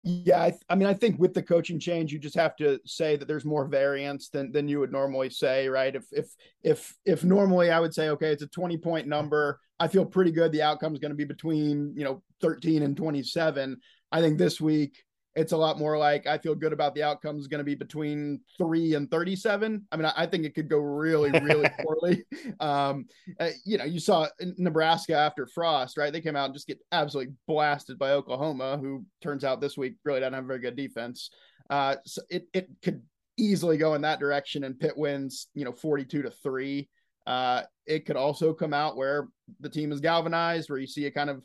Yeah, 0.08 0.44
I, 0.44 0.50
th- 0.52 0.62
I, 0.70 0.76
mean, 0.76 0.88
I 0.88 0.94
think 0.94 1.20
with 1.20 1.34
the 1.34 1.42
coaching 1.42 1.80
change, 1.80 2.14
you 2.14 2.20
just 2.20 2.36
have 2.36 2.56
to 2.58 2.80
say 2.86 3.16
that 3.16 3.28
there's 3.28 3.44
more 3.44 3.66
variance 3.66 4.30
than 4.30 4.52
than 4.52 4.68
you 4.68 4.80
would 4.80 4.92
normally 4.92 5.32
say, 5.32 5.68
right? 5.68 5.96
If 5.96 6.06
if 6.12 6.28
if 6.64 6.96
if 7.06 7.24
normally 7.24 7.72
I 7.72 7.80
would 7.80 7.94
say, 7.94 8.10
okay, 8.10 8.32
it's 8.32 8.44
a 8.44 8.48
20 8.48 8.78
point 8.78 9.08
number, 9.08 9.60
I 9.80 9.88
feel 9.88 10.06
pretty 10.06 10.30
good. 10.30 10.52
The 10.52 10.62
outcome 10.62 10.94
is 10.94 11.00
going 11.00 11.10
to 11.10 11.16
be 11.16 11.26
between 11.26 11.96
you 11.98 12.04
know 12.04 12.22
13 12.42 12.84
and 12.84 12.96
27. 12.96 13.78
I 14.12 14.22
think 14.22 14.38
this 14.38 14.62
week 14.62 15.04
it's 15.36 15.52
a 15.52 15.58
lot 15.58 15.78
more 15.78 15.98
like 15.98 16.28
I 16.28 16.38
feel 16.38 16.56
good 16.56 16.72
about 16.72 16.96
the 16.96 17.04
outcome 17.04 17.38
is 17.38 17.48
going 17.48 17.60
to 17.60 17.66
be 17.66 17.76
between 17.76 18.40
three 18.58 18.94
and 18.94 19.12
37. 19.12 19.86
I 19.92 19.96
mean, 19.98 20.06
I, 20.06 20.14
I 20.16 20.26
think 20.26 20.46
it 20.46 20.56
could 20.56 20.70
go 20.70 20.78
really, 20.78 21.30
really 21.42 21.70
poorly. 21.84 22.24
Um, 22.62 23.06
uh, 23.40 23.50
you 23.66 23.78
know, 23.78 23.84
you 23.84 24.00
saw 24.00 24.28
Nebraska 24.58 25.14
after 25.14 25.46
Frost, 25.46 25.98
right? 25.98 26.14
They 26.14 26.22
came 26.22 26.38
out 26.38 26.46
and 26.46 26.54
just 26.54 26.68
get 26.68 26.80
absolutely 26.94 27.34
blasted 27.48 28.00
by 28.00 28.12
Oklahoma, 28.12 28.78
who 28.78 29.06
turns 29.22 29.44
out 29.44 29.60
this 29.60 29.78
week 29.78 29.96
really 30.06 30.22
doesn't 30.22 30.34
have 30.34 30.46
a 30.46 30.48
very 30.48 30.60
good 30.60 30.78
defense. 30.78 31.30
Uh, 31.70 31.98
so 32.06 32.22
it, 32.30 32.48
it 32.54 32.70
could 32.82 33.02
easily 33.38 33.78
go 33.78 33.94
in 33.96 34.02
that 34.04 34.20
direction 34.20 34.64
and 34.64 34.80
Pitt 34.80 34.98
wins, 34.98 35.48
you 35.54 35.66
know, 35.66 35.74
42 35.74 36.22
to 36.22 36.32
three. 36.32 36.88
Uh, 37.28 37.64
it 37.86 38.06
could 38.06 38.16
also 38.16 38.54
come 38.54 38.74
out 38.74 38.96
where 38.96 39.28
the 39.60 39.70
team 39.70 39.92
is 39.92 40.00
galvanized, 40.00 40.70
where 40.70 40.80
you 40.80 40.88
see 40.88 41.08
a 41.08 41.12
kind 41.12 41.30
of 41.30 41.42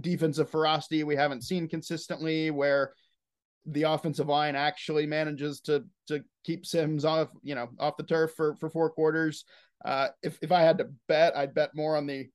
defensive 0.00 0.48
ferocity 0.48 1.04
we 1.04 1.16
haven't 1.16 1.42
seen 1.42 1.68
consistently, 1.68 2.50
where 2.50 2.92
the 3.66 3.84
offensive 3.84 4.28
line 4.28 4.56
actually 4.56 5.06
manages 5.06 5.60
to 5.60 5.84
to 6.08 6.22
keep 6.44 6.66
Sims 6.66 7.04
off, 7.04 7.28
you 7.42 7.54
know, 7.54 7.68
off 7.78 7.96
the 7.96 8.02
turf 8.02 8.32
for 8.36 8.56
for 8.56 8.68
four 8.68 8.90
quarters. 8.90 9.44
Uh, 9.84 10.08
if 10.22 10.38
if 10.42 10.52
I 10.52 10.62
had 10.62 10.78
to 10.78 10.88
bet, 11.08 11.36
I'd 11.36 11.54
bet 11.54 11.74
more 11.74 11.96
on 11.96 12.06
the 12.06 12.28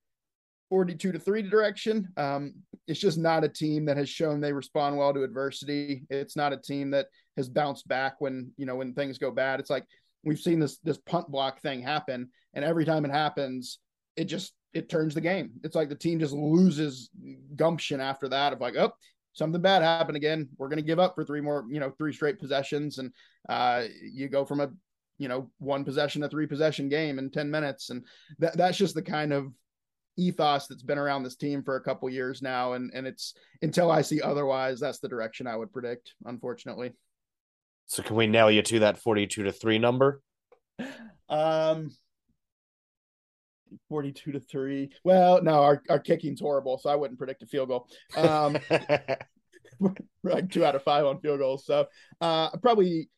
42 0.70 1.14
to 1.14 1.20
3 1.20 1.44
direction. 1.44 2.10
Um, 2.18 2.56
it's 2.88 3.00
just 3.00 3.18
not 3.18 3.44
a 3.44 3.50
team 3.50 3.86
that 3.86 3.98
has 3.98 4.10
shown 4.10 4.42
they 4.42 4.52
respond 4.54 4.98
well 4.98 5.14
to 5.14 5.24
adversity. 5.24 6.04
It's 6.10 6.36
not 6.36 6.54
a 6.54 6.58
team 6.58 6.92
that 6.92 7.08
has 7.38 7.48
bounced 7.48 7.88
back 7.88 8.16
when, 8.20 8.52
you 8.58 8.66
know, 8.66 8.76
when 8.76 8.94
things 8.94 9.18
go 9.18 9.32
bad. 9.32 9.60
It's 9.60 9.70
like 9.70 9.86
we've 10.24 10.40
seen 10.40 10.60
this 10.60 10.78
this 10.80 10.98
punt 10.98 11.30
block 11.30 11.62
thing 11.62 11.82
happen 11.82 12.30
and 12.54 12.66
every 12.66 12.86
time 12.86 13.06
it 13.06 13.12
happens, 13.12 13.80
it 14.16 14.26
just 14.26 14.54
it 14.74 14.90
turns 14.90 15.14
the 15.14 15.22
game. 15.22 15.52
It's 15.64 15.76
like 15.76 15.90
the 15.90 15.96
team 15.96 16.20
just 16.20 16.34
loses 16.34 17.10
gumption 17.56 18.02
after 18.02 18.30
that 18.30 18.54
of 18.54 18.60
like, 18.60 18.76
oh, 18.76 18.92
something 19.38 19.62
bad 19.62 19.84
happened 19.84 20.18
again. 20.18 20.50
We're 20.58 20.70
going 20.70 20.78
to 20.78 20.84
give 20.84 21.00
up 21.00 21.16
for 21.16 21.24
three 21.24 21.42
more, 21.42 21.66
you 21.70 21.80
know, 21.80 21.92
three 21.92 22.12
straight 22.12 22.40
possessions. 22.40 22.98
And 22.98 23.12
uh, 23.48 23.84
you 24.02 24.28
go 24.28 24.46
from 24.46 24.62
a, 24.62 24.70
you 25.18 25.28
know, 25.28 25.52
one 25.60 25.86
possession 25.86 26.22
to 26.22 26.30
three 26.30 26.48
possession 26.48 26.90
game 26.90 27.20
in 27.20 27.30
10 27.30 27.50
minutes. 27.50 27.90
And 27.90 28.04
that, 28.40 28.58
that's 28.58 28.78
just 28.78 28.96
the 28.96 29.02
kind 29.02 29.32
of 29.32 29.52
ethos 30.18 30.68
that's 30.68 30.84
been 30.84 30.98
around 30.98 31.24
this 31.24 31.36
team 31.36 31.64
for 31.64 31.76
a 31.76 31.82
couple 31.82 32.10
years 32.10 32.42
now, 32.42 32.74
and 32.74 32.92
and 32.94 33.08
it's 33.08 33.36
until 33.62 33.92
I 33.92 34.02
see 34.02 34.22
otherwise, 34.22 34.80
that's 34.80 35.00
the 35.00 35.08
direction 35.08 35.48
I 35.48 35.56
would 35.56 35.72
predict. 35.72 36.14
Unfortunately. 36.26 36.92
So 37.86 38.04
can 38.04 38.18
we 38.18 38.28
nail 38.28 38.52
you 38.52 38.62
to 38.64 38.80
that 38.80 38.98
forty-two 38.98 39.44
to 39.44 39.52
three 39.52 39.80
number? 39.80 40.22
Um. 41.30 41.92
42 43.90 44.32
to 44.34 44.40
3. 44.40 44.90
Well, 45.04 45.42
no, 45.42 45.62
our, 45.64 45.82
our 45.90 46.00
kicking's 46.00 46.40
horrible, 46.42 46.78
so 46.78 46.90
I 46.90 46.96
wouldn't 46.96 47.18
predict 47.20 47.44
a 47.44 47.46
field 47.48 47.70
goal. 47.70 47.88
Um 48.16 48.58
like 50.24 50.50
two 50.50 50.66
out 50.66 50.76
of 50.76 50.84
five 50.84 51.06
on 51.06 51.20
field 51.20 51.40
goals. 51.40 51.66
So 51.66 51.88
uh 52.22 52.50
probably 52.58 53.10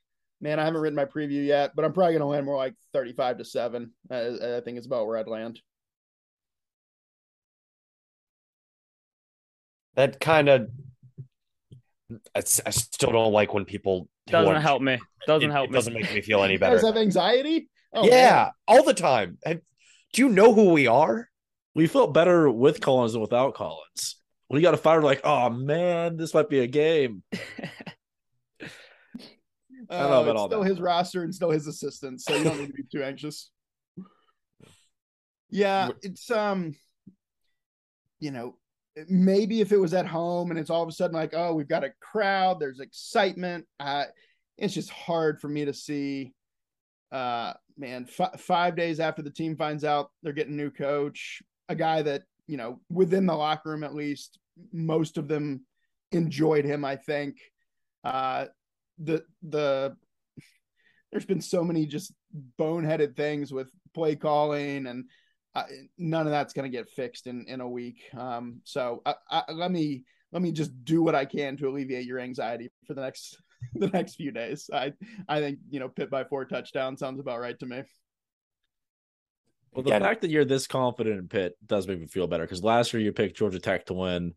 man, 0.41 0.59
I 0.59 0.65
haven't 0.65 0.81
written 0.81 0.95
my 0.95 1.05
preview 1.05 1.45
yet, 1.45 1.71
but 1.75 1.85
I'm 1.85 1.93
probably 1.93 2.13
gonna 2.13 2.27
land 2.27 2.45
more 2.45 2.57
like 2.57 2.75
35 2.93 3.37
to 3.39 3.45
7. 3.45 3.91
I, 4.09 4.15
I 4.57 4.61
think 4.61 4.77
it's 4.77 4.87
about 4.87 5.05
where 5.07 5.17
I'd 5.17 5.27
land. 5.27 5.59
that 9.95 10.19
kind 10.19 10.47
of 10.49 10.69
I, 12.35 12.39
I 12.39 12.69
still 12.71 13.11
don't 13.11 13.33
like 13.33 13.53
when 13.53 13.65
people 13.65 14.07
Doesn't 14.27 14.45
want- 14.53 14.61
help 14.63 14.81
me. 14.81 14.97
Doesn't 15.27 15.49
it, 15.49 15.53
help 15.53 15.65
it 15.65 15.71
me. 15.71 15.75
doesn't 15.75 15.93
make 15.93 16.13
me 16.13 16.21
feel 16.21 16.41
any 16.43 16.53
You 16.53 16.59
guys 16.59 16.75
better. 16.81 16.87
have 16.87 16.97
anxiety? 16.97 17.69
Oh, 17.93 18.05
yeah, 18.07 18.45
man. 18.45 18.51
all 18.67 18.83
the 18.83 18.93
time. 18.93 19.37
And 19.45 19.61
do 20.13 20.21
you 20.23 20.29
know 20.29 20.53
who 20.53 20.71
we 20.71 20.87
are? 20.87 21.29
We 21.75 21.87
felt 21.87 22.13
better 22.13 22.49
with 22.49 22.81
Collins 22.81 23.13
than 23.13 23.21
without 23.21 23.53
Collins. 23.53 24.17
When 24.47 24.59
you 24.59 24.65
got 24.65 24.73
a 24.73 24.77
fire, 24.77 25.01
like, 25.01 25.21
oh 25.23 25.49
man, 25.49 26.17
this 26.17 26.33
might 26.33 26.49
be 26.49 26.59
a 26.59 26.67
game. 26.67 27.23
I 29.91 30.01
don't 30.01 30.09
know 30.11 30.19
Uh, 30.19 30.21
about 30.21 30.35
it's 30.35 30.39
all 30.39 30.47
still 30.47 30.63
that. 30.63 30.69
his 30.69 30.79
roster 30.81 31.23
and 31.23 31.33
still 31.33 31.49
his 31.51 31.67
assistants, 31.67 32.25
so 32.25 32.35
you 32.35 32.43
don't 32.43 32.59
need 32.59 32.67
to 32.67 32.73
be 32.73 32.83
too 32.91 33.03
anxious. 33.03 33.49
Yeah, 35.51 35.89
it's 36.03 36.29
um, 36.29 36.75
you 38.19 38.29
know, 38.29 38.55
maybe 39.07 39.61
if 39.61 39.71
it 39.71 39.79
was 39.79 39.95
at 39.95 40.05
home 40.05 40.51
and 40.51 40.59
it's 40.59 40.69
all 40.69 40.83
of 40.83 40.89
a 40.89 40.91
sudden 40.91 41.15
like, 41.15 41.33
oh, 41.33 41.55
we've 41.55 41.67
got 41.67 41.83
a 41.83 41.91
crowd, 41.99 42.59
there's 42.59 42.79
excitement. 42.79 43.65
Uh, 43.79 44.05
it's 44.59 44.75
just 44.75 44.91
hard 44.91 45.41
for 45.41 45.47
me 45.47 45.65
to 45.65 45.73
see. 45.73 46.33
Uh, 47.11 47.53
man, 47.79 48.07
f- 48.07 48.39
five 48.39 48.75
days 48.75 48.99
after 48.99 49.21
the 49.21 49.31
team 49.31 49.55
finds 49.55 49.83
out 49.83 50.11
they're 50.21 50.33
getting 50.33 50.53
a 50.53 50.57
new 50.57 50.71
coach, 50.71 51.41
a 51.69 51.75
guy 51.75 52.01
that 52.01 52.23
you 52.47 52.57
know 52.57 52.79
within 52.89 53.25
the 53.25 53.35
locker 53.35 53.69
room 53.69 53.83
at 53.83 53.95
least, 53.95 54.37
most 54.71 55.17
of 55.17 55.27
them 55.27 55.65
enjoyed 56.11 56.65
him. 56.65 56.85
I 56.85 56.95
think. 56.95 57.37
Uh, 58.03 58.45
the 58.99 59.23
the 59.41 59.95
there's 61.11 61.25
been 61.25 61.41
so 61.41 61.63
many 61.63 61.85
just 61.85 62.13
boneheaded 62.59 63.15
things 63.15 63.51
with 63.51 63.71
play 63.93 64.15
calling 64.15 64.87
and 64.87 65.05
uh, 65.55 65.63
none 65.97 66.27
of 66.27 66.31
that's 66.31 66.53
going 66.53 66.69
to 66.69 66.77
get 66.77 66.89
fixed 66.89 67.25
in 67.25 67.45
in 67.47 67.61
a 67.61 67.67
week 67.67 68.03
um 68.15 68.61
so 68.63 69.01
I, 69.05 69.15
I, 69.29 69.51
let 69.51 69.71
me 69.71 70.03
let 70.31 70.41
me 70.41 70.51
just 70.51 70.71
do 70.83 71.01
what 71.01 71.15
i 71.15 71.25
can 71.25 71.57
to 71.57 71.67
alleviate 71.67 72.05
your 72.05 72.19
anxiety 72.19 72.69
for 72.85 72.93
the 72.93 73.01
next 73.01 73.41
the 73.75 73.87
next 73.87 74.15
few 74.15 74.31
days 74.31 74.69
i 74.73 74.91
i 75.27 75.39
think 75.39 75.59
you 75.69 75.79
know 75.79 75.89
Pitt 75.89 76.09
by 76.09 76.23
four 76.23 76.45
touchdowns 76.45 76.99
sounds 76.99 77.19
about 77.19 77.39
right 77.39 77.57
to 77.59 77.65
me 77.65 77.83
Well, 79.71 79.83
the 79.83 79.91
Yeah. 79.91 79.99
fact 79.99 80.21
that 80.21 80.31
you're 80.31 80.45
this 80.45 80.65
confident 80.67 81.19
in 81.19 81.27
Pitt 81.27 81.55
does 81.65 81.87
make 81.87 81.99
me 81.99 82.07
feel 82.07 82.27
better 82.27 82.43
because 82.43 82.63
last 82.63 82.91
year 82.93 83.01
you 83.03 83.11
picked 83.13 83.37
Georgia 83.37 83.59
Tech 83.59 83.85
to 83.85 83.93
win. 83.93 84.33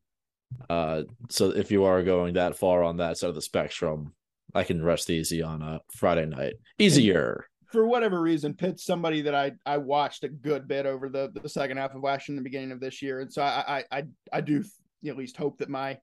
Uh, 0.69 1.05
so 1.31 1.49
if 1.51 1.71
you 1.71 1.85
are 1.85 2.03
going 2.03 2.35
that 2.35 2.57
far 2.59 2.83
on 2.83 2.99
that 2.99 3.17
side 3.17 3.31
of 3.31 3.35
the 3.35 3.41
spectrum, 3.41 4.13
I 4.55 4.65
can 4.65 4.83
rest 4.85 5.09
easy 5.09 5.43
on 5.43 5.63
a 5.63 5.81
Friday 5.97 6.27
night. 6.27 6.55
Easier. 6.79 7.47
for 7.71 7.87
whatever 7.87 8.21
reason, 8.21 8.53
Pitt's 8.53 8.85
somebody 8.85 9.23
that 9.23 9.35
I 9.35 9.53
I 9.65 9.79
watched 9.79 10.25
a 10.25 10.29
good 10.29 10.69
bit 10.69 10.85
over 10.85 11.09
the 11.09 11.31
the 11.43 11.49
second 11.49 11.79
half 11.79 11.95
of 11.95 12.03
last 12.03 12.29
year 12.29 12.37
and 12.37 12.45
the 12.45 12.51
beginning 12.51 12.71
of 12.73 12.81
this 12.81 13.01
year, 13.01 13.21
and 13.21 13.33
so 13.33 13.41
I 13.43 13.79
I 13.79 13.99
I, 13.99 14.03
I 14.31 14.41
do 14.43 14.63
at 15.09 15.17
least 15.17 15.39
hope 15.39 15.57
that 15.59 15.71
my 15.71 15.97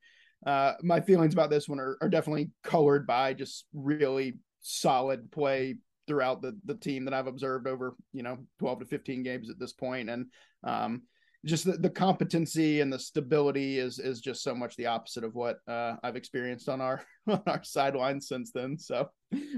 uh 0.45 0.73
my 0.81 1.01
feelings 1.01 1.33
about 1.33 1.49
this 1.49 1.67
one 1.67 1.79
are, 1.79 1.97
are 2.01 2.09
definitely 2.09 2.49
colored 2.63 3.05
by 3.05 3.33
just 3.33 3.65
really 3.73 4.37
solid 4.61 5.31
play 5.31 5.75
throughout 6.07 6.41
the 6.41 6.57
the 6.65 6.75
team 6.75 7.05
that 7.05 7.13
I've 7.13 7.27
observed 7.27 7.67
over 7.67 7.95
you 8.13 8.23
know 8.23 8.37
12 8.59 8.79
to 8.79 8.85
15 8.85 9.23
games 9.23 9.49
at 9.49 9.59
this 9.59 9.73
point 9.73 10.09
and 10.09 10.25
um 10.63 11.03
just 11.45 11.63
the, 11.63 11.73
the 11.73 11.89
competency 11.89 12.81
and 12.81 12.91
the 12.91 12.99
stability 12.99 13.79
is 13.79 13.99
is 13.99 14.19
just 14.19 14.43
so 14.43 14.53
much 14.53 14.75
the 14.75 14.87
opposite 14.87 15.23
of 15.23 15.35
what 15.35 15.59
uh 15.67 15.95
I've 16.03 16.15
experienced 16.15 16.67
on 16.67 16.81
our 16.81 17.03
on 17.27 17.41
our 17.47 17.63
sidelines 17.63 18.27
since 18.27 18.51
then 18.51 18.77
so 18.77 19.09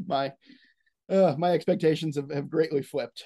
my 0.05 0.33
uh, 1.11 1.35
my 1.37 1.51
expectations 1.51 2.15
have, 2.15 2.31
have 2.31 2.49
greatly 2.49 2.81
flipped. 2.81 3.25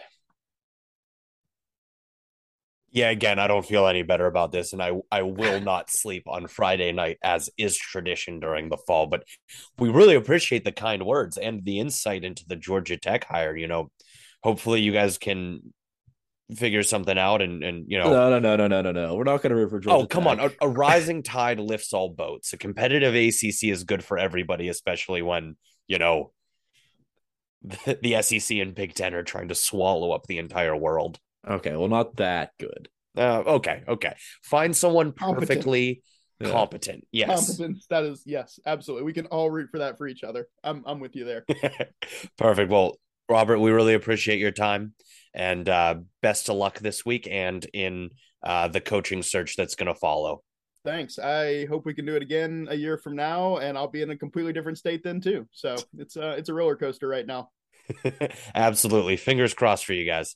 Yeah, 2.95 3.09
again, 3.09 3.39
I 3.39 3.47
don't 3.47 3.65
feel 3.65 3.87
any 3.87 4.03
better 4.03 4.25
about 4.25 4.53
this, 4.53 4.71
and 4.71 4.81
I 4.81 4.93
I 5.11 5.21
will 5.23 5.59
not 5.59 5.89
sleep 5.89 6.23
on 6.27 6.47
Friday 6.47 6.93
night 6.93 7.17
as 7.21 7.49
is 7.57 7.75
tradition 7.75 8.39
during 8.39 8.69
the 8.69 8.77
fall. 8.77 9.07
But 9.07 9.25
we 9.77 9.89
really 9.89 10.15
appreciate 10.15 10.63
the 10.63 10.71
kind 10.71 11.05
words 11.05 11.37
and 11.37 11.65
the 11.65 11.79
insight 11.79 12.23
into 12.23 12.45
the 12.47 12.55
Georgia 12.55 12.95
Tech 12.95 13.25
hire. 13.25 13.53
You 13.53 13.67
know, 13.67 13.91
hopefully 14.43 14.79
you 14.79 14.93
guys 14.93 15.17
can 15.17 15.73
figure 16.55 16.83
something 16.83 17.17
out 17.17 17.41
and 17.41 17.65
and 17.65 17.85
you 17.89 17.99
know 17.99 18.09
No, 18.09 18.29
no, 18.29 18.39
no, 18.39 18.55
no, 18.55 18.67
no, 18.67 18.81
no, 18.81 18.91
no. 18.93 19.15
We're 19.15 19.25
not 19.25 19.41
going 19.41 19.49
to 19.49 19.57
root 19.57 19.71
for 19.71 19.79
Georgia. 19.81 20.03
Oh, 20.03 20.07
come 20.07 20.25
on. 20.25 20.39
A, 20.39 20.51
a 20.61 20.69
rising 20.69 21.21
tide 21.21 21.59
lifts 21.59 21.91
all 21.91 22.07
boats. 22.07 22.53
A 22.53 22.57
competitive 22.57 23.13
ACC 23.13 23.71
is 23.71 23.83
good 23.83 24.05
for 24.05 24.17
everybody, 24.17 24.69
especially 24.69 25.21
when, 25.21 25.57
you 25.87 25.97
know, 25.97 26.31
the, 27.61 27.99
the 28.01 28.21
SEC 28.21 28.57
and 28.57 28.73
Big 28.73 28.93
Ten 28.93 29.13
are 29.15 29.23
trying 29.23 29.49
to 29.49 29.55
swallow 29.55 30.13
up 30.13 30.27
the 30.27 30.37
entire 30.37 30.77
world. 30.77 31.19
Okay, 31.47 31.75
well, 31.75 31.87
not 31.87 32.15
that 32.17 32.51
good. 32.59 32.89
Uh, 33.17 33.43
okay, 33.45 33.83
okay. 33.87 34.15
Find 34.43 34.75
someone 34.75 35.11
Competent. 35.13 35.47
perfectly 35.49 36.01
Yeah. 36.39 36.49
competent. 36.51 37.07
Yes. 37.11 37.47
Competence, 37.57 37.85
that 37.89 38.03
is 38.03 38.23
yes, 38.25 38.59
absolutely. 38.65 39.05
We 39.05 39.13
can 39.13 39.25
all 39.27 39.49
root 39.49 39.69
for 39.71 39.79
that 39.79 39.97
for 39.97 40.07
each 40.07 40.23
other. 40.23 40.47
I'm 40.63 40.83
I'm 40.85 40.99
with 40.99 41.15
you 41.15 41.23
there. 41.23 41.45
Perfect. 42.37 42.69
Well, 42.71 42.99
Robert, 43.29 43.59
we 43.59 43.71
really 43.71 43.93
appreciate 43.93 44.39
your 44.39 44.51
time 44.51 44.93
and 45.33 45.67
uh, 45.69 45.95
best 46.21 46.49
of 46.49 46.55
luck 46.57 46.79
this 46.79 47.05
week 47.05 47.27
and 47.31 47.65
in 47.73 48.09
uh, 48.43 48.67
the 48.67 48.81
coaching 48.81 49.23
search 49.23 49.55
that's 49.55 49.75
going 49.75 49.87
to 49.87 49.95
follow. 49.99 50.43
Thanks. 50.83 51.17
I 51.17 51.65
hope 51.65 51.85
we 51.85 51.93
can 51.95 52.05
do 52.05 52.15
it 52.15 52.21
again 52.21 52.67
a 52.69 52.75
year 52.75 52.97
from 52.97 53.15
now, 53.15 53.57
and 53.57 53.75
I'll 53.77 53.87
be 53.87 54.03
in 54.03 54.11
a 54.11 54.15
completely 54.17 54.53
different 54.53 54.77
state 54.77 55.03
then 55.03 55.19
too. 55.21 55.47
So 55.51 55.75
it's 55.97 56.15
uh 56.17 56.35
it's 56.37 56.49
a 56.49 56.53
roller 56.53 56.75
coaster 56.75 57.07
right 57.07 57.25
now. 57.25 57.49
Absolutely. 58.55 59.15
Fingers 59.17 59.53
crossed 59.53 59.85
for 59.85 59.93
you 59.93 60.05
guys. 60.05 60.35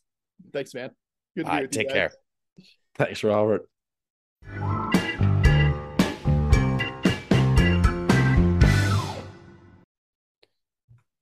Thanks, 0.54 0.74
man. 0.74 0.92
Good 1.36 1.46
to 1.46 1.52
All 1.52 1.58
be 1.58 1.62
you 1.64 1.68
take 1.68 1.88
guys. 1.90 1.94
care. 1.94 2.12
Thanks, 2.96 3.24
Robert. 3.24 3.68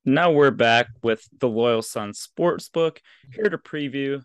Now 0.09 0.31
we're 0.31 0.51
back 0.51 0.87
with 1.03 1.27
the 1.37 1.49
Loyal 1.49 1.81
Sons 1.81 2.25
Sportsbook 2.25 2.99
here 3.33 3.49
to 3.49 3.57
preview 3.57 4.21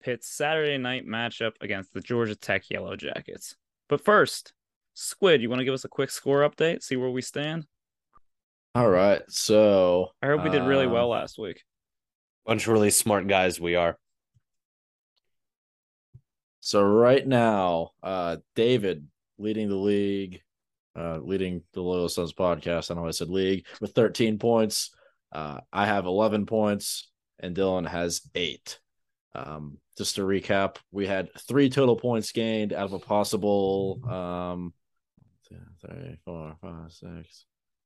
Pitt's 0.00 0.28
Saturday 0.28 0.78
night 0.78 1.06
matchup 1.06 1.52
against 1.60 1.92
the 1.92 2.00
Georgia 2.00 2.36
Tech 2.36 2.70
Yellow 2.70 2.94
Jackets. 2.94 3.56
But 3.88 4.04
first, 4.04 4.52
Squid, 4.94 5.42
you 5.42 5.48
want 5.48 5.58
to 5.58 5.64
give 5.64 5.74
us 5.74 5.84
a 5.84 5.88
quick 5.88 6.10
score 6.10 6.48
update? 6.48 6.84
See 6.84 6.94
where 6.94 7.10
we 7.10 7.20
stand. 7.20 7.66
All 8.76 8.88
right, 8.88 9.22
so 9.28 10.10
I 10.22 10.26
heard 10.26 10.44
we 10.44 10.50
did 10.50 10.62
really 10.62 10.86
um, 10.86 10.92
well 10.92 11.08
last 11.08 11.36
week. 11.36 11.64
Bunch 12.46 12.66
of 12.66 12.72
really 12.72 12.90
smart 12.90 13.26
guys 13.26 13.60
we 13.60 13.74
are. 13.74 13.96
So 16.64 16.82
right 16.82 17.26
now, 17.26 17.90
uh, 18.02 18.38
David 18.56 19.06
leading 19.36 19.68
the 19.68 19.74
league, 19.76 20.40
uh, 20.96 21.18
leading 21.18 21.60
the 21.74 21.82
Loyal 21.82 22.08
Sons 22.08 22.32
podcast. 22.32 22.90
I 22.90 22.94
know 22.94 23.06
I 23.06 23.10
said 23.10 23.28
league 23.28 23.66
with 23.82 23.92
13 23.92 24.38
points. 24.38 24.88
Uh, 25.30 25.60
I 25.74 25.84
have 25.84 26.06
11 26.06 26.46
points, 26.46 27.10
and 27.38 27.54
Dylan 27.54 27.86
has 27.86 28.22
eight. 28.34 28.78
Um, 29.34 29.76
just 29.98 30.14
to 30.14 30.22
recap, 30.22 30.76
we 30.90 31.06
had 31.06 31.28
three 31.38 31.68
total 31.68 31.96
points 31.96 32.32
gained 32.32 32.72
out 32.72 32.86
of 32.86 32.94
a 32.94 32.98
possible 32.98 34.00
um, 34.08 34.72
two, 35.46 35.56
three, 35.82 36.16
four, 36.24 36.56
five, 36.62 36.90
six, 36.90 37.44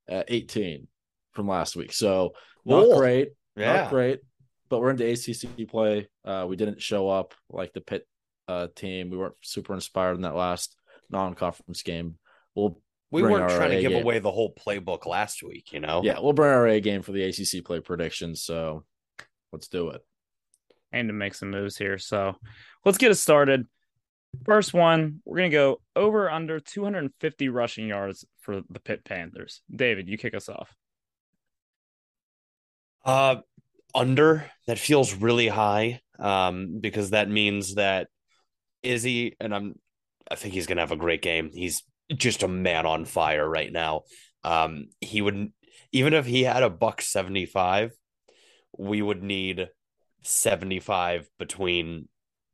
uh, 0.09 0.23
18 0.29 0.87
from 1.33 1.49
last 1.49 1.75
week. 1.75 1.91
So 1.91 2.31
not 2.63 2.97
great, 2.97 3.33
Yeah. 3.57 3.73
not 3.73 3.89
great. 3.89 4.21
But 4.69 4.79
we're 4.79 4.91
into 4.91 5.05
ACC 5.05 5.67
play. 5.67 6.07
Uh, 6.23 6.45
we 6.47 6.55
didn't 6.55 6.81
show 6.81 7.09
up 7.09 7.33
like 7.49 7.73
the 7.73 7.81
Pitt 7.81 8.07
uh, 8.49 8.67
team. 8.75 9.09
We 9.09 9.17
weren't 9.17 9.35
super 9.41 9.73
inspired 9.73 10.15
in 10.15 10.21
that 10.21 10.35
last 10.35 10.75
non-conference 11.09 11.83
game. 11.83 12.17
We'll 12.55 12.81
We 13.11 13.21
weren't 13.21 13.49
trying 13.49 13.71
to 13.71 13.77
A 13.77 13.81
give 13.81 13.91
game. 13.91 14.03
away 14.03 14.19
the 14.19 14.31
whole 14.31 14.53
playbook 14.53 15.05
last 15.05 15.43
week, 15.43 15.71
you 15.71 15.79
know? 15.79 16.01
yeah, 16.03 16.19
we'll 16.19 16.33
bring 16.33 16.51
our 16.51 16.67
A 16.67 16.79
game 16.81 17.01
for 17.01 17.11
the 17.11 17.23
ACC 17.23 17.63
play 17.63 17.79
predictions. 17.79 18.43
So 18.43 18.83
let's 19.51 19.67
do 19.67 19.89
it. 19.89 20.01
and 20.91 21.07
to 21.09 21.13
make 21.13 21.35
some 21.35 21.51
moves 21.51 21.77
here. 21.77 21.97
So 21.99 22.35
let's 22.85 22.97
get 22.97 23.11
it 23.11 23.15
started. 23.15 23.67
First 24.45 24.73
one, 24.73 25.21
we're 25.25 25.37
going 25.37 25.51
to 25.51 25.57
go 25.57 25.81
over 25.95 26.29
under 26.29 26.59
250 26.59 27.49
rushing 27.49 27.87
yards 27.87 28.25
for 28.41 28.61
the 28.69 28.79
Pitt 28.79 29.03
Panthers. 29.05 29.61
David, 29.75 30.07
you 30.07 30.17
kick 30.17 30.33
us 30.35 30.49
off. 30.49 30.73
Uh 33.05 33.37
under 33.95 34.45
that 34.67 34.77
feels 34.77 35.13
really 35.15 35.47
high. 35.47 36.01
Um, 36.19 36.79
because 36.79 37.11
that 37.11 37.29
means 37.29 37.75
that 37.75 38.07
Izzy, 38.83 39.35
and 39.39 39.53
I'm 39.53 39.75
I 40.31 40.35
think 40.35 40.53
he's 40.53 40.67
gonna 40.67 40.81
have 40.81 40.91
a 40.91 40.97
great 40.97 41.21
game. 41.21 41.51
He's 41.53 41.83
just 42.13 42.43
a 42.43 42.47
man 42.47 42.85
on 42.85 43.05
fire 43.05 43.47
right 43.47 43.71
now. 43.71 44.03
Um, 44.43 44.87
he 45.01 45.21
would 45.21 45.51
even 45.91 46.13
if 46.13 46.25
he 46.25 46.43
had 46.43 46.63
a 46.63 46.69
buck 46.69 47.01
75, 47.01 47.91
we 48.77 49.01
would 49.01 49.23
need 49.23 49.69
75 50.23 51.29
between 51.39 52.07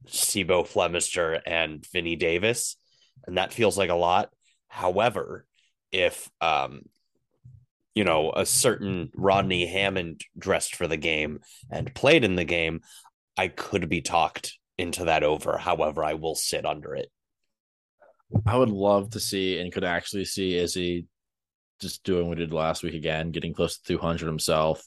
C'Bo 0.07 0.63
Flemister 0.63 1.39
and 1.45 1.85
Vinny 1.91 2.15
Davis, 2.15 2.77
and 3.25 3.37
that 3.37 3.53
feels 3.53 3.77
like 3.77 3.89
a 3.89 3.95
lot. 3.95 4.29
However, 4.67 5.45
if 5.91 6.29
um, 6.41 6.81
you 7.95 8.03
know, 8.03 8.31
a 8.35 8.45
certain 8.45 9.09
Rodney 9.15 9.65
Hammond 9.65 10.21
dressed 10.37 10.75
for 10.75 10.85
the 10.87 10.97
game 10.97 11.39
and 11.71 11.95
played 11.95 12.23
in 12.23 12.35
the 12.35 12.43
game, 12.43 12.81
I 13.37 13.47
could 13.47 13.89
be 13.89 14.01
talked 14.01 14.57
into 14.77 15.05
that 15.05 15.23
over. 15.23 15.57
However, 15.57 16.03
I 16.03 16.13
will 16.13 16.35
sit 16.35 16.65
under 16.65 16.95
it. 16.95 17.09
I 18.45 18.57
would 18.57 18.69
love 18.69 19.11
to 19.11 19.19
see 19.19 19.59
and 19.59 19.71
could 19.71 19.83
actually 19.83 20.25
see 20.25 20.57
Izzy 20.57 21.07
just 21.79 22.03
doing 22.03 22.27
what 22.27 22.37
he 22.37 22.45
did 22.45 22.53
last 22.53 22.83
week 22.83 22.93
again, 22.93 23.31
getting 23.31 23.53
close 23.53 23.77
to 23.77 23.93
200 23.93 24.25
himself. 24.25 24.85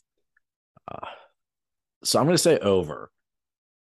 Uh, 0.91 1.07
so 2.03 2.18
I'm 2.18 2.26
going 2.26 2.34
to 2.34 2.43
say 2.43 2.59
over. 2.59 3.11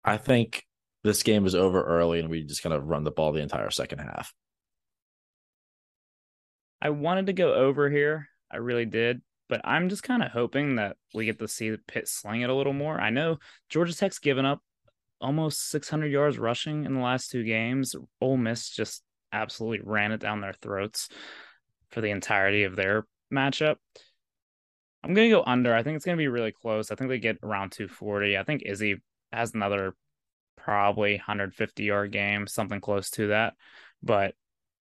I 0.03 0.17
think 0.17 0.63
this 1.03 1.23
game 1.23 1.45
is 1.45 1.55
over 1.55 1.83
early 1.83 2.19
and 2.19 2.29
we 2.29 2.43
just 2.43 2.63
kind 2.63 2.73
of 2.73 2.85
run 2.85 3.03
the 3.03 3.11
ball 3.11 3.31
the 3.31 3.41
entire 3.41 3.69
second 3.69 3.99
half. 3.99 4.33
I 6.81 6.89
wanted 6.89 7.27
to 7.27 7.33
go 7.33 7.53
over 7.53 7.89
here. 7.89 8.27
I 8.51 8.57
really 8.57 8.85
did. 8.85 9.21
But 9.47 9.61
I'm 9.63 9.89
just 9.89 10.03
kind 10.03 10.23
of 10.23 10.31
hoping 10.31 10.75
that 10.75 10.97
we 11.13 11.25
get 11.25 11.37
to 11.39 11.47
see 11.47 11.75
Pitt 11.87 12.07
sling 12.07 12.41
it 12.41 12.49
a 12.49 12.53
little 12.53 12.73
more. 12.73 12.99
I 12.99 13.11
know 13.11 13.37
Georgia 13.69 13.95
Tech's 13.95 14.17
given 14.17 14.45
up 14.45 14.61
almost 15.21 15.69
600 15.69 16.07
yards 16.07 16.37
rushing 16.37 16.85
in 16.85 16.93
the 16.93 16.99
last 17.01 17.31
two 17.31 17.43
games. 17.43 17.95
Ole 18.21 18.37
Miss 18.37 18.69
just 18.69 19.03
absolutely 19.31 19.81
ran 19.83 20.11
it 20.11 20.19
down 20.19 20.41
their 20.41 20.53
throats 20.53 21.09
for 21.89 22.01
the 22.01 22.09
entirety 22.09 22.63
of 22.63 22.75
their 22.75 23.05
matchup. 23.33 23.75
I'm 25.03 25.13
going 25.13 25.29
to 25.29 25.35
go 25.35 25.43
under. 25.45 25.73
I 25.73 25.83
think 25.83 25.95
it's 25.95 26.05
going 26.05 26.17
to 26.17 26.21
be 26.21 26.27
really 26.27 26.51
close. 26.51 26.89
I 26.89 26.95
think 26.95 27.09
they 27.09 27.19
get 27.19 27.37
around 27.43 27.71
240. 27.71 28.37
I 28.37 28.43
think 28.43 28.63
Izzy 28.65 29.01
has 29.31 29.53
another 29.53 29.95
probably 30.57 31.13
150 31.13 31.83
yard 31.83 32.11
game, 32.11 32.47
something 32.47 32.81
close 32.81 33.11
to 33.11 33.27
that. 33.27 33.53
But 34.01 34.33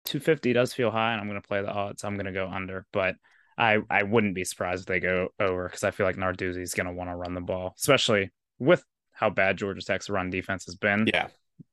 250 0.06 0.54
does 0.54 0.74
feel 0.74 0.90
high, 0.90 1.12
and 1.12 1.22
I'm 1.22 1.28
going 1.28 1.42
to 1.42 1.48
play 1.48 1.62
the 1.62 1.72
odds. 1.72 2.04
I'm 2.04 2.16
going 2.16 2.26
to 2.26 2.32
go 2.32 2.48
under. 2.48 2.86
But 2.92 3.16
I 3.58 3.80
I 3.90 4.04
wouldn't 4.04 4.36
be 4.36 4.44
surprised 4.44 4.82
if 4.82 4.86
they 4.88 5.00
go 5.00 5.30
over 5.40 5.68
because 5.68 5.84
I 5.84 5.92
feel 5.92 6.06
like 6.06 6.16
Narduzzi 6.16 6.62
is 6.62 6.74
going 6.74 6.88
to 6.88 6.94
want 6.94 7.10
to 7.10 7.16
run 7.16 7.34
the 7.34 7.42
ball, 7.42 7.76
especially 7.78 8.32
with 8.60 8.84
how 9.18 9.32
bad 9.32 9.58
Georgia 9.58 9.82
Tech's 9.82 10.10
run 10.10 10.30
defense 10.30 10.66
has 10.66 10.76
been. 10.76 11.10
Yeah, 11.12 11.28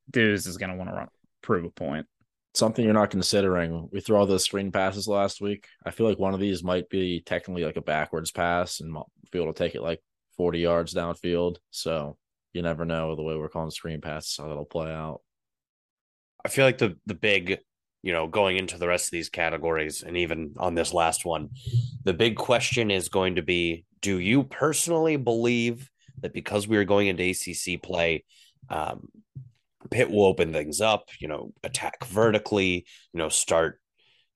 Deuce 0.09 0.47
is 0.47 0.57
going 0.57 0.71
to 0.71 0.75
want 0.75 0.89
to 0.89 0.95
run 0.95 1.07
prove 1.41 1.63
a 1.63 1.69
point. 1.69 2.07
Something 2.55 2.85
you're 2.85 2.93
not 2.93 3.11
considering. 3.11 3.87
We 3.91 4.01
threw 4.01 4.15
all 4.15 4.25
those 4.25 4.43
screen 4.43 4.71
passes 4.71 5.07
last 5.07 5.41
week. 5.41 5.67
I 5.85 5.91
feel 5.91 6.07
like 6.07 6.17
one 6.17 6.33
of 6.33 6.39
these 6.39 6.63
might 6.63 6.89
be 6.89 7.21
technically 7.23 7.63
like 7.63 7.77
a 7.77 7.81
backwards 7.81 8.31
pass 8.31 8.79
and 8.79 8.95
be 9.31 9.39
able 9.39 9.53
to 9.53 9.57
take 9.57 9.75
it 9.75 9.83
like 9.83 10.01
40 10.37 10.59
yards 10.59 10.93
downfield. 10.93 11.57
So 11.69 12.17
you 12.53 12.61
never 12.61 12.83
know 12.85 13.15
the 13.15 13.21
way 13.21 13.35
we're 13.35 13.49
calling 13.49 13.71
screen 13.71 14.01
passes 14.01 14.37
how 14.37 14.47
that'll 14.47 14.65
play 14.65 14.91
out. 14.91 15.21
I 16.43 16.49
feel 16.49 16.65
like 16.65 16.77
the 16.77 16.97
the 17.05 17.13
big 17.13 17.59
you 18.05 18.11
know, 18.13 18.27
going 18.27 18.57
into 18.57 18.77
the 18.77 18.87
rest 18.87 19.07
of 19.07 19.11
these 19.11 19.29
categories 19.29 20.03
and 20.03 20.15
even 20.15 20.53
on 20.57 20.75
this 20.75 20.93
last 20.93 21.25
one, 21.25 21.49
the 22.03 22.13
big 22.13 22.35
question 22.35 22.91
is 22.91 23.09
going 23.09 23.35
to 23.35 23.41
be 23.41 23.83
do 23.99 24.19
you 24.19 24.43
personally 24.43 25.17
believe 25.17 25.89
that 26.21 26.33
because 26.33 26.67
we 26.67 26.77
are 26.77 26.85
going 26.85 27.07
into 27.07 27.23
ACC 27.23 27.81
play, 27.81 28.23
um, 28.69 29.07
Pitt 29.91 30.09
will 30.09 30.25
open 30.25 30.51
things 30.51 30.81
up, 30.81 31.09
you 31.19 31.27
know, 31.27 31.51
attack 31.63 32.05
vertically, 32.05 32.85
you 33.13 33.17
know, 33.17 33.29
start 33.29 33.79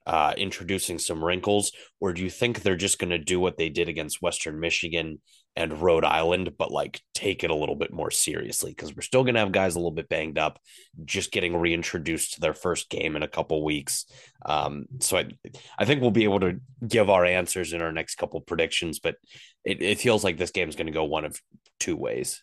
uh, 0.05 0.33
introducing 0.37 0.97
some 0.99 1.23
wrinkles, 1.23 1.71
or 1.99 2.13
do 2.13 2.23
you 2.23 2.29
think 2.29 2.61
they're 2.61 2.75
just 2.75 2.99
going 2.99 3.09
to 3.09 3.17
do 3.17 3.39
what 3.39 3.57
they 3.57 3.69
did 3.69 3.89
against 3.89 4.21
Western 4.21 4.59
Michigan 4.59 5.19
and 5.59 5.81
Rhode 5.81 6.05
Island, 6.05 6.53
but 6.57 6.71
like 6.71 7.01
take 7.13 7.43
it 7.43 7.51
a 7.51 7.55
little 7.55 7.75
bit 7.75 7.91
more 7.91 8.09
seriously 8.09 8.71
because 8.71 8.95
we're 8.95 9.01
still 9.01 9.23
going 9.23 9.33
to 9.33 9.41
have 9.41 9.51
guys 9.51 9.75
a 9.75 9.77
little 9.77 9.91
bit 9.91 10.07
banged 10.07 10.37
up, 10.37 10.57
just 11.03 11.33
getting 11.33 11.57
reintroduced 11.57 12.35
to 12.35 12.39
their 12.39 12.53
first 12.53 12.89
game 12.89 13.17
in 13.17 13.23
a 13.23 13.27
couple 13.27 13.61
weeks. 13.65 14.05
Um, 14.45 14.85
so 15.01 15.17
I, 15.17 15.25
I 15.77 15.83
think 15.83 15.99
we'll 15.99 16.11
be 16.11 16.23
able 16.23 16.39
to 16.39 16.61
give 16.87 17.09
our 17.09 17.25
answers 17.25 17.73
in 17.73 17.81
our 17.81 17.91
next 17.91 18.15
couple 18.15 18.39
predictions, 18.39 18.99
but 18.99 19.15
it, 19.65 19.81
it 19.81 19.99
feels 19.99 20.23
like 20.23 20.37
this 20.37 20.51
game 20.51 20.69
is 20.69 20.77
going 20.77 20.87
to 20.87 20.93
go 20.93 21.03
one 21.03 21.25
of 21.25 21.41
two 21.77 21.97
ways. 21.97 22.41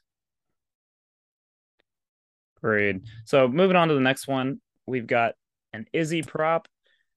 Agreed. 2.59 3.01
So 3.25 3.49
moving 3.49 3.77
on 3.77 3.89
to 3.89 3.95
the 3.95 4.01
next 4.01 4.29
one, 4.29 4.61
we've 4.87 5.07
got 5.07 5.37
an 5.73 5.87
Izzy 5.95 6.23
prop. 6.23 6.69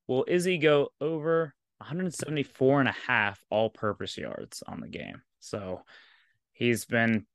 Will 0.08 0.24
Izzy 0.30 0.60
go 0.60 0.94
over 1.02 1.54
174 1.80 2.80
and 2.80 2.90
a 2.90 2.96
half 3.06 3.44
all 3.50 3.70
purpose 3.70 4.18
yards 4.18 4.64
on 4.66 4.80
the 4.80 4.88
game? 4.88 5.22
So 5.40 5.82
he's 6.54 6.86
been 6.86 7.26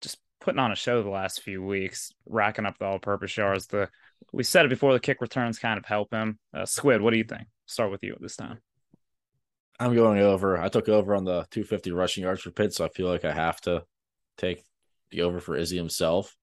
just 0.00 0.18
putting 0.40 0.58
on 0.58 0.72
a 0.72 0.76
show 0.76 1.02
the 1.02 1.08
last 1.08 1.42
few 1.42 1.62
weeks, 1.62 2.12
racking 2.26 2.66
up 2.66 2.78
the 2.78 2.84
all-purpose 2.84 3.36
yards. 3.36 3.66
The 3.66 3.88
we 4.32 4.42
said 4.42 4.64
it 4.64 4.70
before 4.70 4.92
the 4.92 5.00
kick 5.00 5.20
returns 5.20 5.58
kind 5.58 5.78
of 5.78 5.84
help 5.84 6.12
him. 6.12 6.38
Uh, 6.52 6.64
Squid, 6.64 7.00
what 7.00 7.10
do 7.10 7.18
you 7.18 7.24
think? 7.24 7.46
Start 7.66 7.90
with 7.90 8.02
you 8.02 8.16
this 8.20 8.36
time. 8.36 8.58
I'm 9.78 9.94
going 9.94 10.20
over. 10.20 10.56
I 10.56 10.68
took 10.68 10.88
over 10.88 11.14
on 11.14 11.24
the 11.24 11.46
250 11.50 11.90
rushing 11.92 12.24
yards 12.24 12.42
for 12.42 12.50
Pitt, 12.50 12.72
so 12.72 12.84
I 12.84 12.88
feel 12.88 13.08
like 13.08 13.24
I 13.24 13.32
have 13.32 13.60
to 13.62 13.84
take 14.38 14.64
the 15.10 15.22
over 15.22 15.40
for 15.40 15.56
Izzy 15.56 15.76
himself. 15.76 16.34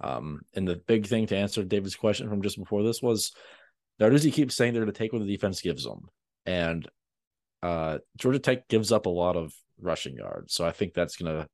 Um, 0.00 0.42
and 0.54 0.66
the 0.66 0.76
big 0.76 1.06
thing 1.06 1.26
to 1.26 1.36
answer 1.36 1.64
David's 1.64 1.96
question 1.96 2.28
from 2.28 2.42
just 2.42 2.58
before 2.58 2.84
this 2.84 3.02
was, 3.02 3.32
Narduzzi 4.00 4.32
keeps 4.32 4.54
saying 4.54 4.72
they're 4.72 4.84
going 4.84 4.92
to 4.92 4.98
take 4.98 5.12
what 5.12 5.20
the 5.20 5.26
defense 5.26 5.60
gives 5.60 5.82
them, 5.82 6.08
and 6.46 6.88
uh, 7.64 7.98
Georgia 8.16 8.38
Tech 8.38 8.68
gives 8.68 8.92
up 8.92 9.06
a 9.06 9.10
lot 9.10 9.36
of 9.36 9.52
rushing 9.80 10.16
yards. 10.16 10.54
So 10.54 10.66
I 10.66 10.72
think 10.72 10.94
that's 10.94 11.16
going 11.16 11.34
to 11.34 11.48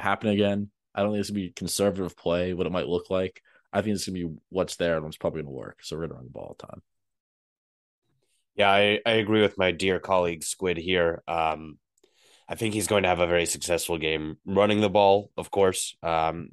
happen 0.00 0.30
again. 0.30 0.70
I 0.94 1.02
don't 1.02 1.12
think 1.12 1.20
it's 1.20 1.30
going 1.30 1.42
to 1.42 1.48
be 1.48 1.52
conservative 1.52 2.16
play, 2.16 2.54
what 2.54 2.66
it 2.66 2.72
might 2.72 2.88
look 2.88 3.10
like. 3.10 3.42
I 3.72 3.82
think 3.82 3.94
it's 3.94 4.06
going 4.06 4.20
to 4.20 4.28
be 4.28 4.36
what's 4.48 4.76
there 4.76 4.96
and 4.96 5.04
what's 5.04 5.16
probably 5.16 5.42
going 5.42 5.52
to 5.54 5.58
work. 5.58 5.80
So 5.82 5.96
we're 5.96 6.08
going 6.08 6.10
to 6.10 6.16
run 6.16 6.24
the 6.24 6.30
ball 6.30 6.42
all 6.44 6.56
the 6.58 6.66
time. 6.66 6.82
Yeah, 8.56 8.70
I, 8.70 9.00
I 9.06 9.12
agree 9.12 9.42
with 9.42 9.58
my 9.58 9.70
dear 9.70 10.00
colleague 10.00 10.42
Squid 10.42 10.78
here. 10.78 11.22
Um, 11.28 11.78
I 12.48 12.54
think 12.54 12.74
he's 12.74 12.86
going 12.86 13.02
to 13.02 13.08
have 13.08 13.20
a 13.20 13.26
very 13.26 13.46
successful 13.46 13.98
game 13.98 14.38
running 14.46 14.80
the 14.80 14.88
ball, 14.88 15.30
of 15.36 15.50
course. 15.50 15.96
Um, 16.02 16.48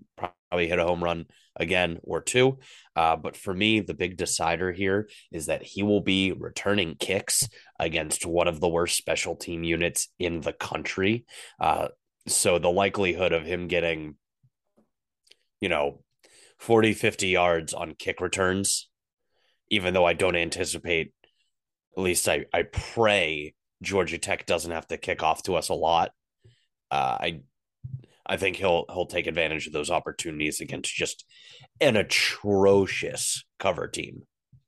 hit 0.63 0.79
a 0.79 0.85
home 0.85 1.03
run 1.03 1.25
again 1.55 1.99
or 2.03 2.21
two. 2.21 2.59
Uh, 2.95 3.15
but 3.15 3.37
for 3.37 3.53
me, 3.53 3.79
the 3.79 3.93
big 3.93 4.17
decider 4.17 4.71
here 4.71 5.09
is 5.31 5.47
that 5.47 5.63
he 5.63 5.83
will 5.83 6.01
be 6.01 6.31
returning 6.31 6.95
kicks 6.95 7.47
against 7.79 8.25
one 8.25 8.47
of 8.47 8.59
the 8.59 8.69
worst 8.69 8.97
special 8.97 9.35
team 9.35 9.63
units 9.63 10.09
in 10.19 10.41
the 10.41 10.53
country. 10.53 11.25
Uh, 11.59 11.89
so 12.27 12.57
the 12.57 12.69
likelihood 12.69 13.31
of 13.31 13.45
him 13.45 13.67
getting, 13.67 14.15
you 15.61 15.69
know, 15.69 16.01
40, 16.57 16.93
50 16.93 17.27
yards 17.27 17.73
on 17.73 17.93
kick 17.93 18.21
returns, 18.21 18.89
even 19.69 19.93
though 19.93 20.05
I 20.05 20.13
don't 20.13 20.35
anticipate, 20.35 21.13
at 21.97 22.03
least 22.03 22.27
I, 22.27 22.45
I 22.53 22.63
pray 22.63 23.53
Georgia 23.81 24.17
Tech 24.17 24.45
doesn't 24.45 24.71
have 24.71 24.87
to 24.87 24.97
kick 24.97 25.21
off 25.23 25.43
to 25.43 25.55
us 25.55 25.69
a 25.69 25.73
lot. 25.73 26.11
Uh, 26.91 27.17
I 27.19 27.39
I 28.25 28.37
think 28.37 28.57
he'll 28.57 28.85
he'll 28.89 29.05
take 29.05 29.27
advantage 29.27 29.67
of 29.67 29.73
those 29.73 29.89
opportunities 29.89 30.61
against 30.61 30.93
just 30.93 31.25
an 31.81 31.95
atrocious 31.95 33.43
cover 33.59 33.87
team. 33.87 34.23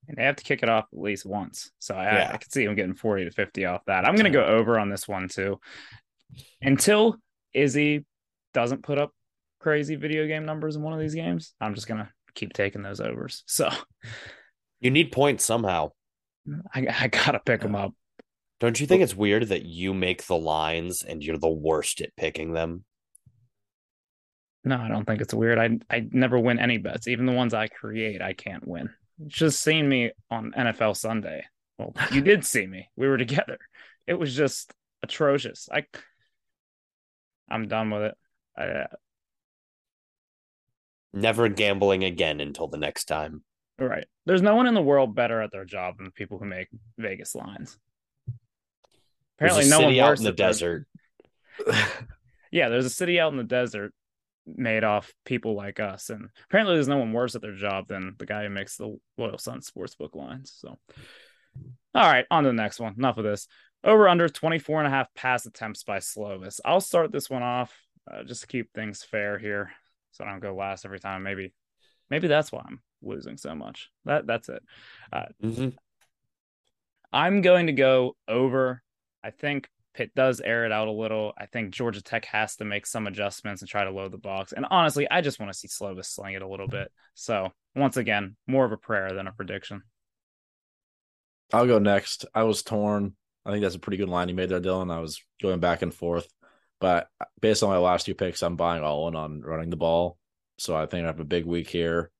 And 0.07 0.17
they 0.17 0.23
have 0.23 0.37
to 0.37 0.43
kick 0.43 0.63
it 0.63 0.69
off 0.69 0.85
at 0.93 0.99
least 0.99 1.25
once. 1.25 1.71
So 1.79 1.93
I, 1.93 2.03
yeah. 2.03 2.31
I, 2.33 2.37
could 2.37 2.51
see 2.51 2.63
him 2.63 2.75
getting 2.75 2.95
40 2.95 3.25
to 3.25 3.31
50 3.31 3.65
off 3.65 3.81
that. 3.87 4.05
I'm 4.05 4.15
going 4.15 4.31
to 4.31 4.37
go 4.37 4.45
over 4.45 4.79
on 4.79 4.89
this 4.89 5.05
one 5.05 5.27
too. 5.27 5.59
Until 6.61 7.17
Izzy 7.53 8.05
doesn't 8.53 8.83
put 8.83 8.99
up 8.99 9.11
crazy 9.59 9.95
video 9.95 10.25
game 10.25 10.45
numbers 10.45 10.77
in 10.77 10.81
one 10.81 10.93
of 10.93 10.99
these 10.99 11.15
games, 11.15 11.53
I'm 11.59 11.75
just 11.75 11.87
going 11.87 11.99
to 11.99 12.09
keep 12.35 12.53
taking 12.53 12.83
those 12.83 13.01
overs. 13.01 13.43
So 13.47 13.69
you 14.79 14.91
need 14.91 15.11
points 15.11 15.43
somehow. 15.43 15.91
I, 16.73 16.87
I 17.01 17.07
got 17.07 17.31
to 17.31 17.41
pick 17.45 17.61
them 17.61 17.75
up. 17.75 17.93
Don't 18.59 18.79
you 18.79 18.87
think 18.87 19.03
it's 19.03 19.15
weird 19.15 19.49
that 19.49 19.65
you 19.65 19.93
make 19.93 20.25
the 20.25 20.37
lines 20.37 21.03
and 21.03 21.23
you're 21.23 21.37
the 21.37 21.49
worst 21.49 22.01
at 22.01 22.15
picking 22.15 22.53
them? 22.53 22.85
No, 24.63 24.77
I 24.77 24.87
don't 24.87 25.05
think 25.05 25.21
it's 25.21 25.33
weird. 25.33 25.57
I 25.57 25.79
I 25.89 26.07
never 26.11 26.39
win 26.39 26.59
any 26.59 26.77
bets, 26.77 27.07
even 27.07 27.25
the 27.25 27.31
ones 27.31 27.53
I 27.53 27.67
create. 27.67 28.21
I 28.21 28.33
can't 28.33 28.67
win. 28.67 28.89
just 29.27 29.61
seeing 29.61 29.87
me 29.87 30.11
on 30.29 30.51
NFL 30.57 30.97
Sunday. 30.97 31.45
Well, 31.77 31.93
you 32.11 32.21
did 32.21 32.45
see 32.45 32.65
me. 32.67 32.89
We 32.95 33.07
were 33.07 33.17
together. 33.17 33.59
It 34.05 34.15
was 34.15 34.35
just 34.35 34.73
atrocious. 35.03 35.69
I 35.71 35.85
I'm 37.49 37.67
done 37.67 37.91
with 37.91 38.01
it. 38.03 38.15
I, 38.57 38.63
uh, 38.63 38.87
Never 41.13 41.47
gambling 41.47 42.03
again 42.03 42.41
until 42.41 42.67
the 42.67 42.77
next 42.77 43.05
time. 43.05 43.43
Right. 43.79 44.05
There's 44.25 44.41
no 44.41 44.55
one 44.55 44.67
in 44.67 44.73
the 44.73 44.81
world 44.81 45.15
better 45.15 45.41
at 45.41 45.51
their 45.51 45.65
job 45.65 45.97
than 45.97 46.05
the 46.05 46.11
people 46.11 46.37
who 46.37 46.45
make 46.45 46.67
Vegas 46.97 47.35
lines. 47.35 47.77
Apparently, 49.37 49.69
no 49.69 49.81
one 49.81 49.99
out 49.99 50.17
in 50.17 50.23
the 50.23 50.31
desert. 50.31 50.87
yeah, 52.51 52.69
there's 52.69 52.85
a 52.85 52.89
city 52.89 53.19
out 53.19 53.31
in 53.31 53.37
the 53.37 53.43
desert 53.43 53.93
made 54.55 54.83
off 54.83 55.13
people 55.25 55.55
like 55.55 55.79
us. 55.79 56.09
And 56.09 56.29
apparently, 56.45 56.75
there's 56.75 56.87
no 56.87 56.97
one 56.97 57.13
worse 57.13 57.35
at 57.35 57.41
their 57.41 57.55
job 57.55 57.87
than 57.87 58.15
the 58.17 58.25
guy 58.25 58.43
who 58.43 58.49
makes 58.49 58.77
the 58.77 58.97
Loyal 59.17 59.37
Sons 59.37 59.69
Sportsbook 59.69 60.15
lines. 60.15 60.53
So, 60.57 60.77
all 61.93 62.11
right, 62.11 62.25
on 62.31 62.43
to 62.43 62.49
the 62.49 62.53
next 62.53 62.79
one. 62.79 62.95
Enough 62.97 63.17
of 63.17 63.23
this. 63.23 63.47
Over 63.83 64.07
under 64.07 64.27
24 64.27 64.79
and 64.79 64.87
a 64.87 64.91
half 64.91 65.13
pass 65.13 65.45
attempts 65.45 65.83
by 65.83 65.97
Slovis. 65.97 66.59
I'll 66.65 66.81
start 66.81 67.11
this 67.11 67.29
one 67.29 67.43
off 67.43 67.73
uh, 68.11 68.23
just 68.23 68.41
to 68.41 68.47
keep 68.47 68.73
things 68.73 69.03
fair 69.03 69.37
here 69.37 69.71
so 70.11 70.25
I 70.25 70.31
don't 70.31 70.39
go 70.39 70.55
last 70.55 70.85
every 70.85 70.99
time. 70.99 71.23
Maybe, 71.23 71.53
maybe 72.09 72.27
that's 72.27 72.51
why 72.51 72.63
I'm 72.65 72.81
losing 73.01 73.37
so 73.37 73.53
much. 73.55 73.89
That 74.05 74.25
That's 74.25 74.49
it. 74.49 74.63
Uh, 75.13 75.25
mm-hmm. 75.43 75.69
I'm 77.13 77.41
going 77.41 77.67
to 77.67 77.73
go 77.73 78.15
over. 78.27 78.81
I 79.23 79.29
think 79.29 79.69
Pitt 79.97 80.13
does 80.13 80.39
air 80.39 80.63
it 80.63 80.71
out 80.71 80.87
a 80.87 80.91
little. 80.91 81.33
I 81.39 81.47
think 81.47 81.71
Georgia 81.71 82.03
Tech 82.03 82.25
has 82.25 82.55
to 82.57 82.65
make 82.65 82.85
some 82.85 83.07
adjustments 83.07 83.63
and 83.63 83.69
try 83.69 83.83
to 83.83 83.89
load 83.89 84.11
the 84.11 84.19
box. 84.19 84.53
And 84.53 84.63
honestly, 84.69 85.09
I 85.09 85.21
just 85.21 85.39
want 85.39 85.51
to 85.51 85.57
see 85.57 85.67
Slovis 85.67 86.05
sling 86.05 86.35
it 86.35 86.43
a 86.43 86.47
little 86.47 86.67
bit. 86.67 86.91
So 87.15 87.51
once 87.75 87.97
again, 87.97 88.35
more 88.45 88.63
of 88.63 88.71
a 88.71 88.77
prayer 88.77 89.11
than 89.11 89.25
a 89.25 89.31
prediction. 89.31 89.81
I'll 91.51 91.65
go 91.65 91.79
next. 91.79 92.25
I 92.35 92.43
was 92.43 92.61
torn. 92.61 93.15
I 93.43 93.49
think 93.49 93.63
that's 93.63 93.73
a 93.73 93.79
pretty 93.79 93.97
good 93.97 94.07
line 94.07 94.29
you 94.29 94.35
made 94.35 94.49
there, 94.49 94.61
Dylan. 94.61 94.93
I 94.93 94.99
was 94.99 95.19
going 95.41 95.59
back 95.59 95.81
and 95.81 95.91
forth, 95.91 96.27
but 96.79 97.07
based 97.41 97.63
on 97.63 97.69
my 97.69 97.79
last 97.79 98.05
two 98.05 98.13
picks, 98.13 98.43
I'm 98.43 98.55
buying 98.55 98.83
all 98.83 99.07
in 99.07 99.15
on 99.15 99.41
running 99.41 99.71
the 99.71 99.77
ball. 99.77 100.19
So 100.59 100.75
I 100.75 100.85
think 100.85 101.05
I 101.05 101.07
have 101.07 101.19
a 101.19 101.25
big 101.25 101.45
week 101.45 101.69
here. 101.69 102.11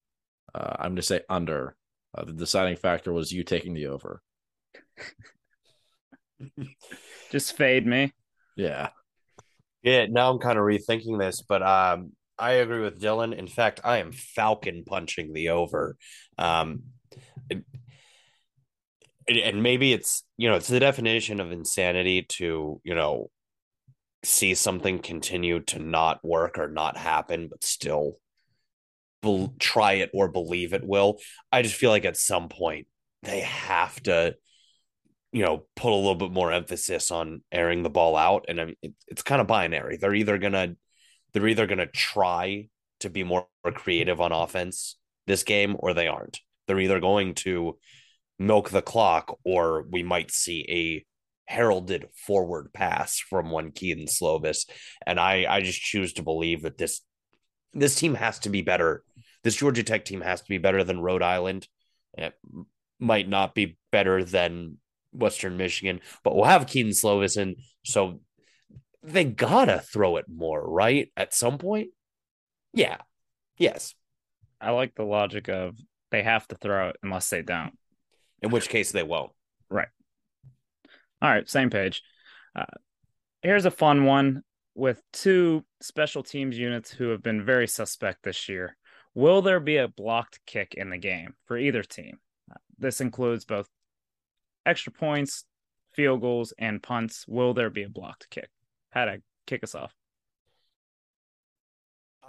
Uh, 0.56 0.78
I'm 0.80 0.92
going 0.92 0.96
to 0.96 1.04
say 1.04 1.22
under. 1.30 1.76
Uh, 2.18 2.24
the 2.24 2.34
deciding 2.34 2.78
factor 2.78 3.14
was 3.14 3.32
you 3.32 3.44
taking 3.44 3.76
the 3.76 3.88
over. 3.88 4.24
Just 7.32 7.56
fade 7.56 7.86
me. 7.86 8.14
Yeah. 8.56 8.90
Yeah, 9.84 10.08
now 10.10 10.32
I'm 10.32 10.40
kind 10.40 10.58
of 10.58 10.64
rethinking 10.64 11.20
this, 11.20 11.42
but 11.42 11.62
um 11.64 12.14
I 12.40 12.54
agree 12.54 12.82
with 12.82 13.02
Dylan. 13.02 13.36
In 13.36 13.48
fact, 13.48 13.82
I 13.84 13.98
am 13.98 14.12
Falcon 14.12 14.84
punching 14.86 15.34
the 15.34 15.50
over. 15.50 15.98
Um 16.38 16.84
and 19.28 19.62
maybe 19.62 19.94
it's 19.94 20.24
you 20.38 20.50
know 20.50 20.56
it's 20.56 20.68
the 20.68 20.80
definition 20.80 21.40
of 21.40 21.52
insanity 21.52 22.24
to 22.24 22.80
you 22.84 22.96
know 22.96 23.30
see 24.24 24.56
something 24.56 25.00
continue 25.00 25.60
to 25.60 25.80
not 25.80 26.24
work 26.24 26.58
or 26.58 26.68
not 26.68 26.98
happen 26.98 27.48
but 27.50 27.64
still 27.64 28.20
be- 29.22 29.50
try 29.60 29.94
it 29.94 30.10
or 30.14 30.28
believe 30.28 30.74
it 30.74 30.86
will 30.86 31.20
i 31.52 31.62
just 31.62 31.76
feel 31.76 31.90
like 31.92 32.06
at 32.06 32.18
some 32.18 32.50
point 32.50 32.88
they 33.24 33.42
have 33.42 34.02
to 34.04 34.34
you 35.32 35.44
know, 35.44 35.66
put 35.76 35.92
a 35.92 35.96
little 35.96 36.16
bit 36.16 36.32
more 36.32 36.52
emphasis 36.52 37.12
on 37.12 37.42
airing 37.52 37.84
the 37.84 37.90
ball 37.90 38.16
out. 38.16 38.46
And 38.48 38.62
I 38.62 38.66
mean, 38.66 38.76
it, 38.82 38.94
it's 39.08 39.24
kind 39.24 39.42
of 39.42 39.48
binary. 39.48 39.98
They're 39.98 40.16
either 40.16 40.38
gonna 40.38 40.76
they're 41.34 41.48
either 41.48 41.68
gonna 41.68 41.88
try 41.88 42.70
to 43.02 43.10
be 43.10 43.24
more 43.24 43.48
creative 43.76 44.22
on 44.22 44.32
offense 44.32 44.98
this 45.28 45.44
game, 45.44 45.76
or 45.80 45.94
they 45.94 46.08
aren't. 46.08 46.40
They're 46.68 46.80
either 46.80 47.00
going 47.00 47.36
to 47.36 47.78
milk 48.40 48.70
the 48.70 48.82
clock, 48.82 49.38
or 49.44 49.86
we 49.90 50.04
might 50.04 50.32
see 50.32 50.66
a 50.70 51.06
heralded 51.52 52.08
forward 52.16 52.74
pass 52.74 53.20
from 53.20 53.52
one 53.52 53.72
Kedon 53.72 54.06
Slovis. 54.06 54.70
And 55.06 55.20
I 55.20 55.46
I 55.48 55.62
just 55.62 55.82
choose 55.82 56.14
to 56.14 56.24
believe 56.24 56.64
that 56.64 56.78
this 56.78 57.02
this 57.74 57.96
team 57.96 58.16
has 58.16 58.40
to 58.40 58.50
be 58.50 58.62
better. 58.62 59.04
This 59.44 59.56
Georgia 59.56 59.84
Tech 59.84 60.06
team 60.06 60.22
has 60.22 60.42
to 60.42 60.50
be 60.50 60.58
better 60.58 60.84
than 60.84 61.02
Rhode 61.02 61.22
Island. 61.22 61.68
It 62.18 62.34
might 63.00 63.30
not 63.30 63.54
be 63.54 63.78
better 63.92 64.24
than 64.24 64.78
Western 65.18 65.58
Michigan, 65.58 66.00
but 66.24 66.36
we'll 66.36 66.46
have 66.46 66.68
Kedon 66.68 66.92
Slovis 66.92 67.38
in. 67.38 67.56
So 67.84 68.22
they 69.04 69.24
gotta 69.24 69.80
throw 69.80 70.18
it 70.18 70.26
more, 70.28 70.66
right? 70.68 71.12
At 71.16 71.34
some 71.34 71.58
point. 71.58 71.90
Yeah. 72.74 72.98
Yes. 73.58 73.96
I 74.60 74.72
like 74.72 74.96
the 74.96 75.04
logic 75.04 75.50
of 75.50 75.78
they 76.12 76.24
have 76.24 76.48
to 76.48 76.56
throw 76.56 76.90
it 76.90 76.98
unless 77.04 77.30
they 77.30 77.42
don't. 77.42 77.78
In 78.42 78.50
which 78.52 78.70
case 78.70 78.92
they 78.92 79.04
won't. 79.04 79.32
Right. 79.70 79.88
All 81.22 81.30
right, 81.30 81.50
same 81.50 81.70
page. 81.70 82.04
Uh, 82.56 82.66
here's 83.42 83.66
a 83.66 83.72
fun 83.72 84.06
one 84.06 84.44
with 84.76 85.02
two 85.12 85.66
special 85.82 86.22
teams 86.22 86.58
units 86.58 86.92
who 86.92 87.10
have 87.10 87.24
been 87.24 87.44
very 87.44 87.68
suspect 87.68 88.24
this 88.24 88.48
year. 88.48 88.78
Will 89.16 89.42
there 89.42 89.60
be 89.60 89.78
a 89.78 89.88
blocked 89.88 90.40
kick 90.46 90.76
in 90.76 90.92
the 90.92 90.98
game 90.98 91.34
for 91.46 91.58
either 91.58 91.82
team? 91.82 92.20
Uh, 92.52 92.58
this 92.78 93.02
includes 93.02 93.46
both 93.46 93.68
extra 94.68 94.92
points, 94.92 95.46
field 95.94 96.22
goals, 96.22 96.54
and 96.60 96.84
punts, 96.84 97.26
will 97.28 97.54
there 97.54 97.70
be 97.70 97.84
a 97.84 97.90
blocked 97.90 98.30
kick? 98.30 98.50
How 98.92 99.06
to 99.06 99.22
kick 99.48 99.64
us 99.64 99.74
off? 99.74 99.94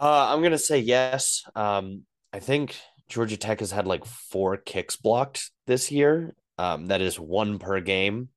Uh, 0.00 0.32
I'm 0.32 0.42
gonna 0.42 0.58
say 0.58 0.78
yes. 0.78 1.42
Um, 1.56 2.04
I 2.32 2.38
think 2.38 2.78
Georgia 3.08 3.36
Tech 3.36 3.60
has 3.60 3.72
had 3.72 3.86
like 3.86 4.04
four 4.04 4.56
kicks 4.56 4.96
blocked 4.96 5.50
this 5.66 5.90
year. 5.90 6.34
Um, 6.56 6.86
that 6.86 7.00
is 7.00 7.18
one 7.18 7.58
per 7.58 7.80
game. 7.80 8.28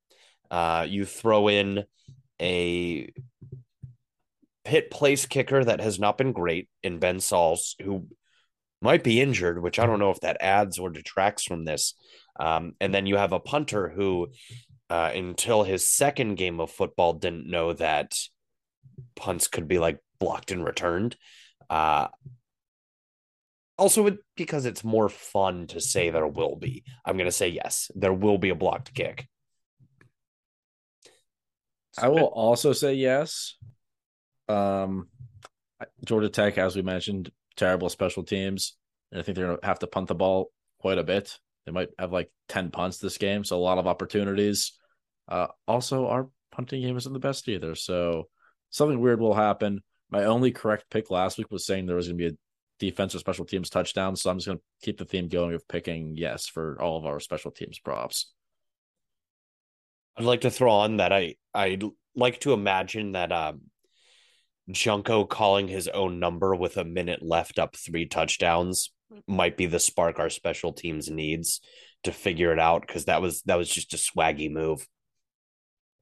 Uh, 0.50 0.86
you 0.88 1.04
throw 1.04 1.48
in 1.48 1.84
a 2.40 3.12
Pitt 4.64 4.90
place 4.90 5.26
kicker 5.26 5.64
that 5.64 5.80
has 5.80 5.98
not 5.98 6.16
been 6.18 6.32
great 6.32 6.68
in 6.82 6.98
Ben 6.98 7.18
Sauls, 7.20 7.74
who 7.82 8.06
might 8.80 9.02
be 9.02 9.20
injured, 9.20 9.60
which 9.60 9.78
I 9.78 9.86
don't 9.86 9.98
know 9.98 10.10
if 10.10 10.20
that 10.20 10.36
adds 10.40 10.78
or 10.78 10.90
detracts 10.90 11.44
from 11.44 11.64
this. 11.64 11.94
Um, 12.42 12.74
and 12.80 12.92
then 12.92 13.06
you 13.06 13.16
have 13.16 13.32
a 13.32 13.38
punter 13.38 13.88
who, 13.88 14.32
uh, 14.90 15.12
until 15.14 15.62
his 15.62 15.86
second 15.86 16.34
game 16.34 16.58
of 16.58 16.72
football, 16.72 17.12
didn't 17.12 17.48
know 17.48 17.72
that 17.74 18.16
punts 19.14 19.46
could 19.46 19.68
be 19.68 19.78
like 19.78 20.00
blocked 20.18 20.50
and 20.50 20.64
returned. 20.64 21.16
Uh, 21.70 22.08
also, 23.78 24.18
because 24.36 24.66
it's 24.66 24.82
more 24.82 25.08
fun 25.08 25.68
to 25.68 25.80
say 25.80 26.10
there 26.10 26.26
will 26.26 26.56
be, 26.56 26.82
I'm 27.04 27.16
going 27.16 27.28
to 27.28 27.32
say 27.32 27.48
yes, 27.48 27.92
there 27.94 28.12
will 28.12 28.38
be 28.38 28.50
a 28.50 28.56
blocked 28.56 28.92
kick. 28.92 29.28
I 31.96 32.08
will 32.08 32.24
also 32.24 32.72
say 32.72 32.94
yes. 32.94 33.56
Um, 34.48 35.08
Georgia 36.04 36.28
Tech, 36.28 36.58
as 36.58 36.74
we 36.74 36.82
mentioned, 36.82 37.30
terrible 37.56 37.88
special 37.88 38.24
teams. 38.24 38.76
And 39.12 39.20
I 39.20 39.22
think 39.22 39.36
they're 39.36 39.46
going 39.46 39.58
to 39.60 39.66
have 39.66 39.78
to 39.80 39.86
punt 39.86 40.08
the 40.08 40.16
ball 40.16 40.50
quite 40.80 40.98
a 40.98 41.04
bit. 41.04 41.38
They 41.66 41.72
might 41.72 41.88
have 41.98 42.12
like 42.12 42.30
10 42.48 42.70
punts 42.70 42.98
this 42.98 43.18
game, 43.18 43.44
so 43.44 43.56
a 43.56 43.58
lot 43.58 43.78
of 43.78 43.86
opportunities. 43.86 44.72
Uh, 45.28 45.48
also, 45.66 46.08
our 46.08 46.28
punting 46.50 46.82
game 46.82 46.96
isn't 46.96 47.12
the 47.12 47.18
best 47.18 47.48
either, 47.48 47.74
so 47.74 48.28
something 48.70 49.00
weird 49.00 49.20
will 49.20 49.34
happen. 49.34 49.80
My 50.10 50.24
only 50.24 50.50
correct 50.50 50.90
pick 50.90 51.10
last 51.10 51.38
week 51.38 51.50
was 51.50 51.64
saying 51.64 51.86
there 51.86 51.96
was 51.96 52.08
going 52.08 52.18
to 52.18 52.30
be 52.30 52.34
a 52.34 52.38
defensive 52.78 53.20
special 53.20 53.44
teams 53.44 53.70
touchdown, 53.70 54.16
so 54.16 54.30
I'm 54.30 54.38
just 54.38 54.46
going 54.46 54.58
to 54.58 54.64
keep 54.82 54.98
the 54.98 55.04
theme 55.04 55.28
going 55.28 55.54
of 55.54 55.66
picking 55.68 56.16
yes 56.16 56.46
for 56.46 56.80
all 56.80 56.98
of 56.98 57.06
our 57.06 57.20
special 57.20 57.50
teams 57.50 57.78
props. 57.78 58.32
I'd 60.16 60.24
like 60.24 60.42
to 60.42 60.50
throw 60.50 60.72
on 60.72 60.98
that 60.98 61.12
I 61.12 61.36
I'd 61.54 61.84
like 62.14 62.40
to 62.40 62.52
imagine 62.52 63.12
that 63.12 63.32
um, 63.32 63.62
Junko 64.70 65.24
calling 65.24 65.68
his 65.68 65.88
own 65.88 66.18
number 66.18 66.54
with 66.54 66.76
a 66.76 66.84
minute 66.84 67.22
left 67.22 67.58
up 67.58 67.76
three 67.76 68.06
touchdowns 68.06 68.92
might 69.26 69.56
be 69.56 69.66
the 69.66 69.78
spark 69.78 70.18
our 70.18 70.30
special 70.30 70.72
teams 70.72 71.10
needs 71.10 71.60
to 72.04 72.12
figure 72.12 72.52
it 72.52 72.58
out 72.58 72.86
because 72.86 73.04
that 73.06 73.22
was 73.22 73.42
that 73.42 73.58
was 73.58 73.68
just 73.68 73.94
a 73.94 73.96
swaggy 73.96 74.50
move. 74.50 74.86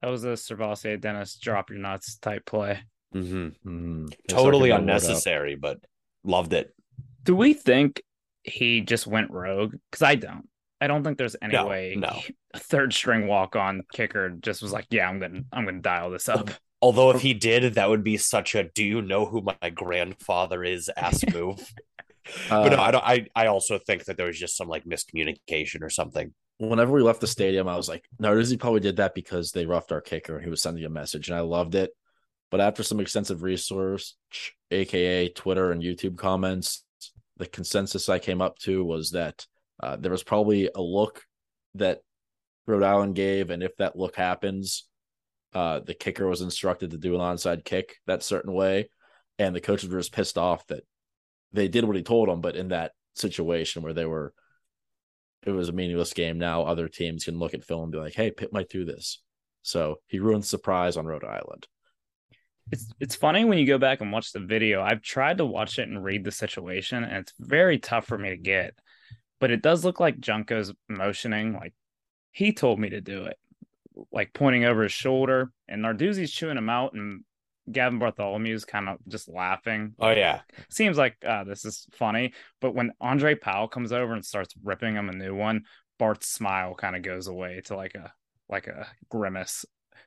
That 0.01 0.09
was 0.09 0.23
a 0.23 0.29
SirVocea 0.29 0.99
Dennis 0.99 1.37
drop 1.37 1.69
your 1.69 1.79
nuts 1.79 2.17
type 2.17 2.45
play. 2.45 2.79
Mm-hmm. 3.13 3.69
Mm-hmm. 3.69 4.05
Totally 4.27 4.71
unnecessary, 4.71 5.55
but 5.55 5.79
loved 6.23 6.53
it. 6.53 6.73
Do 7.23 7.35
we 7.35 7.53
think 7.53 8.01
he 8.43 8.81
just 8.81 9.05
went 9.05 9.31
rogue? 9.31 9.75
Because 9.89 10.01
I 10.01 10.15
don't. 10.15 10.47
I 10.79 10.87
don't 10.87 11.03
think 11.03 11.19
there's 11.19 11.35
any 11.43 11.53
no, 11.53 11.67
way 11.67 11.95
no. 11.95 12.19
a 12.55 12.59
third 12.59 12.91
string 12.91 13.27
walk 13.27 13.55
on 13.55 13.83
kicker 13.93 14.31
just 14.31 14.63
was 14.63 14.73
like, 14.73 14.87
yeah, 14.89 15.07
I'm 15.07 15.19
gonna 15.19 15.41
I'm 15.53 15.65
gonna 15.65 15.81
dial 15.81 16.09
this 16.09 16.27
up. 16.27 16.49
Although 16.81 17.11
if 17.11 17.21
he 17.21 17.35
did, 17.35 17.75
that 17.75 17.89
would 17.89 18.03
be 18.03 18.17
such 18.17 18.55
a 18.55 18.63
"Do 18.63 18.83
you 18.83 19.03
know 19.03 19.27
who 19.27 19.41
my 19.41 19.69
grandfather 19.69 20.63
is?" 20.63 20.89
ass 20.97 21.23
move. 21.31 21.63
Uh, 22.49 22.63
but 22.63 22.71
no, 22.71 22.81
I 22.81 22.91
don't. 22.91 23.03
I 23.03 23.25
I 23.35 23.47
also 23.47 23.77
think 23.77 24.05
that 24.05 24.17
there 24.17 24.27
was 24.27 24.39
just 24.39 24.57
some 24.57 24.67
like 24.67 24.85
miscommunication 24.85 25.81
or 25.81 25.89
something. 25.89 26.33
Whenever 26.57 26.91
we 26.91 27.01
left 27.01 27.21
the 27.21 27.27
stadium, 27.27 27.67
I 27.67 27.75
was 27.75 27.89
like, 27.89 28.05
Narduzzi 28.21 28.59
probably 28.59 28.81
did 28.81 28.97
that 28.97 29.15
because 29.15 29.51
they 29.51 29.65
roughed 29.65 29.91
our 29.91 30.01
kicker 30.01 30.35
and 30.35 30.43
he 30.43 30.49
was 30.49 30.61
sending 30.61 30.85
a 30.85 30.89
message, 30.89 31.29
and 31.29 31.37
I 31.37 31.41
loved 31.41 31.75
it. 31.75 31.91
But 32.51 32.61
after 32.61 32.83
some 32.83 32.99
extensive 32.99 33.41
resource, 33.41 34.15
aka 34.69 35.29
Twitter 35.29 35.71
and 35.71 35.81
YouTube 35.81 36.17
comments, 36.17 36.83
the 37.37 37.47
consensus 37.47 38.09
I 38.09 38.19
came 38.19 38.41
up 38.41 38.59
to 38.59 38.83
was 38.83 39.11
that 39.11 39.45
uh, 39.81 39.95
there 39.95 40.11
was 40.11 40.23
probably 40.23 40.69
a 40.73 40.81
look 40.81 41.23
that 41.75 42.01
Rhode 42.67 42.83
Island 42.83 43.15
gave, 43.15 43.49
and 43.49 43.63
if 43.63 43.75
that 43.77 43.97
look 43.97 44.15
happens, 44.15 44.85
uh, 45.53 45.79
the 45.79 45.93
kicker 45.93 46.27
was 46.27 46.41
instructed 46.41 46.91
to 46.91 46.97
do 46.97 47.15
an 47.15 47.21
onside 47.21 47.65
kick 47.65 47.95
that 48.05 48.21
certain 48.21 48.53
way, 48.53 48.89
and 49.39 49.55
the 49.55 49.61
coaches 49.61 49.89
were 49.89 49.99
just 49.99 50.13
pissed 50.13 50.37
off 50.37 50.67
that 50.67 50.83
they 51.53 51.67
did 51.67 51.85
what 51.85 51.95
he 51.95 52.03
told 52.03 52.29
them, 52.29 52.41
but 52.41 52.55
in 52.55 52.69
that 52.69 52.93
situation 53.15 53.81
where 53.81 53.93
they 53.93 54.05
were, 54.05 54.33
it 55.43 55.51
was 55.51 55.69
a 55.69 55.73
meaningless 55.73 56.13
game. 56.13 56.37
Now 56.37 56.63
other 56.63 56.87
teams 56.87 57.25
can 57.25 57.39
look 57.39 57.53
at 57.53 57.63
film 57.63 57.83
and 57.83 57.91
be 57.91 57.97
like, 57.97 58.13
"Hey, 58.13 58.31
Pitt 58.31 58.53
might 58.53 58.69
do 58.69 58.85
this." 58.85 59.21
So 59.63 59.97
he 60.07 60.19
ruined 60.19 60.45
surprise 60.45 60.97
on 60.97 61.05
Rhode 61.05 61.23
Island. 61.23 61.67
it's 62.71 62.91
it's 62.99 63.15
funny 63.15 63.43
when 63.45 63.57
you 63.57 63.65
go 63.65 63.77
back 63.77 64.01
and 64.01 64.11
watch 64.11 64.31
the 64.31 64.39
video. 64.39 64.81
I've 64.81 65.01
tried 65.01 65.37
to 65.39 65.45
watch 65.45 65.79
it 65.79 65.87
and 65.89 66.03
read 66.03 66.23
the 66.23 66.31
situation, 66.31 67.03
and 67.03 67.17
it's 67.17 67.33
very 67.39 67.79
tough 67.79 68.05
for 68.05 68.17
me 68.17 68.29
to 68.29 68.37
get. 68.37 68.75
But 69.39 69.51
it 69.51 69.61
does 69.61 69.83
look 69.83 69.99
like 69.99 70.19
Junko's 70.19 70.73
motioning, 70.87 71.53
like 71.53 71.73
he 72.31 72.53
told 72.53 72.79
me 72.79 72.89
to 72.89 73.01
do 73.01 73.25
it, 73.25 73.37
like 74.11 74.33
pointing 74.33 74.65
over 74.65 74.83
his 74.83 74.91
shoulder, 74.91 75.51
and 75.67 75.83
Narduzzi's 75.83 76.31
chewing 76.31 76.57
him 76.57 76.69
out, 76.69 76.93
and 76.93 77.23
Gavin 77.69 77.99
Bartholomew's 77.99 78.65
kind 78.65 78.89
of 78.89 78.97
just 79.07 79.29
laughing. 79.29 79.93
Oh 79.99 80.09
yeah, 80.11 80.41
seems 80.69 80.97
like 80.97 81.17
uh, 81.25 81.43
this 81.43 81.65
is 81.65 81.87
funny. 81.91 82.33
But 82.59 82.73
when 82.73 82.91
Andre 82.99 83.35
Powell 83.35 83.67
comes 83.67 83.91
over 83.91 84.13
and 84.13 84.25
starts 84.25 84.53
ripping 84.63 84.95
him 84.95 85.09
a 85.09 85.13
new 85.13 85.35
one, 85.35 85.63
Bart's 85.99 86.27
smile 86.27 86.73
kind 86.73 86.95
of 86.95 87.03
goes 87.03 87.27
away 87.27 87.61
to 87.65 87.75
like 87.75 87.95
a 87.95 88.11
like 88.49 88.67
a 88.67 88.87
grimace 89.09 89.65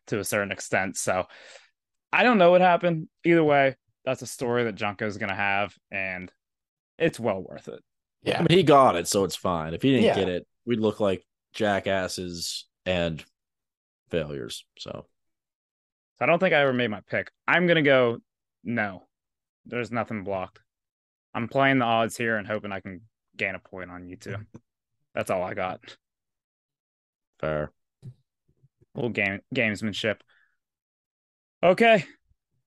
to 0.09 0.19
a 0.19 0.25
certain 0.25 0.53
extent. 0.53 0.97
So 0.97 1.27
I 2.13 2.23
don't 2.23 2.39
know 2.39 2.51
what 2.51 2.61
happened. 2.61 3.09
Either 3.25 3.45
way, 3.45 3.77
that's 4.05 4.23
a 4.23 4.27
story 4.27 4.65
that 4.65 4.75
Junko 4.75 5.07
is 5.07 5.19
going 5.19 5.31
to 5.31 5.35
have, 5.35 5.75
and 5.91 6.31
it's 6.99 7.21
well 7.21 7.43
worth 7.43 7.69
it. 7.69 7.83
Yeah, 8.23 8.39
I 8.39 8.41
mean, 8.41 8.59
he 8.59 8.63
got 8.63 8.97
it, 8.97 9.07
so 9.07 9.25
it's 9.25 9.37
fine. 9.37 9.75
If 9.75 9.83
he 9.83 9.91
didn't 9.91 10.05
yeah. 10.05 10.15
get 10.15 10.29
it, 10.29 10.47
we'd 10.65 10.81
look 10.81 10.99
like 10.99 11.25
jackasses 11.53 12.67
and 12.87 13.23
failures. 14.11 14.65
So. 14.79 15.07
I 16.21 16.27
don't 16.27 16.39
think 16.39 16.55
I 16.55 16.61
ever 16.61 16.73
made 16.73 16.91
my 16.91 17.01
pick. 17.09 17.31
I'm 17.47 17.67
going 17.67 17.77
to 17.77 17.83
go 17.83 18.19
no. 18.63 19.03
There's 19.67 19.91
nothing 19.91 20.25
blocked. 20.25 20.61
I'm 21.35 21.49
playing 21.49 21.79
the 21.79 21.85
odds 21.85 22.17
here 22.17 22.37
and 22.37 22.47
hoping 22.47 22.73
I 22.73 22.81
can 22.81 23.01
gain 23.37 23.55
a 23.55 23.59
point 23.59 23.91
on 23.91 24.07
you 24.07 24.17
two. 24.17 24.37
That's 25.15 25.31
all 25.31 25.43
I 25.43 25.55
got. 25.55 25.81
Fair. 27.41 27.73
A 28.05 28.09
little 28.95 29.11
game 29.11 29.41
gamesmanship. 29.55 30.17
Okay. 31.63 32.05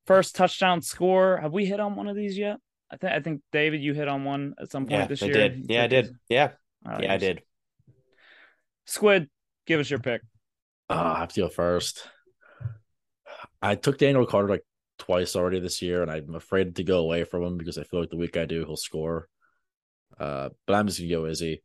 First 0.06 0.36
touchdown 0.36 0.82
score. 0.82 1.38
Have 1.38 1.54
we 1.54 1.66
hit 1.66 1.80
on 1.80 1.96
one 1.96 2.08
of 2.08 2.16
these 2.16 2.38
yet? 2.38 2.58
I 2.92 2.98
think 2.98 3.14
I 3.14 3.20
think 3.20 3.42
David, 3.52 3.82
you 3.82 3.94
hit 3.94 4.08
on 4.08 4.24
one 4.24 4.54
at 4.60 4.72
some 4.72 4.86
point 4.86 5.02
yeah, 5.02 5.08
this 5.08 5.24
I 5.24 5.28
year. 5.28 5.34
Did. 5.34 5.66
Yeah, 5.70 5.84
I 5.84 5.88
did. 5.88 6.10
Yeah. 6.30 6.52
Right, 6.86 7.04
yeah, 7.04 7.14
I 7.14 7.18
did. 7.18 7.42
Squid, 8.86 9.30
give 9.66 9.80
us 9.80 9.90
your 9.90 10.00
pick. 10.00 10.22
Uh, 10.90 11.14
I 11.16 11.20
have 11.20 11.34
to 11.34 11.42
go 11.42 11.50
first. 11.50 12.08
I 13.68 13.76
took 13.76 13.98
Daniel 13.98 14.26
Carter 14.26 14.48
like 14.48 14.64
twice 14.98 15.36
already 15.36 15.60
this 15.60 15.82
year, 15.82 16.02
and 16.02 16.10
I'm 16.10 16.36
afraid 16.36 16.78
to 16.78 16.84
go 16.84 17.00
away 17.00 17.26
from 17.26 17.44
him 17.44 17.58
because 17.58 17.78
I 17.78 17.84
feel 17.84 18.00
like 18.00 18.10
the 18.10 18.16
week 18.16 18.38
I 18.38 18.46
do, 18.46 18.66
he'll 18.66 18.78
score. 18.78 19.28
Uh, 20.18 20.50
but 20.66 20.74
I'm 20.74 20.88
just 20.88 21.00
gonna 21.00 21.12
go 21.12 21.26
Izzy. 21.26 21.62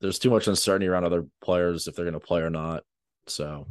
There's 0.00 0.18
too 0.18 0.30
much 0.30 0.48
uncertainty 0.48 0.88
around 0.88 1.04
other 1.04 1.24
players 1.40 1.86
if 1.86 1.94
they're 1.94 2.04
gonna 2.04 2.18
play 2.18 2.40
or 2.40 2.50
not. 2.50 2.82
So 3.28 3.68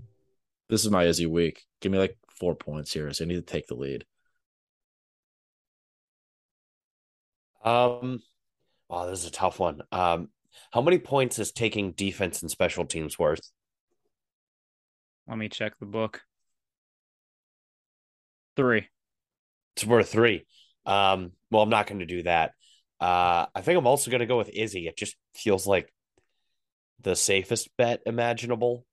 this 0.69 0.85
is 0.85 0.91
my 0.91 1.03
Izzy 1.03 1.25
week. 1.25 1.63
Give 1.81 1.91
me 1.91 1.97
like 1.97 2.17
four 2.29 2.55
points 2.55 2.93
here, 2.93 3.11
so 3.11 3.25
I 3.25 3.27
need 3.27 3.35
to 3.35 3.41
take 3.41 3.67
the 3.67 3.75
lead. 3.75 4.05
Um, 7.61 8.21
oh, 8.89 9.09
this 9.09 9.19
is 9.19 9.27
a 9.27 9.31
tough 9.31 9.59
one. 9.59 9.81
Um, 9.91 10.29
how 10.71 10.81
many 10.81 10.97
points 10.97 11.39
is 11.39 11.51
taking 11.51 11.91
defense 11.91 12.41
and 12.41 12.49
special 12.49 12.85
teams 12.85 13.19
worth? 13.19 13.51
Let 15.27 15.37
me 15.37 15.49
check 15.49 15.77
the 15.77 15.85
book. 15.85 16.21
Three. 18.55 18.87
It's 19.75 19.85
worth 19.85 20.09
three. 20.09 20.45
Um, 20.85 21.31
well, 21.51 21.63
I'm 21.63 21.69
not 21.69 21.87
going 21.87 21.99
to 21.99 22.05
do 22.05 22.23
that. 22.23 22.51
Uh, 22.99 23.45
I 23.53 23.61
think 23.61 23.77
I'm 23.77 23.87
also 23.87 24.11
going 24.11 24.21
to 24.21 24.25
go 24.25 24.37
with 24.37 24.49
Izzy. 24.49 24.87
It 24.87 24.97
just 24.97 25.15
feels 25.33 25.67
like 25.67 25.91
the 27.01 27.15
safest 27.15 27.69
bet 27.77 28.01
imaginable. 28.05 28.85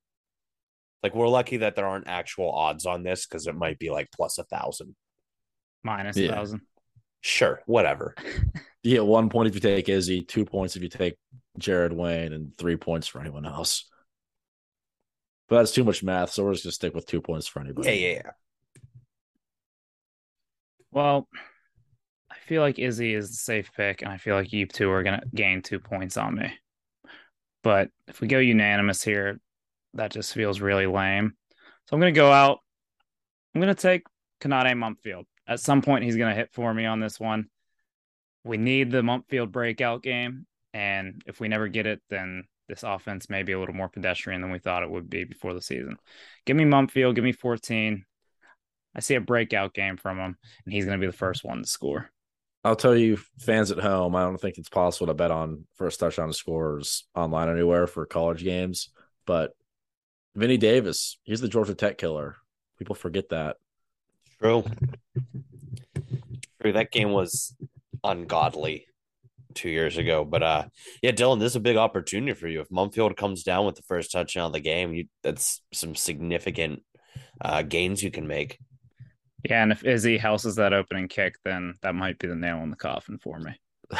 Like 1.03 1.15
we're 1.15 1.29
lucky 1.29 1.59
that 1.59 1.77
there 1.77 1.87
aren't 1.87 2.09
actual 2.09 2.51
odds 2.51 2.87
on 2.87 3.03
this 3.03 3.27
because 3.27 3.47
it 3.47 3.57
might 3.57 3.79
be 3.79 3.91
like 3.91 4.11
plus 4.13 4.39
a 4.39 4.45
thousand, 4.45 4.95
minus 5.83 6.17
a 6.17 6.29
thousand. 6.29 6.61
Sure, 7.21 7.61
whatever. 7.67 8.15
yeah, 8.83 9.01
one 9.01 9.29
point 9.29 9.49
if 9.49 9.55
you 9.55 9.61
take 9.61 9.89
Izzy, 9.89 10.23
two 10.23 10.45
points 10.45 10.77
if 10.77 10.83
you 10.83 10.89
take 10.89 11.17
Jared 11.59 11.93
Wayne, 11.93 12.33
and 12.33 12.57
three 12.57 12.77
points 12.77 13.09
for 13.09 13.21
anyone 13.21 13.47
else. 13.47 13.89
But 15.49 15.59
that's 15.59 15.73
too 15.73 15.85
much 15.85 16.03
math, 16.05 16.31
so 16.31 16.45
we're 16.45 16.53
just 16.53 16.65
gonna 16.65 16.73
stick 16.73 16.95
with 16.95 17.07
two 17.07 17.21
points 17.21 17.49
for 17.49 17.61
anybody. 17.61 17.89
Yeah, 17.89 17.95
yeah, 17.95 18.15
yeah. 18.15 18.31
Well, 20.93 21.29
I 22.31 22.37
feel 22.47 22.63
like 22.63 22.79
Izzy 22.79 23.15
is 23.15 23.31
the 23.31 23.37
safe 23.37 23.71
pick, 23.77 24.03
and 24.03 24.11
I 24.11 24.19
feel 24.19 24.37
like 24.37 24.53
you 24.53 24.67
two 24.67 24.91
are 24.91 25.03
gonna 25.03 25.23
gain 25.35 25.63
two 25.63 25.81
points 25.81 26.17
on 26.17 26.37
me. 26.37 26.53
But 27.63 27.91
if 28.09 28.21
we 28.21 28.29
go 28.29 28.39
unanimous 28.39 29.03
here, 29.03 29.41
that 29.95 30.11
just 30.11 30.35
feels 30.35 30.61
really 30.61 30.87
lame. 30.87 31.35
So 31.87 31.95
I'm 31.95 32.01
going 32.01 32.13
to 32.15 32.19
go 32.19 32.31
out. 32.31 32.59
I'm 33.55 33.61
going 33.61 33.75
to 33.75 33.81
take 33.81 34.05
Konata 34.41 34.73
Mumpfield. 34.73 35.25
At 35.47 35.61
some 35.61 35.83
point, 35.83 36.05
he's 36.05 36.17
going 36.17 36.31
to 36.31 36.37
hit 36.37 36.51
for 36.53 36.73
me 36.73 36.87
on 36.87 37.01
this 37.01 37.21
one. 37.21 37.47
We 38.45 38.57
need 38.57 38.91
the 38.91 39.03
Mumpfield 39.03 39.53
breakout 39.53 40.03
game. 40.03 40.47
And 40.73 41.23
if 41.27 41.39
we 41.39 41.49
never 41.49 41.69
get 41.69 41.87
it, 41.87 42.01
then 42.09 42.45
this 42.69 42.83
offense 42.83 43.29
may 43.29 43.43
be 43.43 43.53
a 43.53 43.59
little 43.61 43.75
more 43.75 43.89
pedestrian 43.89 44.41
than 44.41 44.51
we 44.51 44.59
thought 44.59 44.83
it 44.83 44.91
would 44.91 45.11
be 45.11 45.25
before 45.25 45.53
the 45.53 45.61
season. 45.61 45.97
Give 46.47 46.57
me 46.57 46.65
Mumpfield. 46.65 47.15
Give 47.15 47.25
me 47.25 47.33
14. 47.33 48.05
I 48.95 49.01
see 49.01 49.15
a 49.15 49.21
breakout 49.21 49.75
game 49.75 49.97
from 49.97 50.19
him, 50.19 50.37
and 50.65 50.73
he's 50.73 50.85
going 50.85 50.99
to 50.99 51.05
be 51.05 51.11
the 51.11 51.17
first 51.17 51.45
one 51.45 51.63
to 51.63 51.69
score. 51.69 52.11
I'll 52.65 52.77
tell 52.77 52.97
you, 52.97 53.19
fans 53.41 53.71
at 53.73 53.79
home, 53.79 54.15
I 54.15 54.23
don't 54.23 54.41
think 54.41 54.59
it's 54.59 54.69
possible 54.69 55.09
to 55.09 55.15
bet 55.15 55.31
on 55.33 55.65
first 55.77 55.99
touchdown 55.99 56.33
scores 56.33 57.09
online 57.15 57.49
anywhere 57.49 57.87
for 57.87 58.07
college 58.07 58.45
games. 58.45 58.91
But 59.27 59.53
Vinny 60.37 60.57
Davis, 60.59 61.19
he's 61.25 61.41
the 61.41 61.49
Georgia 61.49 61.75
Tech 61.75 61.99
killer. 61.99 62.37
People 62.79 62.95
forget 62.95 63.31
that. 63.31 63.57
True. 64.41 64.65
True. 66.61 66.73
That 66.73 66.93
game 66.93 67.11
was 67.11 67.55
ungodly 68.05 68.87
two 69.55 69.69
years 69.69 69.99
ago. 69.99 70.25
But 70.25 70.43
uh 70.43 70.65
yeah, 71.03 71.13
Dylan, 71.13 71.39
this 71.39 71.53
is 71.53 71.57
a 71.57 71.61
big 71.61 71.77
opportunity 71.77 72.33
for 72.33 72.49
you. 72.49 72.61
If 72.61 72.69
Mumpfield 72.69 73.17
comes 73.17 73.43
down 73.43 73.67
with 73.67 73.77
the 73.77 73.83
first 73.83 74.13
touchdown 74.13 74.47
of 74.47 74.53
the 74.53 74.61
game, 74.61 74.95
you 74.95 75.07
that's 75.23 75.63
some 75.73 75.95
significant 75.95 76.83
uh 77.41 77.63
gains 77.63 78.03
you 78.03 78.11
can 78.11 78.27
make. 78.27 78.59
Yeah, 79.45 79.63
and 79.63 79.73
if 79.73 79.85
Izzy 79.85 80.19
houses 80.19 80.57
that 80.57 80.73
opening 80.73 81.09
kick, 81.09 81.37
then 81.45 81.75
that 81.83 81.95
might 81.95 82.19
be 82.19 82.29
the 82.29 82.37
nail 82.37 82.59
in 82.59 82.71
the 82.71 82.77
coffin 82.77 83.19
for 83.19 83.39
me. 83.41 83.59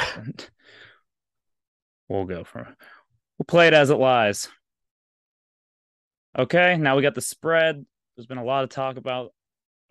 we'll 2.07 2.25
go 2.25 2.43
for 2.43 2.61
it. 2.61 2.75
we'll 3.37 3.45
play 3.45 3.67
it 3.67 3.73
as 3.73 3.89
it 3.89 3.97
lies. 3.97 4.47
Okay, 6.37 6.77
now 6.77 6.95
we 6.95 7.01
got 7.01 7.15
the 7.15 7.21
spread. 7.21 7.85
There's 8.15 8.25
been 8.25 8.37
a 8.37 8.43
lot 8.43 8.63
of 8.63 8.69
talk 8.69 8.97
about 8.97 9.33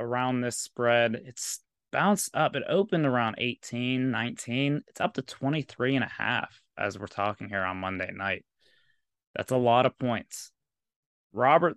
around 0.00 0.40
this 0.40 0.56
spread. 0.56 1.14
It's 1.14 1.60
bounced 1.92 2.34
up. 2.34 2.56
It 2.56 2.64
opened 2.68 3.06
around 3.06 3.36
18, 3.38 4.10
19. 4.10 4.82
It's 4.88 5.00
up 5.00 5.14
to 5.14 5.22
23 5.22 5.96
and 5.96 6.04
a 6.04 6.08
half 6.08 6.60
as 6.76 6.98
we're 6.98 7.06
talking 7.06 7.48
here 7.48 7.62
on 7.62 7.76
Monday 7.76 8.10
night. 8.12 8.44
That's 9.36 9.52
a 9.52 9.56
lot 9.56 9.86
of 9.86 9.98
points. 9.98 10.50
Robert, 11.32 11.76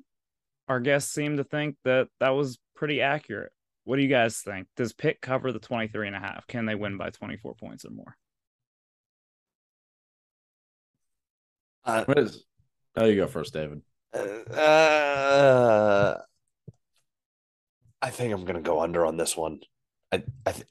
our 0.68 0.80
guest 0.80 1.14
seemed 1.14 1.38
to 1.38 1.44
think 1.44 1.76
that 1.84 2.08
that 2.20 2.32
was 2.32 2.58
pretty 2.76 3.02
accurate. 3.02 3.52
What 3.86 3.98
do 3.98 4.02
you 4.02 4.10
guys 4.10 4.40
think? 4.40 4.68
Does 4.76 4.94
Pitt 4.94 5.22
cover 5.22 5.52
the 5.52 5.60
23 5.60 6.08
and 6.08 6.16
a 6.16 6.20
half? 6.20 6.46
Can 6.48 6.66
they 6.66 6.76
win 6.76 6.98
by 6.98 7.12
24 7.12 7.56
points 7.56 7.86
or 7.86 7.92
more? 7.92 8.18
Uh, 11.86 12.04
oh, 12.96 13.06
you 13.06 13.16
go 13.16 13.28
first, 13.28 13.54
David. 13.54 13.82
Uh, 14.14 16.16
I 18.02 18.10
think 18.10 18.34
I'm 18.34 18.44
gonna 18.44 18.62
go 18.62 18.82
under 18.82 19.06
on 19.06 19.18
this 19.18 19.38
one. 19.38 19.60
I 20.12 20.24
I, 20.46 20.52
th- 20.52 20.68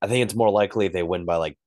I 0.00 0.06
think 0.06 0.24
it's 0.24 0.34
more 0.34 0.50
likely 0.50 0.88
they 0.88 1.02
win 1.02 1.26
by 1.26 1.36
like 1.36 1.58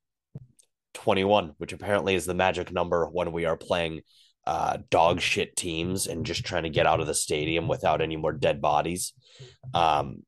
21, 0.95 1.53
which 1.57 1.73
apparently 1.73 2.15
is 2.15 2.25
the 2.25 2.33
magic 2.33 2.71
number 2.71 3.05
when 3.05 3.31
we 3.31 3.45
are 3.45 3.57
playing 3.57 4.01
uh, 4.47 4.79
dog 4.89 5.21
shit 5.21 5.55
teams 5.55 6.07
and 6.07 6.25
just 6.25 6.43
trying 6.43 6.63
to 6.63 6.69
get 6.69 6.87
out 6.87 6.99
of 6.99 7.07
the 7.07 7.13
stadium 7.13 7.67
without 7.67 8.01
any 8.01 8.15
more 8.15 8.33
dead 8.33 8.59
bodies. 8.59 9.13
Um, 9.73 10.23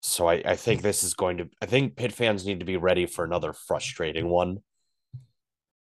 so 0.00 0.28
I, 0.28 0.42
I 0.44 0.56
think 0.56 0.82
this 0.82 1.02
is 1.04 1.14
going 1.14 1.38
to. 1.38 1.48
I 1.60 1.66
think 1.66 1.96
Pitt 1.96 2.12
fans 2.12 2.46
need 2.46 2.60
to 2.60 2.66
be 2.66 2.76
ready 2.76 3.06
for 3.06 3.24
another 3.24 3.52
frustrating 3.52 4.28
one. 4.28 4.58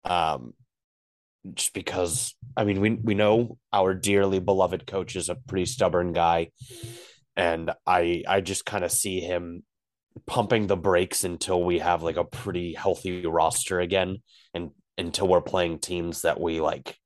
Um, 0.04 0.52
just 1.54 1.74
because 1.74 2.34
I 2.56 2.64
mean 2.64 2.80
we 2.80 2.90
we 2.90 3.14
know 3.14 3.58
our 3.72 3.94
dearly 3.94 4.40
beloved 4.40 4.86
coach 4.86 5.16
is 5.16 5.28
a 5.28 5.34
pretty 5.34 5.66
stubborn 5.66 6.12
guy, 6.12 6.50
and 7.34 7.70
I 7.86 8.22
I 8.28 8.40
just 8.42 8.66
kind 8.66 8.84
of 8.84 8.92
see 8.92 9.20
him 9.20 9.62
pumping 10.26 10.66
the 10.66 10.76
brakes 10.76 11.24
until 11.24 11.62
we 11.62 11.78
have 11.78 12.02
like 12.02 12.16
a 12.16 12.24
pretty 12.24 12.74
healthy 12.74 13.26
roster 13.26 13.80
again, 13.80 14.18
and 14.52 14.70
until 14.98 15.28
we're 15.28 15.40
playing 15.40 15.78
teams 15.78 16.22
that 16.22 16.38
we 16.38 16.60
like 16.60 16.96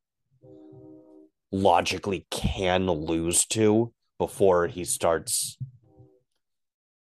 logically 1.53 2.27
can 2.31 2.87
lose 2.87 3.47
to 3.47 3.93
before 4.19 4.67
he 4.67 4.85
starts 4.85 5.57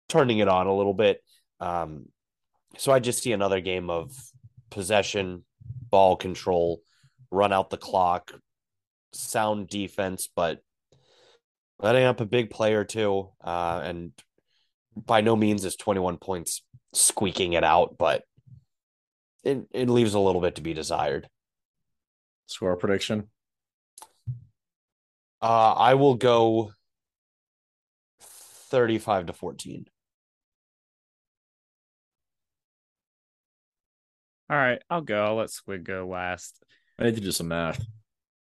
turning 0.09 0.38
it 0.38 0.48
on 0.48 0.66
a 0.66 0.74
little 0.74 0.94
bit. 0.94 1.22
Um, 1.61 2.07
so 2.76 2.92
I 2.92 2.98
just 2.98 3.22
see 3.22 3.32
another 3.32 3.61
game 3.61 3.90
of 3.90 4.12
possession, 4.70 5.44
ball 5.90 6.16
control, 6.16 6.80
run 7.30 7.52
out 7.52 7.70
the 7.70 7.76
clock, 7.76 8.32
sound 9.12 9.68
defense, 9.68 10.28
but 10.34 10.61
letting 11.78 12.05
up 12.05 12.20
a 12.20 12.26
big 12.26 12.50
player 12.50 12.84
too. 12.84 13.30
Uh, 13.42 13.80
and 13.84 14.12
by 14.96 15.20
no 15.20 15.36
means 15.36 15.64
is 15.64 15.76
21 15.76 16.18
points 16.18 16.62
squeaking 16.92 17.55
it 17.55 17.64
out, 17.64 17.96
but 17.98 18.22
it, 19.42 19.66
it 19.72 19.88
leaves 19.88 20.14
a 20.14 20.20
little 20.20 20.40
bit 20.40 20.57
to 20.57 20.62
be 20.62 20.74
desired. 20.74 21.28
Score 22.46 22.76
prediction. 22.76 23.28
Uh, 25.40 25.72
I 25.72 25.94
will 25.94 26.14
go 26.14 26.72
35 28.20 29.26
to 29.26 29.32
14. 29.32 29.86
All 34.51 34.57
right, 34.57 34.80
I'll 34.90 35.01
go. 35.01 35.24
I'll 35.24 35.36
let 35.36 35.51
Squid 35.51 35.84
go 35.84 36.07
last. 36.07 36.62
I 36.99 37.05
need 37.05 37.14
to 37.16 37.20
do 37.20 37.32
some 37.32 37.49
math. 37.49 37.84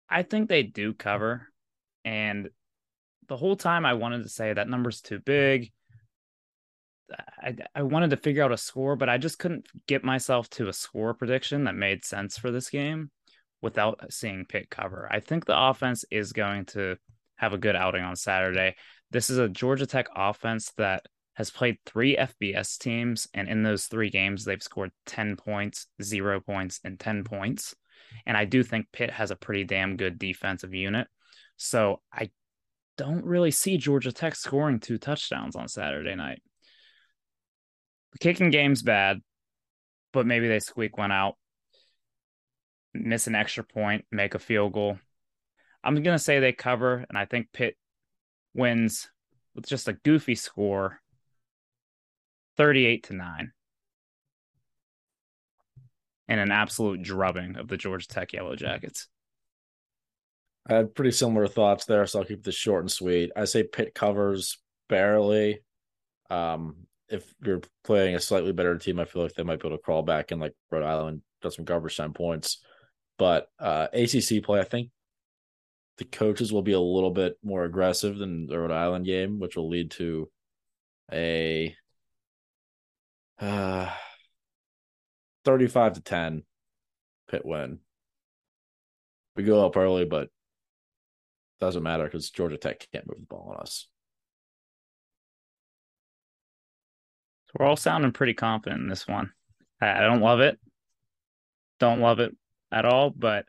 I 0.10 0.24
think 0.24 0.50
they 0.50 0.64
do 0.64 0.94
cover. 0.94 1.48
And 2.06 2.50
the 3.28 3.38
whole 3.38 3.56
time 3.56 3.86
I 3.86 3.94
wanted 3.94 4.24
to 4.24 4.30
say 4.30 4.54
that 4.54 4.70
number's 4.70 5.02
too 5.02 5.20
big. 5.20 5.72
I, 7.42 7.56
I 7.76 7.84
wanted 7.84 8.12
to 8.12 8.18
figure 8.18 8.44
out 8.44 8.52
a 8.52 8.58
score, 8.58 8.96
but 8.96 9.10
I 9.10 9.18
just 9.18 9.40
couldn't 9.40 9.68
get 9.88 10.04
myself 10.04 10.50
to 10.52 10.70
a 10.70 10.74
score 10.74 11.14
prediction 11.14 11.64
that 11.66 11.76
made 11.76 12.06
sense 12.06 12.38
for 12.38 12.52
this 12.52 12.70
game 12.70 13.12
without 13.62 14.00
seeing 14.12 14.46
Pitt 14.46 14.70
cover. 14.70 15.08
I 15.12 15.20
think 15.20 15.46
the 15.46 15.60
offense 15.60 16.06
is 16.12 16.34
going 16.34 16.66
to 16.68 16.98
have 17.36 17.54
a 17.54 17.58
good 17.58 17.76
outing 17.76 18.04
on 18.04 18.16
Saturday. 18.16 18.76
This 19.12 19.30
is 19.30 19.38
a 19.38 19.50
Georgia 19.50 19.86
Tech 19.86 20.08
offense 20.16 20.72
that 20.78 21.06
has 21.40 21.50
played 21.50 21.78
three 21.86 22.18
FBS 22.18 22.78
teams, 22.78 23.30
and 23.34 23.48
in 23.48 23.64
those 23.64 23.86
three 23.86 24.10
games, 24.10 24.44
they've 24.44 24.62
scored 24.62 24.92
10 25.06 25.38
points, 25.38 25.88
zero 26.04 26.42
points, 26.42 26.82
and 26.84 27.00
10 27.00 27.24
points. 27.24 27.74
And 28.26 28.36
I 28.36 28.44
do 28.44 28.62
think 28.62 28.88
Pitt 28.92 29.10
has 29.10 29.32
a 29.32 29.38
pretty 29.38 29.64
damn 29.64 29.96
good 29.96 30.20
defensive 30.20 30.74
unit. 30.74 31.08
So 31.56 32.02
I 32.12 32.32
don't 32.98 33.24
really 33.24 33.52
see 33.52 33.78
Georgia 33.78 34.12
Tech 34.12 34.36
scoring 34.36 34.82
two 34.82 34.98
touchdowns 34.98 35.56
on 35.56 35.70
Saturday 35.70 36.14
night. 36.14 36.42
The 38.12 38.20
kicking 38.20 38.50
game's 38.50 38.84
bad, 38.84 39.20
but 40.12 40.26
maybe 40.28 40.50
they 40.50 40.60
squeak 40.60 40.98
one 40.98 41.14
out, 41.14 41.36
miss 42.94 43.28
an 43.28 43.36
extra 43.36 43.64
point, 43.64 44.04
make 44.12 44.36
a 44.36 44.40
field 44.40 44.74
goal. 44.74 45.00
I'm 45.86 45.96
going 45.96 46.18
to 46.18 46.20
say 46.20 46.42
they 46.42 46.52
cover, 46.52 47.06
and 47.08 47.18
I 47.18 47.24
think 47.24 47.54
Pitt 47.54 47.78
wins 48.54 49.10
with 49.56 49.70
just 49.70 49.88
a 49.88 49.94
goofy 49.94 50.36
score 50.36 51.00
38 52.60 53.04
to 53.04 53.14
9 53.14 53.52
and 56.28 56.40
an 56.42 56.52
absolute 56.52 57.02
drubbing 57.02 57.56
of 57.56 57.70
the 57.70 57.78
Georgia 57.78 58.06
Tech 58.06 58.34
Yellow 58.34 58.58
Jackets. 58.58 59.08
I 60.68 60.74
had 60.74 60.94
pretty 60.94 61.12
similar 61.12 61.48
thoughts 61.48 61.86
there, 61.86 62.06
so 62.06 62.20
I'll 62.20 62.26
keep 62.26 62.44
this 62.44 62.56
short 62.56 62.84
and 62.84 62.92
sweet. 62.92 63.32
I 63.34 63.46
say 63.46 63.64
Pitt 63.64 63.96
covers 63.96 64.58
barely. 64.90 65.62
Um, 66.30 66.76
if 67.08 67.34
you're 67.42 67.62
playing 67.86 68.16
a 68.16 68.20
slightly 68.20 68.52
better 68.52 68.78
team, 68.78 69.00
I 69.00 69.06
feel 69.06 69.24
like 69.24 69.36
they 69.36 69.44
might 69.44 69.62
be 69.62 69.68
able 69.70 69.78
to 69.78 69.84
crawl 69.84 70.04
back 70.04 70.34
in 70.34 70.40
like 70.40 70.54
Rhode 70.70 70.84
Island, 70.84 71.22
does 71.42 71.56
some 71.56 71.64
garbage 71.64 71.96
time 71.96 72.12
points. 72.12 72.62
But 73.18 73.48
uh, 73.58 73.88
ACC 73.94 74.44
play, 74.44 74.60
I 74.60 74.66
think 74.66 74.90
the 75.98 76.04
coaches 76.04 76.52
will 76.52 76.62
be 76.62 76.74
a 76.74 76.80
little 76.80 77.12
bit 77.12 77.38
more 77.42 77.64
aggressive 77.64 78.18
than 78.18 78.48
the 78.48 78.60
Rhode 78.60 78.72
Island 78.72 79.06
game, 79.06 79.40
which 79.40 79.56
will 79.56 79.70
lead 79.70 79.92
to 79.92 80.30
a 81.10 81.74
uh, 83.40 83.90
35 85.46 85.94
to 85.94 86.02
10 86.02 86.44
Pitt 87.30 87.46
win. 87.46 87.80
We 89.36 89.44
go 89.44 89.66
up 89.66 89.78
early, 89.78 90.06
but 90.06 90.30
doesn't 91.60 91.84
matter 91.84 92.06
because 92.06 92.30
Georgia 92.30 92.58
Tech 92.58 92.88
can't 92.92 93.08
move 93.08 93.20
the 93.20 93.26
ball 93.26 93.54
on 93.56 93.62
us. 93.62 93.88
So 97.48 97.52
we're 97.60 97.66
all 97.66 97.76
sounding 97.76 98.12
pretty 98.12 98.34
confident 98.34 98.82
in 98.82 98.90
this 98.90 99.08
one. 99.08 99.32
I 99.82 100.02
don't 100.02 100.22
love 100.22 100.40
it. 100.40 100.60
Don't 101.80 102.02
love 102.02 102.20
it 102.20 102.36
at 102.72 102.86
all, 102.86 103.10
but 103.10 103.46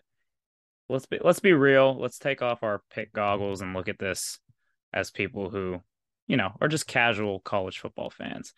let's 0.88 1.06
be 1.06 1.18
let's 1.22 1.40
be 1.40 1.52
real. 1.52 1.98
Let's 1.98 2.18
take 2.18 2.42
off 2.42 2.62
our 2.62 2.82
Pitt 2.92 3.12
goggles 3.12 3.60
and 3.60 3.74
look 3.74 3.88
at 3.88 3.98
this 3.98 4.38
as 4.92 5.10
people 5.10 5.50
who, 5.50 5.80
you 6.26 6.36
know, 6.36 6.52
are 6.60 6.68
just 6.68 6.86
casual 6.86 7.40
college 7.40 7.78
football 7.78 8.10
fans. 8.10 8.54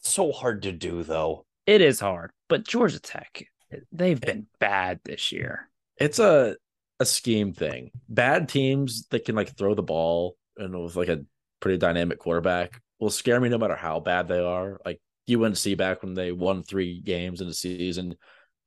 So 0.00 0.32
hard 0.32 0.62
to 0.62 0.72
do 0.72 1.02
though. 1.02 1.44
It 1.66 1.80
is 1.80 2.00
hard, 2.00 2.30
but 2.48 2.66
Georgia 2.66 3.00
Tech, 3.00 3.44
they've 3.92 4.20
been 4.20 4.46
bad 4.58 5.00
this 5.04 5.32
year. 5.32 5.68
It's 5.98 6.18
a 6.18 6.56
a 7.00 7.04
scheme 7.04 7.52
thing. 7.52 7.90
Bad 8.08 8.48
teams 8.48 9.06
that 9.08 9.24
can 9.24 9.34
like 9.34 9.56
throw 9.56 9.74
the 9.74 9.82
ball 9.82 10.36
and 10.56 10.80
with 10.82 10.96
like 10.96 11.08
a 11.08 11.24
pretty 11.60 11.78
dynamic 11.78 12.18
quarterback 12.18 12.80
will 12.98 13.10
scare 13.10 13.40
me 13.40 13.48
no 13.48 13.58
matter 13.58 13.76
how 13.76 14.00
bad 14.00 14.28
they 14.28 14.40
are. 14.40 14.80
Like 14.84 15.00
UNC 15.30 15.76
back 15.76 16.02
when 16.02 16.14
they 16.14 16.32
won 16.32 16.62
three 16.62 17.00
games 17.00 17.40
in 17.40 17.46
the 17.46 17.54
season, 17.54 18.16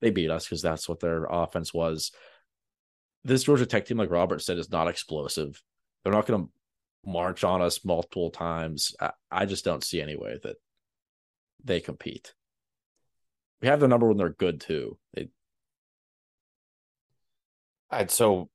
they 0.01 0.11
beat 0.11 0.29
us 0.31 0.45
because 0.45 0.61
that's 0.61 0.87
what 0.87 0.99
their 0.99 1.25
offense 1.25 1.73
was. 1.73 2.11
This 3.23 3.43
Georgia 3.43 3.65
Tech 3.65 3.85
team, 3.85 3.97
like 3.97 4.09
Robert 4.09 4.41
said, 4.41 4.57
is 4.57 4.71
not 4.71 4.87
explosive. 4.87 5.61
They're 6.03 6.13
not 6.13 6.25
going 6.25 6.43
to 6.45 6.51
march 7.05 7.43
on 7.43 7.61
us 7.61 7.83
multiple 7.85 8.31
times. 8.31 8.95
I, 8.99 9.11
I 9.29 9.45
just 9.45 9.65
don't 9.65 9.83
see 9.83 10.01
any 10.01 10.15
way 10.15 10.39
that 10.43 10.55
they 11.63 11.79
compete. 11.79 12.33
We 13.61 13.67
have 13.67 13.79
the 13.79 13.87
number 13.87 14.07
when 14.07 14.17
they're 14.17 14.29
good 14.29 14.61
too. 14.61 14.97
They 15.13 15.29
I'd 17.89 18.11
so 18.11 18.49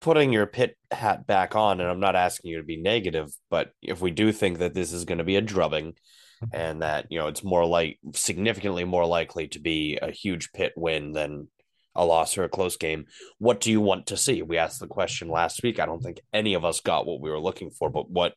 putting 0.00 0.32
your 0.32 0.46
Pitt 0.46 0.76
hat 0.90 1.26
back 1.26 1.56
on, 1.56 1.80
and 1.80 1.90
I'm 1.90 2.00
not 2.00 2.16
asking 2.16 2.50
you 2.50 2.58
to 2.58 2.64
be 2.64 2.76
negative, 2.76 3.30
but 3.50 3.72
if 3.82 4.00
we 4.00 4.10
do 4.10 4.30
think 4.32 4.58
that 4.58 4.74
this 4.74 4.92
is 4.92 5.04
going 5.04 5.18
to 5.18 5.24
be 5.24 5.36
a 5.36 5.40
drubbing 5.40 5.92
mm-hmm. 5.92 6.46
and 6.52 6.82
that, 6.82 7.06
you 7.10 7.18
know, 7.18 7.26
it's 7.28 7.42
more 7.42 7.66
like 7.66 7.98
significantly 8.14 8.84
more 8.84 9.06
likely 9.06 9.48
to 9.48 9.58
be 9.58 9.98
a 10.00 10.10
huge 10.10 10.52
Pitt 10.52 10.72
win 10.76 11.12
than 11.12 11.48
a 11.94 12.04
loss 12.04 12.38
or 12.38 12.44
a 12.44 12.48
close 12.48 12.76
game, 12.76 13.06
what 13.38 13.60
do 13.60 13.70
you 13.70 13.80
want 13.80 14.06
to 14.06 14.16
see? 14.16 14.40
We 14.40 14.56
asked 14.56 14.78
the 14.80 14.86
question 14.86 15.28
last 15.28 15.62
week. 15.62 15.80
I 15.80 15.86
don't 15.86 16.02
think 16.02 16.20
any 16.32 16.54
of 16.54 16.64
us 16.64 16.80
got 16.80 17.06
what 17.06 17.20
we 17.20 17.28
were 17.28 17.40
looking 17.40 17.70
for, 17.70 17.90
but 17.90 18.08
what 18.08 18.34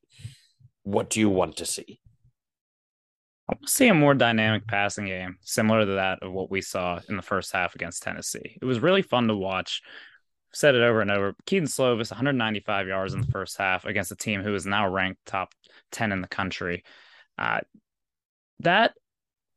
what 0.84 1.12
do 1.12 1.20
you 1.20 1.30
want 1.30 1.58
to 1.58 1.66
see? 1.66 2.01
I 3.52 3.56
want 3.56 3.68
to 3.68 3.74
see 3.74 3.90
a 3.90 3.94
more 3.94 4.14
dynamic 4.14 4.66
passing 4.66 5.08
game, 5.08 5.36
similar 5.42 5.86
to 5.86 5.94
that 5.94 6.24
of 6.24 6.32
what 6.32 6.50
we 6.50 6.62
saw 6.62 7.02
in 7.10 7.18
the 7.18 7.22
first 7.22 7.52
half 7.52 7.76
against 7.76 8.02
Tennessee. 8.02 8.58
It 8.62 8.64
was 8.64 8.80
really 8.80 9.02
fun 9.02 9.28
to 9.28 9.36
watch. 9.36 9.82
Said 10.54 10.74
it 10.76 10.82
over 10.82 11.02
and 11.02 11.12
over. 11.12 11.36
Kedon 11.46 11.68
Slovis, 11.68 12.12
195 12.12 12.88
yards 12.88 13.14
in 13.14 13.20
the 13.20 13.28
first 13.28 13.58
half 13.58 13.84
against 13.84 14.12
a 14.12 14.16
team 14.16 14.42
who 14.42 14.56
is 14.56 14.66
now 14.66 14.88
ranked 14.88 15.26
top 15.26 15.54
10 15.92 16.14
in 16.14 16.22
the 16.22 16.30
country. 16.30 16.84
Uh, 17.38 17.60
that 18.62 18.94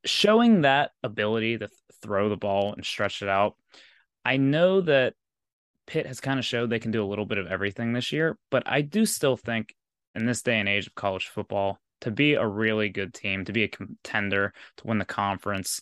showing 0.04 0.62
that 0.62 0.90
ability 1.04 1.58
to 1.58 1.68
th- 1.68 1.78
throw 2.02 2.28
the 2.28 2.36
ball 2.36 2.72
and 2.74 2.84
stretch 2.84 3.22
it 3.22 3.28
out. 3.28 3.54
I 4.24 4.38
know 4.38 4.80
that 4.80 5.14
Pitt 5.86 6.06
has 6.06 6.20
kind 6.20 6.40
of 6.40 6.44
showed 6.44 6.68
they 6.68 6.80
can 6.80 6.90
do 6.90 7.04
a 7.04 7.06
little 7.06 7.26
bit 7.26 7.38
of 7.38 7.46
everything 7.46 7.92
this 7.92 8.10
year, 8.10 8.38
but 8.50 8.64
I 8.66 8.80
do 8.80 9.06
still 9.06 9.36
think 9.36 9.72
in 10.16 10.26
this 10.26 10.42
day 10.42 10.58
and 10.58 10.68
age 10.68 10.88
of 10.88 10.94
college 10.96 11.28
football, 11.28 11.78
to 12.04 12.10
be 12.10 12.34
a 12.34 12.46
really 12.46 12.90
good 12.90 13.14
team, 13.14 13.44
to 13.46 13.52
be 13.52 13.64
a 13.64 13.68
contender, 13.68 14.52
to 14.76 14.86
win 14.86 14.98
the 14.98 15.06
conference, 15.06 15.80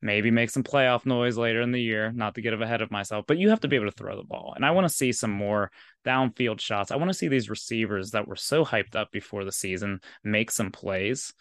maybe 0.00 0.30
make 0.30 0.48
some 0.48 0.62
playoff 0.62 1.04
noise 1.04 1.36
later 1.36 1.60
in 1.60 1.72
the 1.72 1.80
year, 1.80 2.10
not 2.10 2.34
to 2.34 2.40
get 2.40 2.54
ahead 2.54 2.80
of 2.80 2.90
myself, 2.90 3.26
but 3.28 3.36
you 3.36 3.50
have 3.50 3.60
to 3.60 3.68
be 3.68 3.76
able 3.76 3.86
to 3.86 3.92
throw 3.92 4.16
the 4.16 4.24
ball. 4.24 4.54
And 4.56 4.64
I 4.64 4.70
want 4.70 4.86
to 4.86 4.94
see 4.94 5.12
some 5.12 5.30
more 5.30 5.70
downfield 6.06 6.58
shots. 6.58 6.90
I 6.90 6.96
want 6.96 7.10
to 7.10 7.14
see 7.14 7.28
these 7.28 7.50
receivers 7.50 8.12
that 8.12 8.26
were 8.26 8.36
so 8.36 8.64
hyped 8.64 8.96
up 8.96 9.12
before 9.12 9.44
the 9.44 9.52
season 9.52 10.00
make 10.24 10.50
some 10.50 10.72
plays 10.72 11.34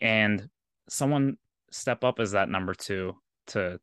and 0.00 0.48
someone 0.88 1.36
step 1.70 2.02
up 2.02 2.18
as 2.18 2.32
that 2.32 2.48
number 2.48 2.74
two 2.74 3.14
to 3.48 3.78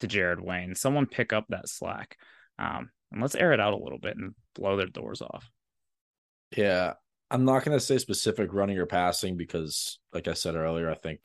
to 0.00 0.06
Jared 0.06 0.40
Wayne. 0.40 0.74
Someone 0.74 1.06
pick 1.06 1.32
up 1.32 1.46
that 1.48 1.68
slack. 1.68 2.18
Um, 2.58 2.90
and 3.10 3.22
let's 3.22 3.34
air 3.34 3.52
it 3.52 3.60
out 3.60 3.72
a 3.72 3.82
little 3.82 3.98
bit 3.98 4.16
and 4.16 4.34
blow 4.54 4.76
their 4.76 4.86
doors 4.86 5.22
off. 5.22 5.48
Yeah, 6.54 6.94
I'm 7.30 7.44
not 7.44 7.64
going 7.64 7.76
to 7.76 7.84
say 7.84 7.98
specific 7.98 8.52
running 8.52 8.78
or 8.78 8.86
passing 8.86 9.36
because, 9.36 9.98
like 10.12 10.28
I 10.28 10.34
said 10.34 10.54
earlier, 10.54 10.90
I 10.90 10.94
think 10.94 11.20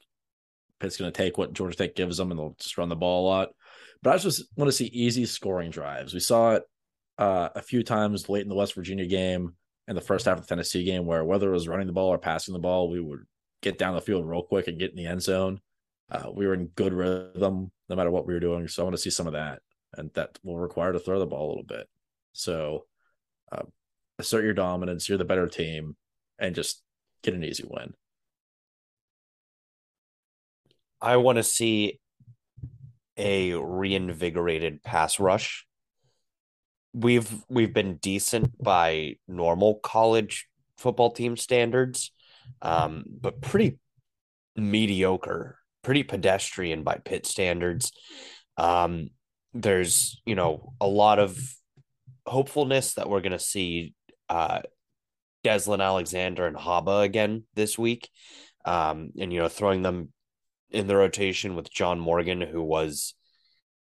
Pitt's 0.80 0.98
going 0.98 1.12
to 1.12 1.18
take 1.18 1.38
what 1.38 1.54
Georgia 1.54 1.78
Tech 1.78 1.96
gives 1.96 2.18
them 2.18 2.32
and 2.32 2.40
they'll 2.40 2.56
just 2.60 2.78
run 2.78 2.90
the 2.90 2.96
ball 2.96 3.26
a 3.26 3.30
lot. 3.30 3.50
But 4.02 4.14
I 4.14 4.18
just 4.18 4.44
want 4.56 4.70
to 4.70 4.76
see 4.76 4.86
easy 4.86 5.26
scoring 5.26 5.72
drives. 5.72 6.14
We 6.14 6.22
saw 6.22 6.56
it 6.56 6.64
uh, 7.18 7.50
a 7.54 7.62
few 7.62 7.84
times 7.84 8.30
late 8.30 8.44
in 8.44 8.50
the 8.50 8.56
West 8.56 8.76
Virginia 8.76 9.06
game 9.06 9.56
and 9.88 9.98
the 9.98 10.02
first 10.02 10.26
half 10.26 10.38
of 10.38 10.44
the 10.44 10.48
Tennessee 10.48 10.86
game, 10.86 11.06
where 11.06 11.24
whether 11.26 11.50
it 11.50 11.54
was 11.54 11.68
running 11.68 11.88
the 11.88 11.94
ball 11.94 12.10
or 12.10 12.18
passing 12.18 12.54
the 12.54 12.60
ball, 12.60 12.90
we 12.90 13.02
would 13.02 13.26
get 13.62 13.78
down 13.78 13.96
the 13.96 14.02
field 14.02 14.28
real 14.28 14.44
quick 14.44 14.68
and 14.68 14.80
get 14.80 14.92
in 14.92 14.96
the 14.96 15.06
end 15.06 15.22
zone. 15.22 15.60
Uh, 16.10 16.30
we 16.34 16.48
were 16.48 16.54
in 16.54 16.68
good 16.68 16.94
rhythm 16.94 17.72
no 17.90 17.96
matter 17.96 18.10
what 18.10 18.26
we 18.26 18.34
were 18.34 18.40
doing. 18.40 18.68
So 18.68 18.82
I 18.82 18.86
want 18.86 18.96
to 18.96 19.02
see 19.02 19.10
some 19.10 19.28
of 19.28 19.34
that, 19.34 19.62
and 19.98 20.12
that 20.14 20.40
will 20.44 20.58
require 20.58 20.94
to 20.94 21.00
throw 21.00 21.20
the 21.20 21.26
ball 21.26 21.48
a 21.48 21.50
little 21.50 21.64
bit. 21.64 21.90
So 22.34 22.86
uh, 23.52 23.64
assert 24.20 24.44
your 24.44 24.54
dominance. 24.54 25.10
You're 25.10 25.18
the 25.18 25.26
better 25.26 25.48
team, 25.48 25.96
and 26.38 26.54
just 26.54 26.84
get 27.24 27.34
an 27.34 27.44
easy 27.44 27.64
win. 27.68 27.94
I 31.02 31.18
want 31.18 31.38
to 31.38 31.44
see 31.44 32.00
a 33.18 33.54
reinvigorated 33.54 34.84
pass 34.84 35.20
rush. 35.20 35.66
We've 36.94 37.32
we've 37.50 37.74
been 37.74 37.98
decent 37.98 38.62
by 38.62 39.16
normal 39.28 39.76
college 39.76 40.48
football 40.78 41.12
team 41.12 41.38
standards, 41.38 42.12
um, 42.62 43.06
but 43.08 43.42
pretty 43.42 43.80
mediocre, 44.56 45.60
pretty 45.84 46.04
pedestrian 46.04 46.84
by 46.84 46.96
Pitt 47.04 47.26
standards. 47.26 47.92
Um, 48.58 49.10
there's 49.54 50.22
you 50.26 50.36
know 50.36 50.74
a 50.82 50.88
lot 50.88 51.20
of 51.20 51.40
hopefulness 52.26 52.96
that 52.96 53.10
we're 53.10 53.22
going 53.22 53.32
to 53.32 53.40
see 53.40 53.94
uh, 54.30 54.62
Deslin 55.44 55.84
Alexandre 55.84 56.48
and 56.48 56.58
Haba 56.58 57.04
again 57.04 57.44
this 57.56 57.78
week, 57.78 58.10
um, 58.66 59.12
and 59.20 59.32
you 59.32 59.40
know 59.40 59.50
throwing 59.50 59.82
them 59.82 60.12
in 60.70 60.88
the 60.88 60.96
rotation 60.96 61.56
with 61.56 61.72
John 61.72 62.00
Morgan, 62.00 62.42
who 62.42 62.62
was 62.62 63.16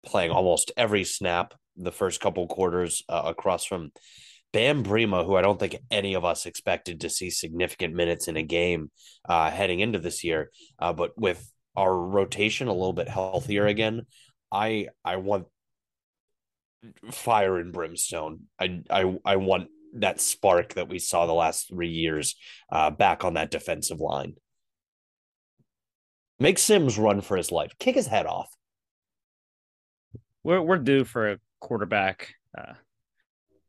playing 0.06 0.32
almost 0.32 0.72
every 0.78 1.04
snap 1.04 1.54
the 1.76 1.92
first 1.92 2.20
couple 2.20 2.48
quarters 2.48 3.04
uh, 3.10 3.24
across 3.26 3.66
from 3.66 3.92
Bam 4.52 4.84
Brima, 4.84 5.26
who 5.26 5.36
I 5.36 5.42
don't 5.42 5.60
think 5.60 5.78
any 5.92 6.16
of 6.16 6.26
us 6.26 6.46
expected 6.46 7.02
to 7.02 7.10
see 7.10 7.30
significant 7.30 7.94
minutes 7.94 8.28
in 8.28 8.36
a 8.36 8.44
game 8.44 8.90
uh, 9.28 9.52
heading 9.52 9.80
into 9.80 10.00
this 10.00 10.24
year. 10.24 10.50
Uh, 10.80 10.94
but 10.94 11.12
with 11.18 11.52
our 11.76 11.96
rotation 11.96 12.68
a 12.68 12.74
little 12.74 12.94
bit 12.94 13.08
healthier 13.08 13.68
again, 13.68 14.06
I 14.52 14.88
I 15.06 15.18
want 15.18 15.46
fire 17.12 17.58
and 17.58 17.72
brimstone. 17.72 18.42
I 18.60 18.82
I 18.90 19.18
I 19.24 19.36
want 19.36 19.70
that 19.96 20.22
spark 20.22 20.74
that 20.76 20.90
we 20.90 21.00
saw 21.00 21.26
the 21.26 21.34
last 21.34 21.68
three 21.70 21.90
years 21.90 22.36
uh, 22.72 22.90
back 22.90 23.24
on 23.24 23.34
that 23.34 23.52
defensive 23.52 24.00
line. 24.00 24.36
Make 26.40 26.58
Sims 26.58 26.98
run 26.98 27.22
for 27.22 27.36
his 27.36 27.52
life. 27.52 27.74
Kick 27.80 27.96
his 27.96 28.08
head 28.08 28.26
off. 28.26 28.50
We're 30.44 30.62
we're 30.62 30.78
due 30.78 31.04
for 31.04 31.32
a 31.32 31.38
quarterback 31.60 32.34
uh, 32.58 32.74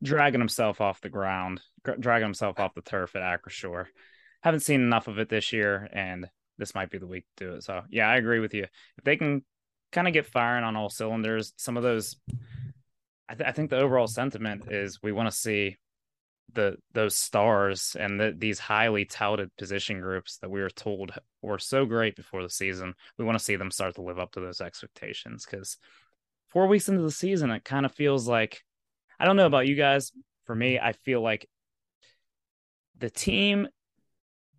dragging 0.03 0.41
himself 0.41 0.81
off 0.81 1.01
the 1.01 1.09
ground, 1.09 1.61
dragging 1.99 2.27
himself 2.27 2.61
off 2.61 2.75
the 2.75 2.83
turf 2.83 3.17
at 3.17 3.23
Acrisure. 3.23 3.87
Haven't 4.43 4.61
seen 4.61 4.81
enough 4.81 5.09
of 5.09 5.19
it 5.19 5.29
this 5.29 5.53
year, 5.53 5.89
and 5.93 6.29
this 6.59 6.75
might 6.75 6.91
be 6.91 6.99
the 6.99 7.07
week 7.07 7.25
to 7.37 7.45
do 7.45 7.53
it. 7.55 7.65
So 7.65 7.83
yeah, 7.91 8.09
I 8.09 8.17
agree 8.17 8.39
with 8.39 8.55
you. 8.55 8.65
If 8.99 9.05
they 9.05 9.17
can 9.17 9.45
kind 9.91 10.07
of 10.07 10.15
get 10.15 10.27
firing 10.27 10.65
on 10.65 10.77
all 10.77 10.89
cylinders, 10.89 11.53
some 11.57 11.77
of 11.77 11.83
those, 11.83 12.17
I, 13.29 13.35
th- 13.35 13.49
I 13.49 13.53
think 13.53 13.71
the 13.71 13.81
overall 13.81 14.07
sentiment 14.07 14.71
is 14.71 15.03
we 15.03 15.13
want 15.13 15.29
to 15.29 15.37
see 15.37 15.77
the 16.55 16.77
those 16.93 17.17
stars 17.17 17.97
and 17.99 18.21
the, 18.21 18.35
these 18.37 18.59
highly 18.59 19.05
touted 19.05 19.55
position 19.57 20.01
groups 20.01 20.39
that 20.39 20.51
we 20.51 20.61
were 20.61 20.71
told 20.71 21.13
were 21.43 21.59
so 21.59 21.85
great 21.87 22.17
before 22.17 22.43
the 22.43 22.51
season. 22.51 22.95
We 23.19 23.25
want 23.25 23.39
to 23.39 23.45
see 23.45 23.57
them 23.57 23.71
start 23.71 23.95
to 23.97 24.03
live 24.03 24.19
up 24.19 24.33
to 24.33 24.41
those 24.41 24.61
expectations 24.61 25.45
because 25.45 25.79
four 26.49 26.67
weeks 26.67 26.89
into 26.89 27.03
the 27.03 27.11
season, 27.11 27.51
it 27.51 27.65
kind 27.65 27.87
of 27.87 27.95
feels 27.95 28.29
like 28.29 28.63
I 29.19 29.25
don't 29.25 29.37
know 29.37 29.47
about 29.47 29.67
you 29.67 29.77
guys. 29.77 30.13
For 30.45 30.55
me, 30.55 30.79
I 30.79 30.93
feel 30.93 31.21
like 31.21 31.49
the 32.99 33.11
team 33.11 33.69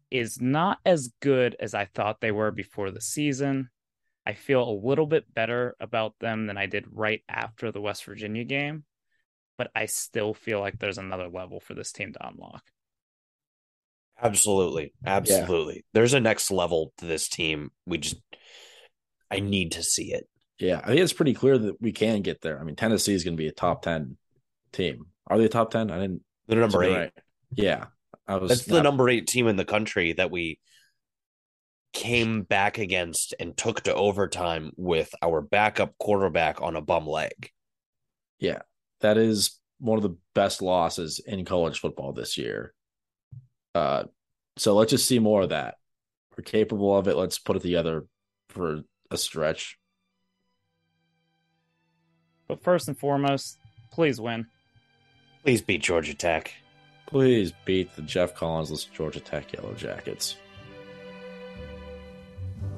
is 0.10 0.42
not 0.42 0.80
as 0.86 1.14
good 1.22 1.56
as 1.60 1.74
I 1.74 1.86
thought 1.86 2.22
they 2.22 2.32
were 2.32 2.52
before 2.52 2.92
the 2.92 3.02
season. 3.02 3.70
I 4.26 4.34
feel 4.34 4.64
a 4.64 4.82
little 4.86 5.08
bit 5.08 5.34
better 5.34 5.76
about 5.80 6.14
them 6.20 6.48
than 6.48 6.58
I 6.58 6.68
did 6.68 6.86
right 6.92 7.22
after 7.28 7.72
the 7.72 7.82
West 7.82 8.06
Virginia 8.06 8.44
game 8.44 8.84
but 9.62 9.70
I 9.76 9.86
still 9.86 10.34
feel 10.34 10.60
like 10.60 10.80
there's 10.80 10.98
another 10.98 11.28
level 11.28 11.60
for 11.60 11.76
this 11.76 11.92
team 11.92 12.14
to 12.14 12.28
unlock. 12.28 12.64
Absolutely. 14.20 14.92
Absolutely. 15.06 15.76
Yeah. 15.76 15.82
There's 15.94 16.16
a 16.16 16.20
next 16.20 16.50
level 16.50 16.94
to 16.98 17.06
this 17.06 17.30
team. 17.30 17.70
We 17.86 18.00
just 18.00 18.16
I 19.30 19.40
need 19.40 19.74
to 19.74 19.84
see 19.84 20.14
it. 20.14 20.28
Yeah, 20.58 20.82
I 20.84 20.88
think 20.88 21.02
it's 21.02 21.14
pretty 21.14 21.36
clear 21.36 21.60
that 21.60 21.80
we 21.80 21.92
can 21.92 22.24
get 22.24 22.42
there. 22.42 22.60
I 22.60 22.64
mean, 22.64 22.76
Tennessee 22.76 23.14
is 23.14 23.24
going 23.24 23.38
to 23.38 23.40
be 23.40 23.50
a 23.50 23.52
top 23.52 23.84
10 23.84 24.18
team. 24.72 25.06
Are 25.28 25.38
they 25.38 25.46
a 25.46 25.50
top 25.50 25.70
10? 25.70 25.92
I 25.92 26.00
didn't 26.00 26.24
They're 26.48 26.60
number 26.60 26.84
8. 26.84 26.98
Right. 26.98 27.14
Yeah. 27.54 27.86
I 28.28 28.38
was 28.38 28.50
That's 28.50 28.68
not... 28.68 28.78
the 28.78 28.82
number 28.82 29.10
8 29.10 29.28
team 29.28 29.48
in 29.48 29.58
the 29.58 29.64
country 29.64 30.14
that 30.14 30.32
we 30.32 30.58
came 31.94 32.42
back 32.42 32.80
against 32.80 33.36
and 33.40 33.56
took 33.56 33.82
to 33.82 33.94
overtime 33.94 34.72
with 34.76 35.14
our 35.22 35.40
backup 35.40 36.00
quarterback 36.00 36.64
on 36.64 36.76
a 36.76 36.82
bum 36.82 37.06
leg. 37.06 37.52
Yeah 38.40 38.62
that 39.02 39.18
is 39.18 39.60
one 39.80 39.98
of 39.98 40.04
the 40.04 40.18
best 40.34 40.62
losses 40.62 41.20
in 41.20 41.46
college 41.46 41.80
football 41.80 42.14
this 42.14 42.38
year. 42.38 42.74
Uh, 43.74 44.04
so 44.58 44.76
let's 44.76 44.92
just 44.92 45.08
see 45.08 45.20
more 45.20 45.42
of 45.44 45.50
that. 45.50 45.76
We're 46.38 46.44
capable 46.44 46.98
of 46.98 47.08
it. 47.08 47.16
Let's 47.16 47.40
put 47.40 47.56
it 47.56 47.62
together 47.62 48.06
for 48.50 48.82
a 49.10 49.18
stretch. 49.18 49.78
But 52.48 52.64
first 52.64 52.88
and 52.88 52.98
foremost, 52.98 53.58
please 53.92 54.20
win. 54.20 54.48
Please 55.44 55.62
beat 55.62 55.82
Georgia 55.82 56.14
Tech. 56.14 56.54
Please 57.08 57.54
beat 57.66 57.96
the 57.96 58.02
Geoff 58.04 58.36
Collins 58.36 58.86
Georgia 58.86 59.20
Tech 59.20 59.52
Yellow 59.54 59.74
Jackets. 59.74 60.38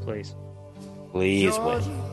Please. 0.02 0.36
Please 1.12 1.56
Georgia. 1.56 1.90
win. 1.90 2.13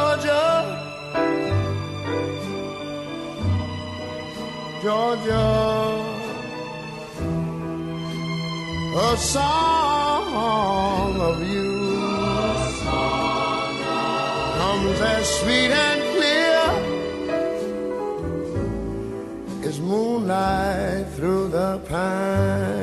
Georgia, 4.81 6.01
a 8.97 9.17
song 9.17 11.21
of 11.21 11.47
you 11.47 11.99
comes 14.57 15.01
as 15.01 15.29
sweet 15.39 15.69
and 15.69 16.01
clear 16.15 16.63
as 19.69 19.79
moonlight 19.79 21.07
through 21.09 21.49
the 21.49 21.77
pines. 21.87 22.80